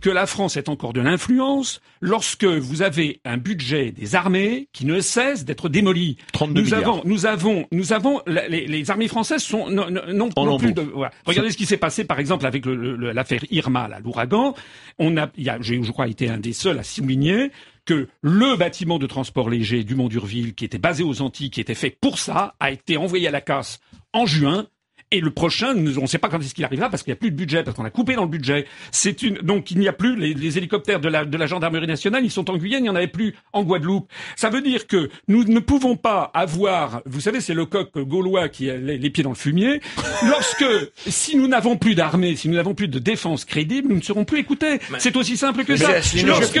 que 0.00 0.10
la 0.10 0.26
France 0.26 0.56
ait 0.56 0.68
encore 0.68 0.92
de 0.92 1.00
l'influence 1.00 1.80
lorsque 2.00 2.44
vous 2.44 2.82
avez 2.82 3.20
un 3.24 3.36
budget 3.36 3.90
des 3.92 4.14
armées 4.14 4.68
qui 4.72 4.86
ne 4.86 5.00
cesse 5.00 5.44
d'être 5.44 5.68
démoli 5.68 6.16
32 6.32 6.60
nous 6.60 6.64
milliards. 6.64 6.80
avons, 6.80 7.02
nous 7.04 7.26
avons, 7.26 7.66
nous 7.72 7.92
avons, 7.92 8.20
les, 8.26 8.66
les 8.66 8.90
armées 8.90 9.08
françaises 9.08 9.42
sont 9.42 9.68
non, 9.70 9.86
non, 9.90 10.58
plus 10.58 10.72
de. 10.72 10.82
voilà. 10.82 11.12
Regardez 11.24 11.50
ce 11.50 11.56
qui 11.56 11.66
s'est 11.66 11.76
passé, 11.76 12.04
par 12.04 12.18
exemple, 12.18 12.46
avec 12.46 12.64
l'affaire 12.66 13.44
Irma, 13.50 13.88
l'ouragan. 14.02 14.54
On 14.98 15.16
a, 15.16 15.28
y 15.36 15.48
a, 15.48 15.58
j'ai, 15.60 15.82
je 15.82 15.90
crois, 15.90 16.08
été 16.08 16.28
un 16.28 16.38
des 16.38 16.52
seuls 16.52 16.78
à 16.78 16.82
souligner 16.82 17.50
que 17.84 18.08
le 18.20 18.56
bâtiment 18.56 18.98
de 18.98 19.06
transport 19.06 19.48
léger 19.48 19.84
du 19.84 19.94
Mont 19.94 20.08
d'Urville, 20.08 20.54
qui 20.54 20.64
était 20.64 20.78
basé 20.78 21.04
aux 21.04 21.22
Antilles, 21.22 21.50
qui 21.50 21.60
était 21.60 21.74
fait 21.74 21.96
pour 22.00 22.18
ça, 22.18 22.54
a 22.60 22.70
été 22.70 22.96
envoyé 22.96 23.28
à 23.28 23.30
la 23.30 23.40
casse 23.40 23.80
en 24.12 24.26
juin. 24.26 24.66
Et 25.12 25.20
le 25.20 25.30
prochain, 25.30 25.72
nous- 25.74 25.98
on 25.98 26.02
ne 26.02 26.06
sait 26.08 26.18
pas 26.18 26.28
quand 26.28 26.40
est-ce 26.40 26.52
qu'il 26.52 26.64
arrivera 26.64 26.90
parce 26.90 27.04
qu'il 27.04 27.12
n'y 27.12 27.16
a 27.16 27.20
plus 27.20 27.30
de 27.30 27.36
budget, 27.36 27.62
parce 27.62 27.76
qu'on 27.76 27.84
a 27.84 27.90
coupé 27.90 28.16
dans 28.16 28.22
le 28.22 28.28
budget. 28.28 28.66
C'est 28.90 29.22
une, 29.22 29.36
donc 29.36 29.70
il 29.70 29.78
n'y 29.78 29.86
a 29.86 29.92
plus 29.92 30.16
les, 30.16 30.34
les 30.34 30.58
hélicoptères 30.58 30.98
de 30.98 31.08
la, 31.08 31.24
de 31.24 31.36
la 31.36 31.46
gendarmerie 31.46 31.86
nationale, 31.86 32.24
ils 32.24 32.30
sont 32.30 32.50
en 32.50 32.56
Guyane, 32.56 32.80
il 32.80 32.82
n'y 32.84 32.88
en 32.90 32.96
avait 32.96 33.06
plus 33.06 33.34
en 33.52 33.62
Guadeloupe. 33.62 34.10
Ça 34.34 34.50
veut 34.50 34.62
dire 34.62 34.88
que 34.88 35.08
nous 35.28 35.44
ne 35.44 35.60
pouvons 35.60 35.94
pas 35.94 36.28
avoir, 36.34 37.02
vous 37.06 37.20
savez, 37.20 37.40
c'est 37.40 37.54
le 37.54 37.66
coq 37.66 37.96
gaulois 37.96 38.48
qui 38.48 38.68
a 38.68 38.76
les, 38.76 38.98
les 38.98 39.10
pieds 39.10 39.22
dans 39.22 39.30
le 39.30 39.36
fumier. 39.36 39.80
Lorsque, 40.28 40.64
si 41.06 41.36
nous 41.36 41.46
n'avons 41.46 41.76
plus 41.76 41.94
d'armée, 41.94 42.34
si 42.34 42.48
nous 42.48 42.56
n'avons 42.56 42.74
plus 42.74 42.88
de 42.88 42.98
défense 42.98 43.44
crédible, 43.44 43.88
nous 43.90 43.96
ne 43.98 44.02
serons 44.02 44.24
plus 44.24 44.40
écoutés. 44.40 44.80
C'est 44.98 45.14
aussi 45.16 45.36
simple 45.36 45.64
que 45.64 45.72
Monsieur 45.72 45.86
ça. 45.86 45.92
Asselineau, 45.94 46.28
Lorsque, 46.34 46.56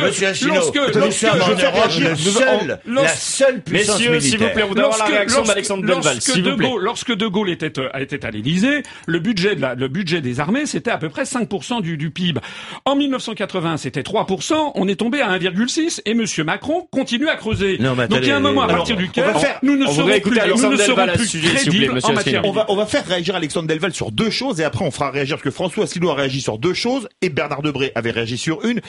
la 2.86 3.08
seule 3.08 3.62
puissance 3.62 3.98
Messieurs, 3.98 4.20
s'il 4.20 4.38
vous 4.38 4.48
plaît, 4.50 4.62
on 4.70 4.74
doit 4.74 4.84
avoir 4.84 4.98
la 5.00 5.04
réaction 5.16 5.42
d'Alexandre 5.42 5.82
Delval, 5.82 6.02
lorsque 6.04 6.22
s'il 6.22 6.42
de 6.44 6.50
vous 6.50 6.56
plaît. 6.56 6.68
Gaulle, 6.68 6.82
lorsque 6.84 7.12
De 7.16 7.26
Gaulle 7.26 7.50
était, 7.50 7.78
euh, 7.80 7.88
était 7.98 8.24
à 8.24 8.30
l'Élysée, 8.36 8.82
le 9.06 9.18
budget 9.18 9.56
de 9.56 9.60
la, 9.60 9.74
le 9.74 9.88
budget 9.88 10.20
des 10.20 10.40
armées, 10.40 10.66
c'était 10.66 10.90
à 10.90 10.98
peu 10.98 11.08
près 11.08 11.24
5% 11.24 11.82
du, 11.82 11.96
du 11.96 12.10
PIB. 12.10 12.40
En 12.84 12.94
1980, 12.96 13.76
c'était 13.78 14.02
3%, 14.02 14.72
on 14.74 14.88
est 14.88 14.96
tombé 14.96 15.20
à 15.20 15.36
1,6 15.38 16.00
et 16.04 16.14
Monsieur 16.14 16.44
Macron 16.44 16.86
continue 16.90 17.28
à 17.28 17.36
creuser. 17.36 17.78
Non, 17.80 17.94
mais 17.96 18.08
Donc 18.08 18.20
il 18.22 18.28
y 18.28 18.30
a 18.30 18.36
un 18.36 18.40
moment 18.40 18.62
à 18.62 18.64
alors, 18.64 18.76
partir 18.78 18.96
on 18.96 19.00
duquel 19.00 19.24
va 19.24 19.34
faire- 19.34 19.58
nous 19.62 19.76
ne 19.76 19.84
on 19.86 19.92
serons 19.92 20.20
plus, 20.20 20.40
nous 20.48 20.70
ne 20.70 20.76
serons 20.76 21.06
crédibles 21.06 21.94
monsieur 21.94 22.10
en 22.10 22.14
matière. 22.14 22.44
On 22.44 22.52
va, 22.52 22.66
on 22.68 22.76
va 22.76 22.86
faire 22.86 23.04
réagir 23.06 23.34
Alexandre 23.34 23.68
Delval 23.68 23.92
sur 23.92 24.10
deux 24.12 24.30
choses 24.30 24.60
et 24.60 24.64
après 24.64 24.84
on 24.84 24.90
fera 24.90 25.10
réagir 25.10 25.36
parce 25.36 25.44
que 25.44 25.50
François 25.50 25.84
Asselineau 25.84 26.10
a 26.10 26.14
réagi 26.14 26.40
sur 26.40 26.58
deux 26.58 26.74
choses 26.74 27.08
et 27.22 27.28
Bernard 27.28 27.62
Debré 27.62 27.92
avait 27.94 28.10
réagi 28.10 28.38
sur 28.38 28.64
une. 28.64 28.80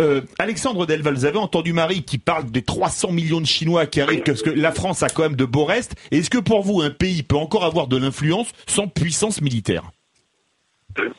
Euh, 0.00 0.22
Alexandre 0.38 0.86
Delval, 0.86 1.14
vous 1.14 1.24
avez 1.24 1.38
entendu 1.38 1.72
Marie 1.72 2.02
qui 2.02 2.18
parle 2.18 2.50
des 2.50 2.62
300 2.62 3.12
millions 3.12 3.40
de 3.40 3.46
Chinois 3.46 3.86
qui 3.86 4.00
arrivent 4.00 4.22
parce 4.22 4.42
que 4.42 4.50
la 4.50 4.72
France 4.72 5.02
a 5.02 5.08
quand 5.08 5.22
même 5.22 5.36
de 5.36 5.44
beaux 5.44 5.64
restes. 5.64 5.94
Est-ce 6.10 6.30
que 6.30 6.38
pour 6.38 6.62
vous 6.62 6.80
un 6.80 6.90
pays 6.90 7.22
peut 7.22 7.36
encore 7.36 7.64
avoir 7.64 7.86
de 7.86 7.96
l'influence 7.96 8.48
sans 8.66 8.88
puissance 8.88 9.40
militaire? 9.40 9.90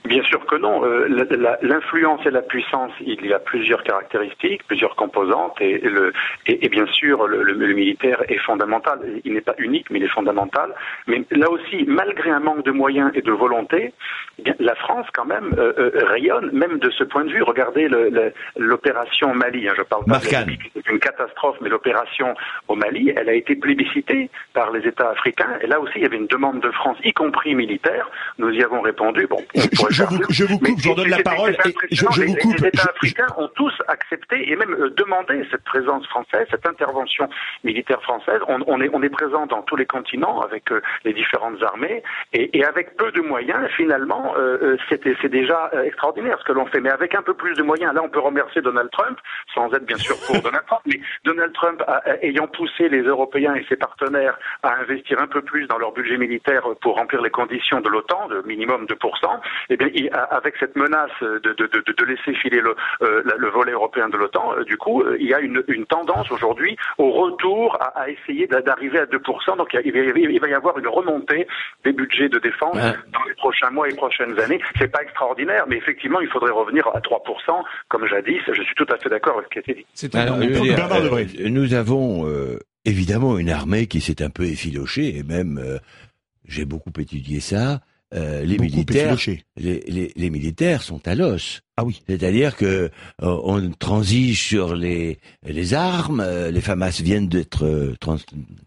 Bien 0.06 0.24
sûr 0.24 0.46
que 0.46 0.56
non. 0.58 0.84
Euh, 0.86 1.08
L'influence 1.62 2.26
et 2.26 2.32
la 2.32 2.42
puissance, 2.42 2.92
il 3.00 3.26
y 3.26 3.34
a 3.34 3.40
plusieurs 3.40 3.84
caractéristiques, 3.84 4.62
plusieurs 4.68 4.96
composantes, 4.96 5.56
et, 5.62 5.86
et 5.86 5.90
le, 5.90 6.12
et, 6.46 6.66
et 6.66 6.70
bien 6.70 6.86
sûr, 6.88 7.26
le, 7.28 7.42
le- 7.44 7.54
le 7.54 7.74
militaire 7.74 8.22
est 8.30 8.38
fondamental. 8.40 9.00
Il 9.24 9.34
n'est 9.34 9.42
pas 9.42 9.56
unique, 9.58 9.90
mais 9.90 10.00
il 10.00 10.06
est 10.06 10.10
fondamental. 10.10 10.74
Mais 11.08 11.24
là 11.32 11.50
aussi, 11.50 11.86
malgré 11.88 12.30
un 12.30 12.42
manque 12.42 12.66
de 12.66 12.72
moyens 12.72 13.12
et 13.16 13.22
de 13.22 13.32
volonté, 13.32 13.94
eh 14.46 14.52
la 14.60 14.76
France, 14.76 15.08
quand 15.14 15.26
même, 15.26 15.54
euh, 15.58 15.72
euh, 15.80 15.92
rayonne, 16.06 16.50
même 16.52 16.78
de 16.80 16.90
ce 16.92 17.04
point 17.06 17.24
de 17.24 17.32
vue. 17.32 17.42
Regardez 17.44 17.88
l'opération 18.58 19.34
Mali. 19.34 19.68
hein, 19.68 19.74
je 19.78 19.84
parle 19.84 20.06
pas 20.06 20.18
de 20.20 20.26
la 20.26 20.30
Barkhane. 20.32 20.50
Libye, 20.50 20.72
c'est 20.74 20.90
une 20.90 21.00
catastrophe, 21.00 21.58
mais 21.62 21.70
l'opération 21.70 22.34
au 22.68 22.76
Mali, 22.76 23.14
elle 23.16 23.30
a 23.30 23.34
été 23.34 23.56
plébiscitée 23.56 24.30
par 24.54 24.72
les 24.72 24.86
États 24.88 25.10
africains. 25.10 25.58
Et 25.62 25.68
là 25.68 25.80
aussi, 25.80 25.94
il 25.98 26.02
y 26.04 26.06
avait 26.06 26.18
une 26.18 26.28
demande 26.28 26.60
de 26.60 26.72
France, 26.72 26.98
y 27.04 27.14
compris 27.14 27.56
militaire. 27.56 28.10
Nous 28.38 28.50
y 28.52 28.64
avons 28.64 28.82
répondu. 28.82 29.28
Bon, 29.28 29.42
je, 29.62 29.93
je, 29.93 30.04
vous, 30.04 30.19
je, 30.30 30.43
vous, 30.45 30.60
coupe, 30.60 30.80
je 30.80 30.89
vous 30.89 30.95
donne 30.95 31.10
la 31.10 31.24
parole. 31.24 31.56
Et 31.65 31.95
je, 31.95 32.06
je, 32.12 32.21
vous 32.24 32.36
coupe. 32.36 32.60
Les, 32.60 32.67
États 32.67 32.89
africains 32.89 33.28
ont 33.38 33.50
tous 33.56 33.74
accepté 33.88 34.52
et 34.52 34.56
même 34.56 34.76
demandé 34.97 35.45
cette 35.52 35.63
présence 35.63 36.06
française, 36.08 36.47
cette 36.50 36.65
intervention 36.65 37.30
militaire 37.63 38.02
française. 38.02 38.41
On, 38.47 38.60
on, 38.67 38.82
est, 38.82 38.89
on 38.93 39.02
est 39.04 39.10
présent 39.10 39.45
dans 39.45 39.62
tous 39.63 39.76
les 39.76 39.86
continents 39.86 40.41
avec 40.41 40.69
les 41.04 41.13
différentes 41.13 41.62
armées 41.63 42.04
et, 42.34 42.58
et, 42.58 42.65
avec 42.65 42.95
peu 42.97 43.12
de 43.12 43.21
moyens, 43.21 43.69
finalement, 43.76 44.34
euh, 44.38 44.78
c'est 44.89 45.30
déjà 45.30 45.71
extraordinaire 45.84 46.38
ce 46.39 46.45
que 46.45 46.54
l'on 46.54 46.65
fait. 46.65 46.80
Mais 46.80 46.91
avec 46.91 47.15
un 47.15 47.21
peu 47.21 47.34
plus 47.34 47.56
de 47.56 47.63
moyens, 47.63 47.93
là, 47.93 48.02
on 48.04 48.10
peut 48.10 48.19
remercier 48.19 48.62
Donald 48.62 48.89
Trump, 48.91 49.17
sans 49.54 49.71
être 49.74 49.86
bien 49.86 49.97
sûr 49.97 50.15
pour 50.26 50.41
Donald 50.41 50.65
Trump, 50.65 50.82
mais 50.86 51.00
Donald 51.24 51.54
Trump 51.54 51.84
a, 51.88 52.02
ayant 52.21 52.47
poussé 52.47 52.89
les 52.89 53.02
Européens 53.02 53.56
et 53.56 53.65
ses 53.67 53.76
partenaires 53.76 54.38
à 54.63 54.76
investir 54.76 55.19
un 55.21 55.28
peu 55.28 55.41
plus 55.41 55.67
dans 55.67 55.78
leur 55.78 55.91
budget 55.93 56.17
militaire 56.17 56.63
pour 56.82 56.95
remplir 56.95 57.21
les 57.21 57.30
conditions 57.30 57.82
de 57.82 57.89
l'OTAN, 57.89 58.28
de 58.28 58.41
minimum 58.45 58.86
2%, 58.86 58.95
et 58.95 59.00
eh 59.70 59.78
bien, 59.78 59.90
il, 59.94 60.10
avec 60.30 60.56
cette 60.60 60.75
menace 60.75 61.12
de, 61.21 61.40
de, 61.40 61.54
de, 61.54 61.84
de 61.92 62.06
laisser 62.06 62.34
filer 62.34 62.62
le, 62.62 62.75
euh, 63.02 63.23
le, 63.38 63.50
volet 63.50 63.71
européen 63.71 64.10
de 64.10 64.17
l'OTAN, 64.17 64.54
euh, 64.58 64.63
du 64.63 64.78
coup, 64.78 65.04
il 65.19 65.28
y 65.28 65.34
a 65.34 65.40
une, 65.40 65.63
une 65.67 65.86
tendance 65.86 66.32
aujourd'hui 66.32 66.78
au 66.98 67.12
retour 67.12 67.78
à, 67.82 68.02
à 68.02 68.10
essayer 68.10 68.48
d'arriver 68.48 69.00
à 69.00 69.06
2%. 69.06 69.58
Donc, 69.58 69.69
il, 69.73 69.82
il, 69.86 70.40
va 70.40 70.48
y 70.48 70.54
avoir 70.54 70.78
une 70.78 70.88
remontée 70.88 71.48
des 71.84 71.94
budgets 71.94 72.30
de 72.30 72.40
défense 72.40 72.75
ouais. 72.75 72.94
dans 73.13 73.23
les 73.28 73.36
prochains 73.36 73.69
mois 73.69 73.90
et 73.90 73.96
prochaines 73.96 74.40
années. 74.40 74.62
C'est 74.78 74.92
pas 74.92 75.02
extraordinaire, 75.02 75.65
mais 75.67 75.78
effectivement, 75.78 76.19
il 76.19 76.30
faudrait 76.30 76.52
revenir 76.52 76.88
à 76.88 77.00
3%, 77.00 77.63
comme 77.88 78.08
jadis. 78.08 78.42
Je 78.48 78.62
suis 78.62 78.75
tout 78.75 78.88
à 78.92 78.98
fait 78.98 79.10
d'accord 79.10 79.38
avec 79.38 79.48
ce 79.54 79.60
qui 79.60 79.60
a 79.60 79.73
été 79.73 79.73
dit. 79.73 79.86
Euh, 80.15 81.50
nous 81.50 81.73
avons 81.73 82.28
euh, 82.28 82.60
évidemment 82.86 83.38
une 83.38 83.50
armée 83.50 83.88
qui 83.88 84.02
s'est 84.02 84.21
un 84.21 84.30
peu 84.30 84.44
effilochée, 84.44 85.17
et 85.17 85.23
même, 85.23 85.58
euh, 85.58 85.78
j'ai 86.46 86.65
beaucoup 86.65 86.92
étudié 87.00 87.40
ça, 87.40 87.82
euh, 88.14 88.44
les 88.44 88.58
militaires, 88.58 89.18
les, 89.58 89.80
les, 89.88 90.12
les, 90.16 90.30
militaires 90.30 90.82
sont 90.82 91.08
à 91.08 91.16
l'os. 91.16 91.62
Ah 91.78 91.86
oui. 91.86 92.02
C'est-à-dire 92.08 92.58
que 92.58 92.66
euh, 92.66 92.90
on 93.22 93.72
transige 93.72 94.42
sur 94.42 94.76
les 94.76 95.20
les 95.46 95.74
armes. 95.74 96.26
les 96.52 96.62
FAMAS 96.62 97.02
viennent 97.02 97.28
d'être 97.28 97.96
trans. 98.00 98.18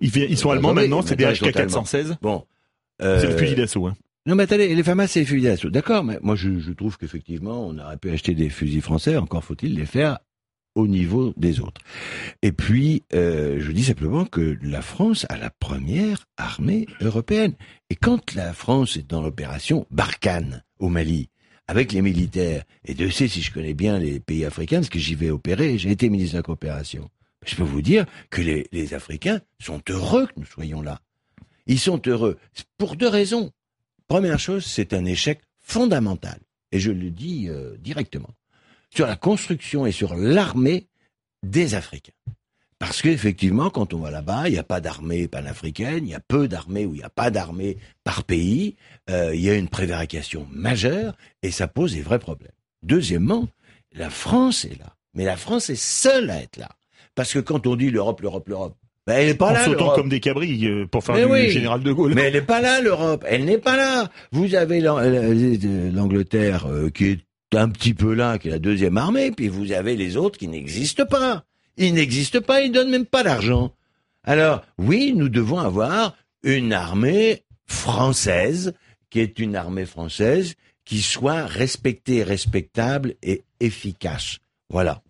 Ils, 0.00 0.16
ils 0.16 0.38
sont 0.38 0.50
allemands 0.50 0.74
maintenant. 0.74 1.02
C'est 1.02 1.16
des 1.16 1.26
HK 1.26 1.52
416. 1.52 2.16
Bon. 2.22 2.44
c'est 3.00 3.26
le 3.26 3.36
fusil 3.36 3.54
d'assaut. 3.54 3.86
Hein. 3.86 3.94
Non, 4.26 4.36
mais 4.36 4.44
attendez, 4.44 4.74
les 4.74 4.82
FAMAS, 4.82 5.08
c'est 5.08 5.20
les 5.20 5.26
fusils 5.26 5.44
d'assaut. 5.44 5.68
D'accord, 5.68 6.02
mais 6.02 6.18
moi, 6.22 6.34
je, 6.34 6.58
je 6.58 6.72
trouve 6.72 6.96
qu'effectivement, 6.96 7.66
on 7.66 7.78
aurait 7.78 7.98
pu 7.98 8.10
acheter 8.10 8.34
des 8.34 8.48
fusils 8.48 8.80
français. 8.80 9.18
Encore 9.18 9.44
faut-il 9.44 9.74
les 9.74 9.84
faire 9.84 10.18
au 10.74 10.86
niveau 10.86 11.32
des 11.36 11.60
autres. 11.60 11.80
Et 12.42 12.52
puis, 12.52 13.02
euh, 13.14 13.58
je 13.60 13.72
dis 13.72 13.84
simplement 13.84 14.24
que 14.24 14.58
la 14.62 14.82
France 14.82 15.26
a 15.28 15.36
la 15.36 15.50
première 15.50 16.26
armée 16.36 16.86
européenne. 17.00 17.54
Et 17.90 17.96
quand 17.96 18.34
la 18.34 18.52
France 18.52 18.96
est 18.96 19.08
dans 19.08 19.22
l'opération 19.22 19.86
Barkhane 19.90 20.64
au 20.78 20.88
Mali, 20.88 21.28
avec 21.66 21.92
les 21.92 22.02
militaires, 22.02 22.64
et 22.84 22.94
Dieu 22.94 23.10
sait 23.10 23.28
si 23.28 23.40
je 23.40 23.52
connais 23.52 23.74
bien 23.74 23.98
les 23.98 24.20
pays 24.20 24.44
africains, 24.44 24.78
parce 24.78 24.90
que 24.90 24.98
j'y 24.98 25.14
vais 25.14 25.30
opérer, 25.30 25.78
j'ai 25.78 25.90
été 25.90 26.08
ministre 26.08 26.34
de 26.34 26.38
la 26.38 26.42
coopération. 26.42 27.08
Je 27.46 27.56
peux 27.56 27.62
vous 27.62 27.82
dire 27.82 28.06
que 28.30 28.42
les, 28.42 28.66
les 28.72 28.94
Africains 28.94 29.40
sont 29.60 29.80
heureux 29.88 30.26
que 30.26 30.32
nous 30.38 30.46
soyons 30.46 30.82
là. 30.82 31.00
Ils 31.66 31.78
sont 31.78 32.00
heureux 32.06 32.38
pour 32.76 32.96
deux 32.96 33.08
raisons. 33.08 33.50
Première 34.06 34.38
chose, 34.38 34.64
c'est 34.64 34.92
un 34.92 35.04
échec 35.04 35.40
fondamental. 35.60 36.38
Et 36.72 36.80
je 36.80 36.90
le 36.90 37.10
dis 37.10 37.48
euh, 37.48 37.76
directement 37.78 38.30
sur 38.90 39.06
la 39.06 39.16
construction 39.16 39.86
et 39.86 39.92
sur 39.92 40.14
l'armée 40.14 40.86
des 41.42 41.74
Africains. 41.74 42.12
Parce 42.78 43.02
qu'effectivement, 43.02 43.70
quand 43.70 43.94
on 43.94 43.98
va 43.98 44.10
là-bas, 44.10 44.48
il 44.48 44.52
n'y 44.52 44.58
a 44.58 44.64
pas 44.64 44.80
d'armée 44.80 45.28
panafricaine, 45.28 46.04
il 46.04 46.10
y 46.10 46.14
a 46.14 46.20
peu 46.20 46.48
d'armées 46.48 46.84
ou 46.86 46.94
il 46.94 46.98
n'y 46.98 47.04
a 47.04 47.10
pas 47.10 47.30
d'armée 47.30 47.78
par 48.02 48.24
pays, 48.24 48.76
euh, 49.08 49.34
il 49.34 49.40
y 49.40 49.48
a 49.48 49.54
une 49.54 49.68
prévarication 49.68 50.46
majeure 50.52 51.16
et 51.42 51.50
ça 51.50 51.68
pose 51.68 51.94
des 51.94 52.02
vrais 52.02 52.18
problèmes. 52.18 52.52
Deuxièmement, 52.82 53.48
la 53.92 54.10
France 54.10 54.64
est 54.64 54.78
là. 54.78 54.94
Mais 55.14 55.24
la 55.24 55.36
France 55.36 55.70
est 55.70 55.80
seule 55.80 56.28
à 56.30 56.42
être 56.42 56.56
là. 56.56 56.68
Parce 57.14 57.32
que 57.32 57.38
quand 57.38 57.66
on 57.66 57.76
dit 57.76 57.90
l'Europe, 57.90 58.20
l'Europe, 58.20 58.48
l'Europe, 58.48 58.76
ben 59.06 59.14
elle 59.14 59.26
n'est 59.28 59.34
pas 59.34 59.50
en 59.50 59.52
là. 59.52 59.64
sautant 59.64 59.94
comme 59.94 60.08
des 60.08 60.20
cabris 60.20 60.66
euh, 60.66 60.86
pour 60.86 61.04
faire 61.04 61.14
mais 61.14 61.24
du 61.24 61.30
oui, 61.30 61.50
général 61.50 61.82
de 61.82 61.92
Gaulle. 61.92 62.14
Mais 62.14 62.22
elle 62.22 62.32
n'est 62.32 62.40
pas 62.40 62.60
là, 62.60 62.80
l'Europe. 62.80 63.24
Elle 63.28 63.44
n'est 63.44 63.58
pas 63.58 63.76
là. 63.76 64.10
Vous 64.32 64.54
avez 64.54 64.80
l'Angleterre 64.80 66.66
euh, 66.66 66.90
qui 66.90 67.06
est 67.06 67.20
un 67.56 67.68
petit 67.68 67.94
peu 67.94 68.14
là, 68.14 68.38
qui 68.38 68.48
est 68.48 68.52
la 68.52 68.58
deuxième 68.58 68.96
armée, 68.96 69.30
puis 69.30 69.48
vous 69.48 69.72
avez 69.72 69.96
les 69.96 70.16
autres 70.16 70.38
qui 70.38 70.48
n'existent 70.48 71.06
pas. 71.06 71.44
Ils 71.76 71.94
n'existent 71.94 72.40
pas, 72.40 72.62
ils 72.62 72.72
donnent 72.72 72.90
même 72.90 73.06
pas 73.06 73.22
d'argent. 73.22 73.72
Alors, 74.22 74.62
oui, 74.78 75.12
nous 75.14 75.28
devons 75.28 75.58
avoir 75.58 76.16
une 76.42 76.72
armée 76.72 77.42
française, 77.66 78.74
qui 79.10 79.20
est 79.20 79.38
une 79.38 79.56
armée 79.56 79.86
française, 79.86 80.54
qui 80.84 81.00
soit 81.02 81.46
respectée, 81.46 82.22
respectable 82.22 83.14
et 83.22 83.42
efficace. 83.60 84.38
Voilà. 84.70 85.02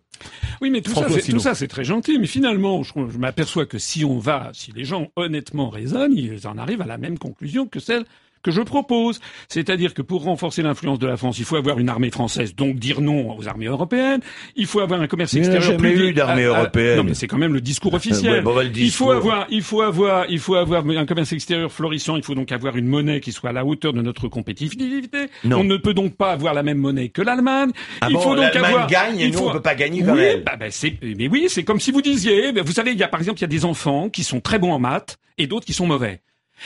Oui, 0.61 0.71
mais 0.71 0.81
tout 0.81 0.95
ça, 0.95 1.07
tout 1.07 1.39
ça, 1.41 1.55
c'est 1.55 1.69
très 1.69 1.85
gentil. 1.85 2.19
Mais 2.19 2.27
finalement, 2.27 2.83
je, 2.83 2.93
je 2.95 3.19
m'aperçois 3.19 3.67
que 3.67 3.79
si 3.79 4.05
on 4.05 4.19
va, 4.19 4.51
si 4.55 4.73
les 4.73 4.85
gens 4.85 5.11
honnêtement 5.17 5.69
raisonnent, 5.69 6.17
ils 6.17 6.47
en 6.47 6.57
arrivent 6.57 6.83
à 6.83 6.87
la 6.87 6.99
même 6.99 7.19
conclusion 7.19 7.67
que 7.67 7.81
celle 7.81 8.05
que 8.45 8.53
je 8.53 8.61
propose. 8.61 9.19
C'est-à-dire 9.49 9.95
que 9.95 10.03
pour 10.03 10.23
renforcer 10.23 10.63
l'influence 10.63 11.01
de 11.01 11.07
la 11.09 11.17
France, 11.17 11.39
il 11.39 11.45
faut 11.45 11.57
avoir 11.57 11.81
une 11.81 11.89
armée 11.89 12.11
française, 12.11 12.55
donc 12.55 12.77
dire 12.77 13.01
non 13.01 13.37
aux 13.37 13.49
armées 13.49 13.67
européennes. 13.67 14.21
Il 14.55 14.67
faut 14.67 14.81
avoir 14.81 15.01
un 15.01 15.09
commerce 15.09 15.35
extérieur 15.35 15.77
plus 15.77 16.11
eu 16.11 16.13
d'armée 16.13 16.45
européenne. 16.45 16.99
Non, 16.99 17.05
mais 17.05 17.15
c'est 17.15 17.27
quand 17.27 17.39
même 17.39 17.55
le 17.55 17.61
discours 17.61 17.95
officiel. 17.95 18.33
Ouais, 18.33 18.41
bon, 18.43 18.57
le 18.57 18.69
discours. 18.69 18.85
Il 18.85 18.93
faut 18.93 19.11
avoir, 19.11 19.47
il 19.51 19.63
faut 19.63 19.81
avoir, 19.81 20.27
il 20.29 20.39
faut 20.39 20.55
avoir 20.55 20.87
un 20.87 21.07
commerce 21.07 21.33
extérieur 21.33 21.73
florissant. 21.73 22.17
Il 22.17 22.23
faut 22.23 22.35
donc 22.35 22.53
avoir 22.53 22.77
une 22.77 22.87
monnaie 22.87 23.21
qui 23.21 23.33
soit 23.33 23.51
à 23.51 23.53
la 23.53 23.65
hauteur 23.65 23.93
de 23.93 24.03
notre 24.03 24.29
compétitivité. 24.29 25.31
Non. 25.43 25.61
On 25.61 25.65
ne 25.65 25.77
peut 25.77 25.95
donc 25.95 26.15
pas 26.15 26.33
avoir 26.33 26.55
la 26.55 26.63
même 26.63 26.79
monnaie 26.79 27.09
que 27.09 27.23
l'Allemagne. 27.23 27.71
Ah 28.03 28.09
il 28.11 28.15
bon, 28.15 28.21
faut 28.21 28.37
donc 28.37 28.55
avoir. 28.55 28.87
gagne 28.87 29.21
et 29.21 29.25
il 29.25 29.33
nous 29.33 29.39
faut... 29.39 29.49
on 29.49 29.53
peut 29.53 29.61
pas 29.63 29.75
gagner 29.75 30.03
oui, 30.03 30.43
bah, 30.45 30.57
bah, 30.59 30.67
c'est, 30.71 30.99
mais 31.03 31.29
oui, 31.29 31.47
c'est 31.49 31.65
comme 31.65 31.81
si 31.81 31.91
vous 31.91 32.03
disiez, 32.03 32.53
vous 32.53 32.73
savez, 32.73 32.93
il 32.93 32.99
y 32.99 33.03
a 33.03 33.09
par 33.09 33.21
exemple, 33.21 33.39
il 33.39 33.43
y 33.43 33.45
a 33.45 33.49
des 33.49 33.65
enfants 33.65 34.11
qui 34.11 34.23
sont 34.23 34.41
très 34.41 34.59
bons 34.59 34.73
en 34.73 34.79
maths 34.79 35.19
et 35.39 35.47
d'autres 35.47 35.65
qui 35.65 35.73
sont 35.73 35.87
mauvais. 35.87 36.21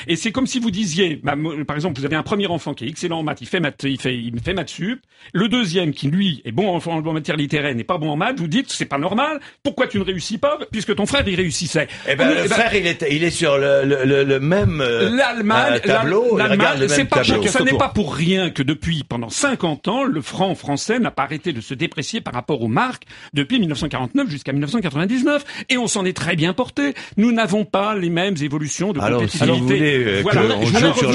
Et 0.07 0.17
c'est 0.17 0.33
comme 0.33 0.47
si 0.47 0.61
vous 0.61 0.71
disiez, 0.71 1.21
bah, 1.23 1.35
par 1.67 1.77
exemple, 1.77 1.99
vous 1.99 2.05
avez 2.07 2.17
un 2.17 2.23
premier 2.23 2.47
enfant 2.47 2.75
qui 2.75 2.85
est 2.85 2.89
excellent 2.89 3.19
en 3.19 3.23
maths, 3.23 3.41
il 3.41 3.47
fait 3.49 3.61
maths, 3.61 3.83
il 3.85 4.01
fait, 4.01 4.17
il 4.17 4.39
fait 4.41 4.55
maths 4.55 4.69
sup. 4.69 5.01
Le 5.33 5.49
deuxième 5.49 5.93
qui 5.93 6.09
lui 6.09 6.41
est 6.45 6.53
bon 6.53 6.69
en, 6.77 6.79
en 6.87 7.13
matière 7.13 7.37
littéraire, 7.37 7.75
n'est 7.75 7.85
pas 7.85 7.99
bon 7.99 8.11
en 8.11 8.17
maths. 8.17 8.39
Vous 8.39 8.49
dites, 8.49 8.71
c'est 8.71 8.85
pas 8.85 8.99
normal. 8.99 9.41
Pourquoi 9.63 9.87
tu 9.89 9.99
ne 9.99 10.05
réussis 10.05 10.39
pas 10.39 10.59
puisque 10.71 10.95
ton 10.95 11.07
frère 11.07 11.27
il 11.27 11.35
réussissait? 11.35 11.89
Eh 12.09 12.15
ben, 12.17 12.29
On- 12.29 12.35
le 12.35 12.41
eh 12.45 12.49
ben, 12.49 12.55
frère, 12.55 12.75
il 12.75 12.87
est, 12.87 13.05
il 13.11 13.25
est 13.25 13.31
sur 13.31 13.57
le, 13.59 13.85
le, 13.85 14.05
le, 14.05 14.25
le 14.25 14.41
même 14.41 14.81
euh, 14.81 15.11
L'Allemagne, 15.17 15.75
euh, 15.75 15.79
tableau. 15.87 16.37
l'Allemagne, 16.37 16.87
c'est 16.89 17.05
pas, 17.07 17.23
tableau. 17.25 17.43
ce 17.47 17.63
n'est 17.63 17.77
pas 17.79 17.89
pour 17.89 18.15
rien 18.15 18.51
que 18.51 18.63
depuis 18.63 19.05
pendant 19.09 19.29
50 19.31 19.89
ans, 19.89 20.05
le 20.05 20.21
franc 20.21 20.55
français 20.55 20.99
n'a 20.99 21.11
pas 21.11 21.23
arrêté 21.25 21.53
de 21.53 21.61
se 21.61 21.75
déprécier 21.75 22.21
par 22.21 22.35
rapport 22.35 22.63
aux 22.63 22.69
marques 22.69 23.05
depuis 23.35 23.59
1949 23.59 24.29
jusqu'à 24.31 24.53
1999, 24.53 25.45
et 25.71 25.79
on 25.79 25.87
s'en 25.87 26.05
est 26.05 26.17
très 26.17 26.37
bien 26.37 26.53
porté. 26.53 26.95
Nous 27.17 27.33
n'avons 27.33 27.65
pas 27.65 27.95
les 27.97 28.11
mêmes 28.11 28.37
évolutions 28.41 28.93
de 28.93 29.01
Alors, 29.01 29.21
si 29.29 29.39
vous 29.39 29.45
compétitivité. 29.47 29.78
Voulez 29.79 30.05
euh, 30.05 30.23
Voilà. 30.23 30.43
qu'on 30.43 30.65
joue 30.67 30.95
sur 30.95 31.09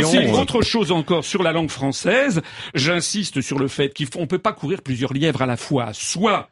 aussi 0.00 0.18
euh, 0.18 0.32
autre 0.32 0.62
chose 0.62 0.92
encore 0.92 1.24
sur 1.24 1.42
la 1.42 1.52
langue 1.52 1.70
française. 1.70 2.42
J'insiste 2.74 3.40
sur 3.40 3.58
le 3.58 3.68
fait 3.68 3.92
qu'il 3.92 4.06
faut, 4.06 4.20
on 4.20 4.26
peut 4.26 4.38
pas 4.38 4.52
courir 4.52 4.82
plusieurs 4.82 5.12
lièvres 5.12 5.42
à 5.42 5.46
la 5.46 5.56
fois. 5.56 5.90
Soit 5.92 6.48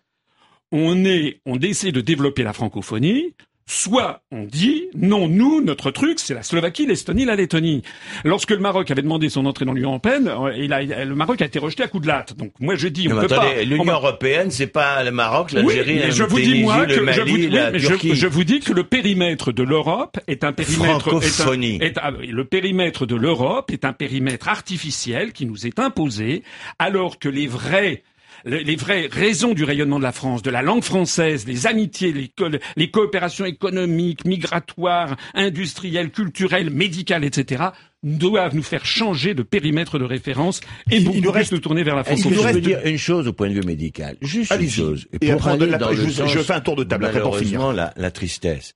on 0.72 1.04
est, 1.04 1.40
on 1.46 1.58
essaie 1.58 1.92
de 1.92 2.00
développer 2.00 2.42
la 2.42 2.52
francophonie, 2.52 3.34
soit 3.70 4.22
on 4.32 4.42
dit 4.44 4.88
non, 4.96 5.28
nous, 5.28 5.60
notre 5.62 5.90
truc, 5.92 6.18
c'est 6.18 6.34
la 6.34 6.42
Slovaquie, 6.42 6.86
l'Estonie, 6.86 7.24
la 7.24 7.36
Lettonie. 7.36 7.82
Lorsque 8.24 8.50
le 8.50 8.58
Maroc 8.58 8.90
avait 8.90 9.02
demandé 9.02 9.28
son 9.28 9.46
entrée 9.46 9.64
dans 9.64 9.72
l'Union 9.72 9.90
européenne, 9.90 10.28
euh, 10.28 10.52
il 10.56 10.72
a, 10.72 10.82
le 11.04 11.14
Maroc 11.14 11.40
a 11.40 11.44
été 11.46 11.58
rejeté 11.60 11.84
à 11.84 11.88
coups 11.88 12.02
de 12.02 12.08
latte. 12.08 12.36
Donc 12.36 12.52
moi 12.58 12.74
je 12.74 12.88
dis, 12.88 13.06
on 13.08 13.14
mais 13.14 13.26
peut 13.28 13.32
attendez, 13.34 13.54
pas. 13.54 13.62
l'Union 13.62 13.84
on 13.86 13.92
européenne, 13.92 14.50
c'est 14.50 14.66
pas 14.66 15.04
le 15.04 15.12
Maroc, 15.12 15.52
l'Algérie, 15.52 16.00
la 16.00 16.10
je 16.10 16.24
vous 16.24 16.40
dis 16.40 16.62
le 16.64 16.86
que 16.86 16.94
je 16.94 17.00
Mali, 17.00 17.30
vous, 17.30 17.36
oui, 17.36 17.48
la 17.48 17.70
mais 17.70 17.78
je, 17.78 17.86
Turquie. 17.86 18.14
je 18.16 18.26
vous 18.26 18.44
dis 18.44 18.58
que 18.60 18.72
le 18.72 18.82
périmètre 18.82 19.52
de 19.52 19.62
l'Europe 19.62 20.18
est 20.26 20.42
un 20.42 20.52
périmètre 20.52 21.00
Francophonie. 21.10 21.78
est 21.80 21.96
un- 21.98 22.02
est 22.02 22.26
un- 22.26 22.32
le 22.32 22.44
périmètre 22.44 23.06
de 23.06 23.14
l'Europe 23.14 23.70
est 23.70 23.84
un 23.84 23.92
périmètre 23.92 24.48
artificiel 24.48 25.32
qui 25.32 25.46
nous 25.46 25.66
est 25.66 25.78
imposé 25.78 26.42
alors 26.80 27.18
que 27.20 27.28
les 27.28 27.46
vrais 27.46 28.02
les 28.44 28.76
vraies 28.76 29.08
raisons 29.10 29.52
du 29.54 29.64
rayonnement 29.64 29.98
de 29.98 30.04
la 30.04 30.12
France, 30.12 30.42
de 30.42 30.50
la 30.50 30.62
langue 30.62 30.82
française, 30.82 31.46
les 31.46 31.66
amitiés, 31.66 32.12
les, 32.12 32.28
co- 32.28 32.48
les 32.76 32.90
coopérations 32.90 33.44
économiques, 33.44 34.24
migratoires, 34.24 35.16
industrielles, 35.34 36.10
culturelles, 36.10 36.70
médicales, 36.70 37.24
etc., 37.24 37.64
doivent 38.02 38.54
nous 38.54 38.62
faire 38.62 38.86
changer 38.86 39.34
de 39.34 39.42
périmètre 39.42 39.98
de 39.98 40.04
référence 40.04 40.60
et 40.90 40.96
Il- 40.96 41.04
beaucoup 41.04 41.16
il 41.18 41.22
nous 41.22 41.30
plus 41.32 41.38
reste- 41.38 41.52
nous 41.52 41.58
tourner 41.58 41.82
vers 41.82 41.96
la 41.96 42.02
que 42.04 42.16
francophonie. 42.16 42.36
je 42.48 42.52
peux 42.54 42.60
dire 42.60 42.80
une 42.86 42.96
chose 42.96 43.28
au 43.28 43.32
point 43.34 43.48
de 43.50 43.54
vue 43.54 43.62
médical 43.66 44.16
Juste 44.22 44.50
une 44.50 44.56
Allez-y. 44.56 44.70
chose. 44.70 45.06
Et 45.12 45.18
pour 45.18 45.32
après, 45.34 45.50
on 45.50 45.52
aller 45.52 45.58
donne 45.60 45.70
la- 45.72 45.78
dans 45.78 45.92
je 45.92 45.96
le 46.00 46.02
vous- 46.06 46.12
sens 46.12 46.32
je 46.32 46.38
fais 46.38 46.52
un 46.54 46.60
tour 46.60 46.76
de 46.76 46.84
table 46.84 47.04
après 47.04 47.20
pour 47.20 47.36
finir. 47.38 47.72
La, 47.74 47.92
la 47.96 48.10
tristesse. 48.10 48.74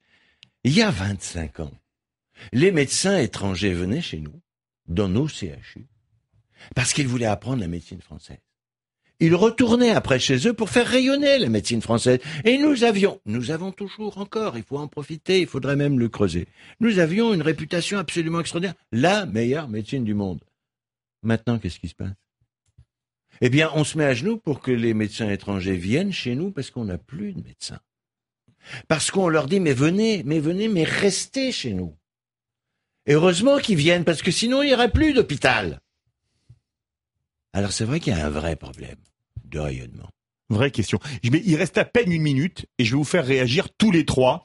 Il 0.64 0.72
y 0.74 0.82
a 0.82 0.90
25 0.90 1.60
ans, 1.60 1.72
les 2.52 2.70
médecins 2.70 3.18
étrangers 3.18 3.72
venaient 3.72 4.02
chez 4.02 4.18
nous, 4.20 4.40
dans 4.88 5.08
nos 5.08 5.26
CHU, 5.28 5.86
parce 6.74 6.92
qu'ils 6.92 7.08
voulaient 7.08 7.24
apprendre 7.24 7.60
la 7.60 7.68
médecine 7.68 8.00
française. 8.02 8.36
Ils 9.24 9.34
retournaient 9.34 9.92
après 9.92 10.18
chez 10.18 10.46
eux 10.46 10.52
pour 10.52 10.68
faire 10.68 10.86
rayonner 10.86 11.38
la 11.38 11.48
médecine 11.48 11.80
française. 11.80 12.18
Et 12.44 12.58
nous 12.58 12.84
avions, 12.84 13.22
nous 13.24 13.50
avons 13.52 13.72
toujours 13.72 14.18
encore, 14.18 14.58
il 14.58 14.64
faut 14.64 14.76
en 14.76 14.86
profiter, 14.86 15.40
il 15.40 15.46
faudrait 15.46 15.76
même 15.76 15.98
le 15.98 16.10
creuser. 16.10 16.46
Nous 16.78 16.98
avions 16.98 17.32
une 17.32 17.40
réputation 17.40 17.96
absolument 17.96 18.40
extraordinaire, 18.40 18.74
la 18.92 19.24
meilleure 19.24 19.68
médecine 19.68 20.04
du 20.04 20.12
monde. 20.12 20.40
Maintenant, 21.22 21.58
qu'est-ce 21.58 21.80
qui 21.80 21.88
se 21.88 21.94
passe? 21.94 22.12
Eh 23.40 23.48
bien, 23.48 23.70
on 23.74 23.82
se 23.82 23.96
met 23.96 24.04
à 24.04 24.12
genoux 24.12 24.36
pour 24.36 24.60
que 24.60 24.70
les 24.70 24.92
médecins 24.92 25.30
étrangers 25.30 25.78
viennent 25.78 26.12
chez 26.12 26.34
nous 26.34 26.50
parce 26.50 26.70
qu'on 26.70 26.84
n'a 26.84 26.98
plus 26.98 27.32
de 27.32 27.40
médecins. 27.40 27.80
Parce 28.88 29.10
qu'on 29.10 29.28
leur 29.28 29.46
dit, 29.46 29.58
mais 29.58 29.72
venez, 29.72 30.22
mais 30.26 30.38
venez, 30.38 30.68
mais 30.68 30.84
restez 30.84 31.50
chez 31.50 31.72
nous. 31.72 31.96
Et 33.06 33.14
heureusement 33.14 33.56
qu'ils 33.56 33.76
viennent, 33.76 34.04
parce 34.04 34.20
que 34.20 34.30
sinon 34.30 34.62
il 34.62 34.66
n'y 34.66 34.74
aurait 34.74 34.92
plus 34.92 35.14
d'hôpital. 35.14 35.80
Alors 37.54 37.72
c'est 37.72 37.86
vrai 37.86 38.00
qu'il 38.00 38.12
y 38.12 38.20
a 38.20 38.26
un 38.26 38.30
vrai 38.30 38.54
problème 38.56 38.98
de 39.54 39.60
rayonnement. 39.60 40.10
Vraie 40.50 40.70
question. 40.70 40.98
Mais 41.30 41.40
il 41.44 41.56
reste 41.56 41.78
à 41.78 41.84
peine 41.84 42.12
une 42.12 42.22
minute 42.22 42.66
et 42.78 42.84
je 42.84 42.92
vais 42.92 42.98
vous 42.98 43.04
faire 43.04 43.24
réagir 43.24 43.68
tous 43.78 43.90
les 43.90 44.04
trois. 44.04 44.44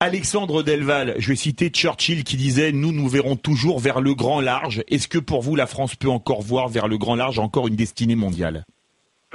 Alexandre 0.00 0.62
Delval, 0.62 1.14
je 1.18 1.28
vais 1.28 1.36
citer 1.36 1.68
Churchill 1.68 2.24
qui 2.24 2.36
disait 2.36 2.72
Nous, 2.72 2.92
nous 2.92 3.08
verrons 3.08 3.36
toujours 3.36 3.78
vers 3.78 4.00
le 4.00 4.14
grand 4.14 4.40
large. 4.40 4.82
Est-ce 4.88 5.08
que 5.08 5.18
pour 5.18 5.42
vous, 5.42 5.56
la 5.56 5.66
France 5.66 5.96
peut 5.96 6.08
encore 6.08 6.42
voir 6.42 6.68
vers 6.68 6.88
le 6.88 6.98
grand 6.98 7.16
large 7.16 7.38
encore 7.38 7.68
une 7.68 7.76
destinée 7.76 8.16
mondiale? 8.16 8.64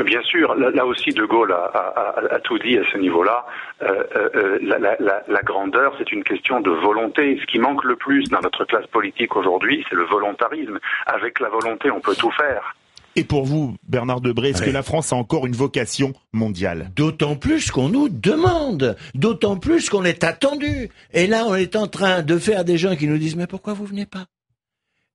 Bien 0.03 0.21
sûr, 0.21 0.55
là, 0.55 0.85
aussi 0.85 1.11
De 1.11 1.25
Gaulle 1.25 1.51
a, 1.51 2.39
tout 2.43 2.57
dit 2.59 2.77
à 2.77 2.83
ce 2.91 2.97
niveau-là. 2.97 3.45
Euh, 3.81 4.03
euh, 4.15 4.29
euh, 4.35 4.59
la, 4.61 4.97
la, 5.27 5.41
grandeur, 5.41 5.93
c'est 5.97 6.11
une 6.11 6.23
question 6.23 6.61
de 6.61 6.71
volonté. 6.71 7.37
Ce 7.41 7.45
qui 7.45 7.59
manque 7.59 7.83
le 7.83 7.95
plus 7.95 8.23
dans 8.29 8.39
notre 8.41 8.65
classe 8.65 8.87
politique 8.87 9.35
aujourd'hui, 9.35 9.85
c'est 9.89 9.95
le 9.95 10.05
volontarisme. 10.05 10.79
Avec 11.05 11.39
la 11.39 11.49
volonté, 11.49 11.91
on 11.91 11.99
peut 11.99 12.15
tout 12.15 12.31
faire. 12.31 12.75
Et 13.15 13.23
pour 13.23 13.45
vous, 13.45 13.75
Bernard 13.87 14.21
Debré, 14.21 14.49
est-ce 14.49 14.61
que 14.61 14.69
la 14.69 14.83
France 14.83 15.11
a 15.11 15.17
encore 15.17 15.45
une 15.45 15.55
vocation 15.55 16.13
mondiale? 16.31 16.91
D'autant 16.95 17.35
plus 17.35 17.69
qu'on 17.69 17.89
nous 17.89 18.07
demande, 18.07 18.95
d'autant 19.15 19.57
plus 19.57 19.89
qu'on 19.89 20.05
est 20.05 20.23
attendu. 20.23 20.89
Et 21.13 21.27
là, 21.27 21.45
on 21.45 21.55
est 21.55 21.75
en 21.75 21.87
train 21.87 22.21
de 22.21 22.37
faire 22.37 22.63
des 22.63 22.77
gens 22.77 22.95
qui 22.95 23.07
nous 23.07 23.17
disent 23.17 23.35
mais 23.35 23.47
pourquoi 23.47 23.73
vous 23.73 23.85
venez 23.85 24.05
pas? 24.05 24.27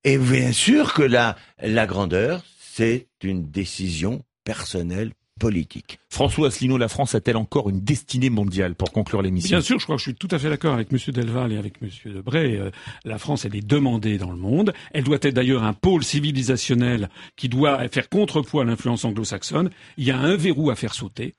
Et 0.05 0.19
bien 0.19 0.53
sûr 0.53 0.93
que 0.93 1.03
la, 1.03 1.37
la 1.61 1.87
grandeur, 1.87 2.43
c'est 2.61 3.07
une 3.23 3.51
décision 3.51 4.23
personnelle 4.45 5.13
politique. 5.39 5.99
François 6.09 6.49
Asselineau, 6.49 6.79
la 6.79 6.89
France 6.89 7.15
a-t-elle 7.15 7.37
encore 7.37 7.69
une 7.69 7.81
destinée 7.81 8.31
mondiale 8.31 8.75
pour 8.75 8.93
conclure 8.93 9.23
l'émission? 9.23 9.57
Bien 9.57 9.63
sûr, 9.63 9.79
je 9.79 9.85
crois 9.85 9.97
que 9.97 10.01
je 10.01 10.11
suis 10.11 10.15
tout 10.15 10.29
à 10.31 10.39
fait 10.39 10.49
d'accord 10.49 10.75
avec 10.75 10.93
M. 10.93 10.99
Delval 11.09 11.53
et 11.53 11.59
avec 11.59 11.75
M. 11.83 11.91
Debray. 12.07 12.57
Euh, 12.57 12.71
la 13.05 13.19
France, 13.19 13.45
elle 13.45 13.55
est 13.55 13.67
demandée 13.67 14.19
dans 14.19 14.31
le 14.31 14.39
monde. 14.39 14.73
Elle 14.93 15.05
doit 15.05 15.19
être 15.21 15.35
d'ailleurs 15.35 15.65
un 15.65 15.73
pôle 15.75 16.05
civilisationnel 16.05 17.11
qui 17.37 17.49
doit 17.49 17.87
faire 17.89 18.09
contrepoids 18.09 18.63
à 18.63 18.65
l'influence 18.65 19.05
anglo-saxonne. 19.05 19.71
Il 19.99 20.05
y 20.05 20.11
a 20.11 20.19
un 20.19 20.37
verrou 20.37 20.71
à 20.71 20.75
faire 20.75 20.95
sauter. 20.95 21.35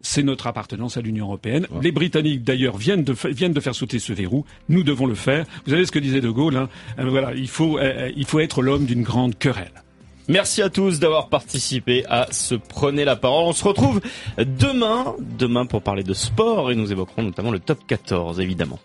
C'est 0.00 0.22
notre 0.22 0.46
appartenance 0.46 0.98
à 0.98 1.00
l'Union 1.00 1.26
européenne. 1.26 1.66
Les 1.80 1.90
Britanniques, 1.92 2.44
d'ailleurs, 2.44 2.76
viennent 2.76 3.04
de, 3.04 3.14
viennent 3.30 3.54
de 3.54 3.60
faire 3.60 3.74
sauter 3.74 3.98
ce 3.98 4.12
verrou. 4.12 4.44
Nous 4.68 4.82
devons 4.82 5.06
le 5.06 5.14
faire. 5.14 5.46
Vous 5.64 5.70
savez 5.70 5.86
ce 5.86 5.92
que 5.92 5.98
disait 5.98 6.20
De 6.20 6.28
Gaulle 6.28 6.56
hein? 6.56 6.68
Euh, 6.98 7.08
Voilà, 7.08 7.34
il 7.34 7.48
faut, 7.48 7.78
euh, 7.78 8.10
il 8.14 8.26
faut 8.26 8.40
être 8.40 8.60
l'homme 8.60 8.84
d'une 8.84 9.02
grande 9.02 9.38
querelle. 9.38 9.83
Merci 10.28 10.62
à 10.62 10.70
tous 10.70 11.00
d'avoir 11.00 11.28
participé 11.28 12.04
à 12.08 12.28
ce 12.30 12.54
Prenez 12.54 13.04
la 13.04 13.16
parole. 13.16 13.44
On 13.48 13.52
se 13.52 13.64
retrouve 13.64 14.00
demain, 14.38 15.14
demain 15.18 15.66
pour 15.66 15.82
parler 15.82 16.02
de 16.02 16.14
sport 16.14 16.70
et 16.70 16.74
nous 16.74 16.92
évoquerons 16.92 17.22
notamment 17.22 17.50
le 17.50 17.60
top 17.60 17.80
14 17.86 18.40
évidemment. 18.40 18.78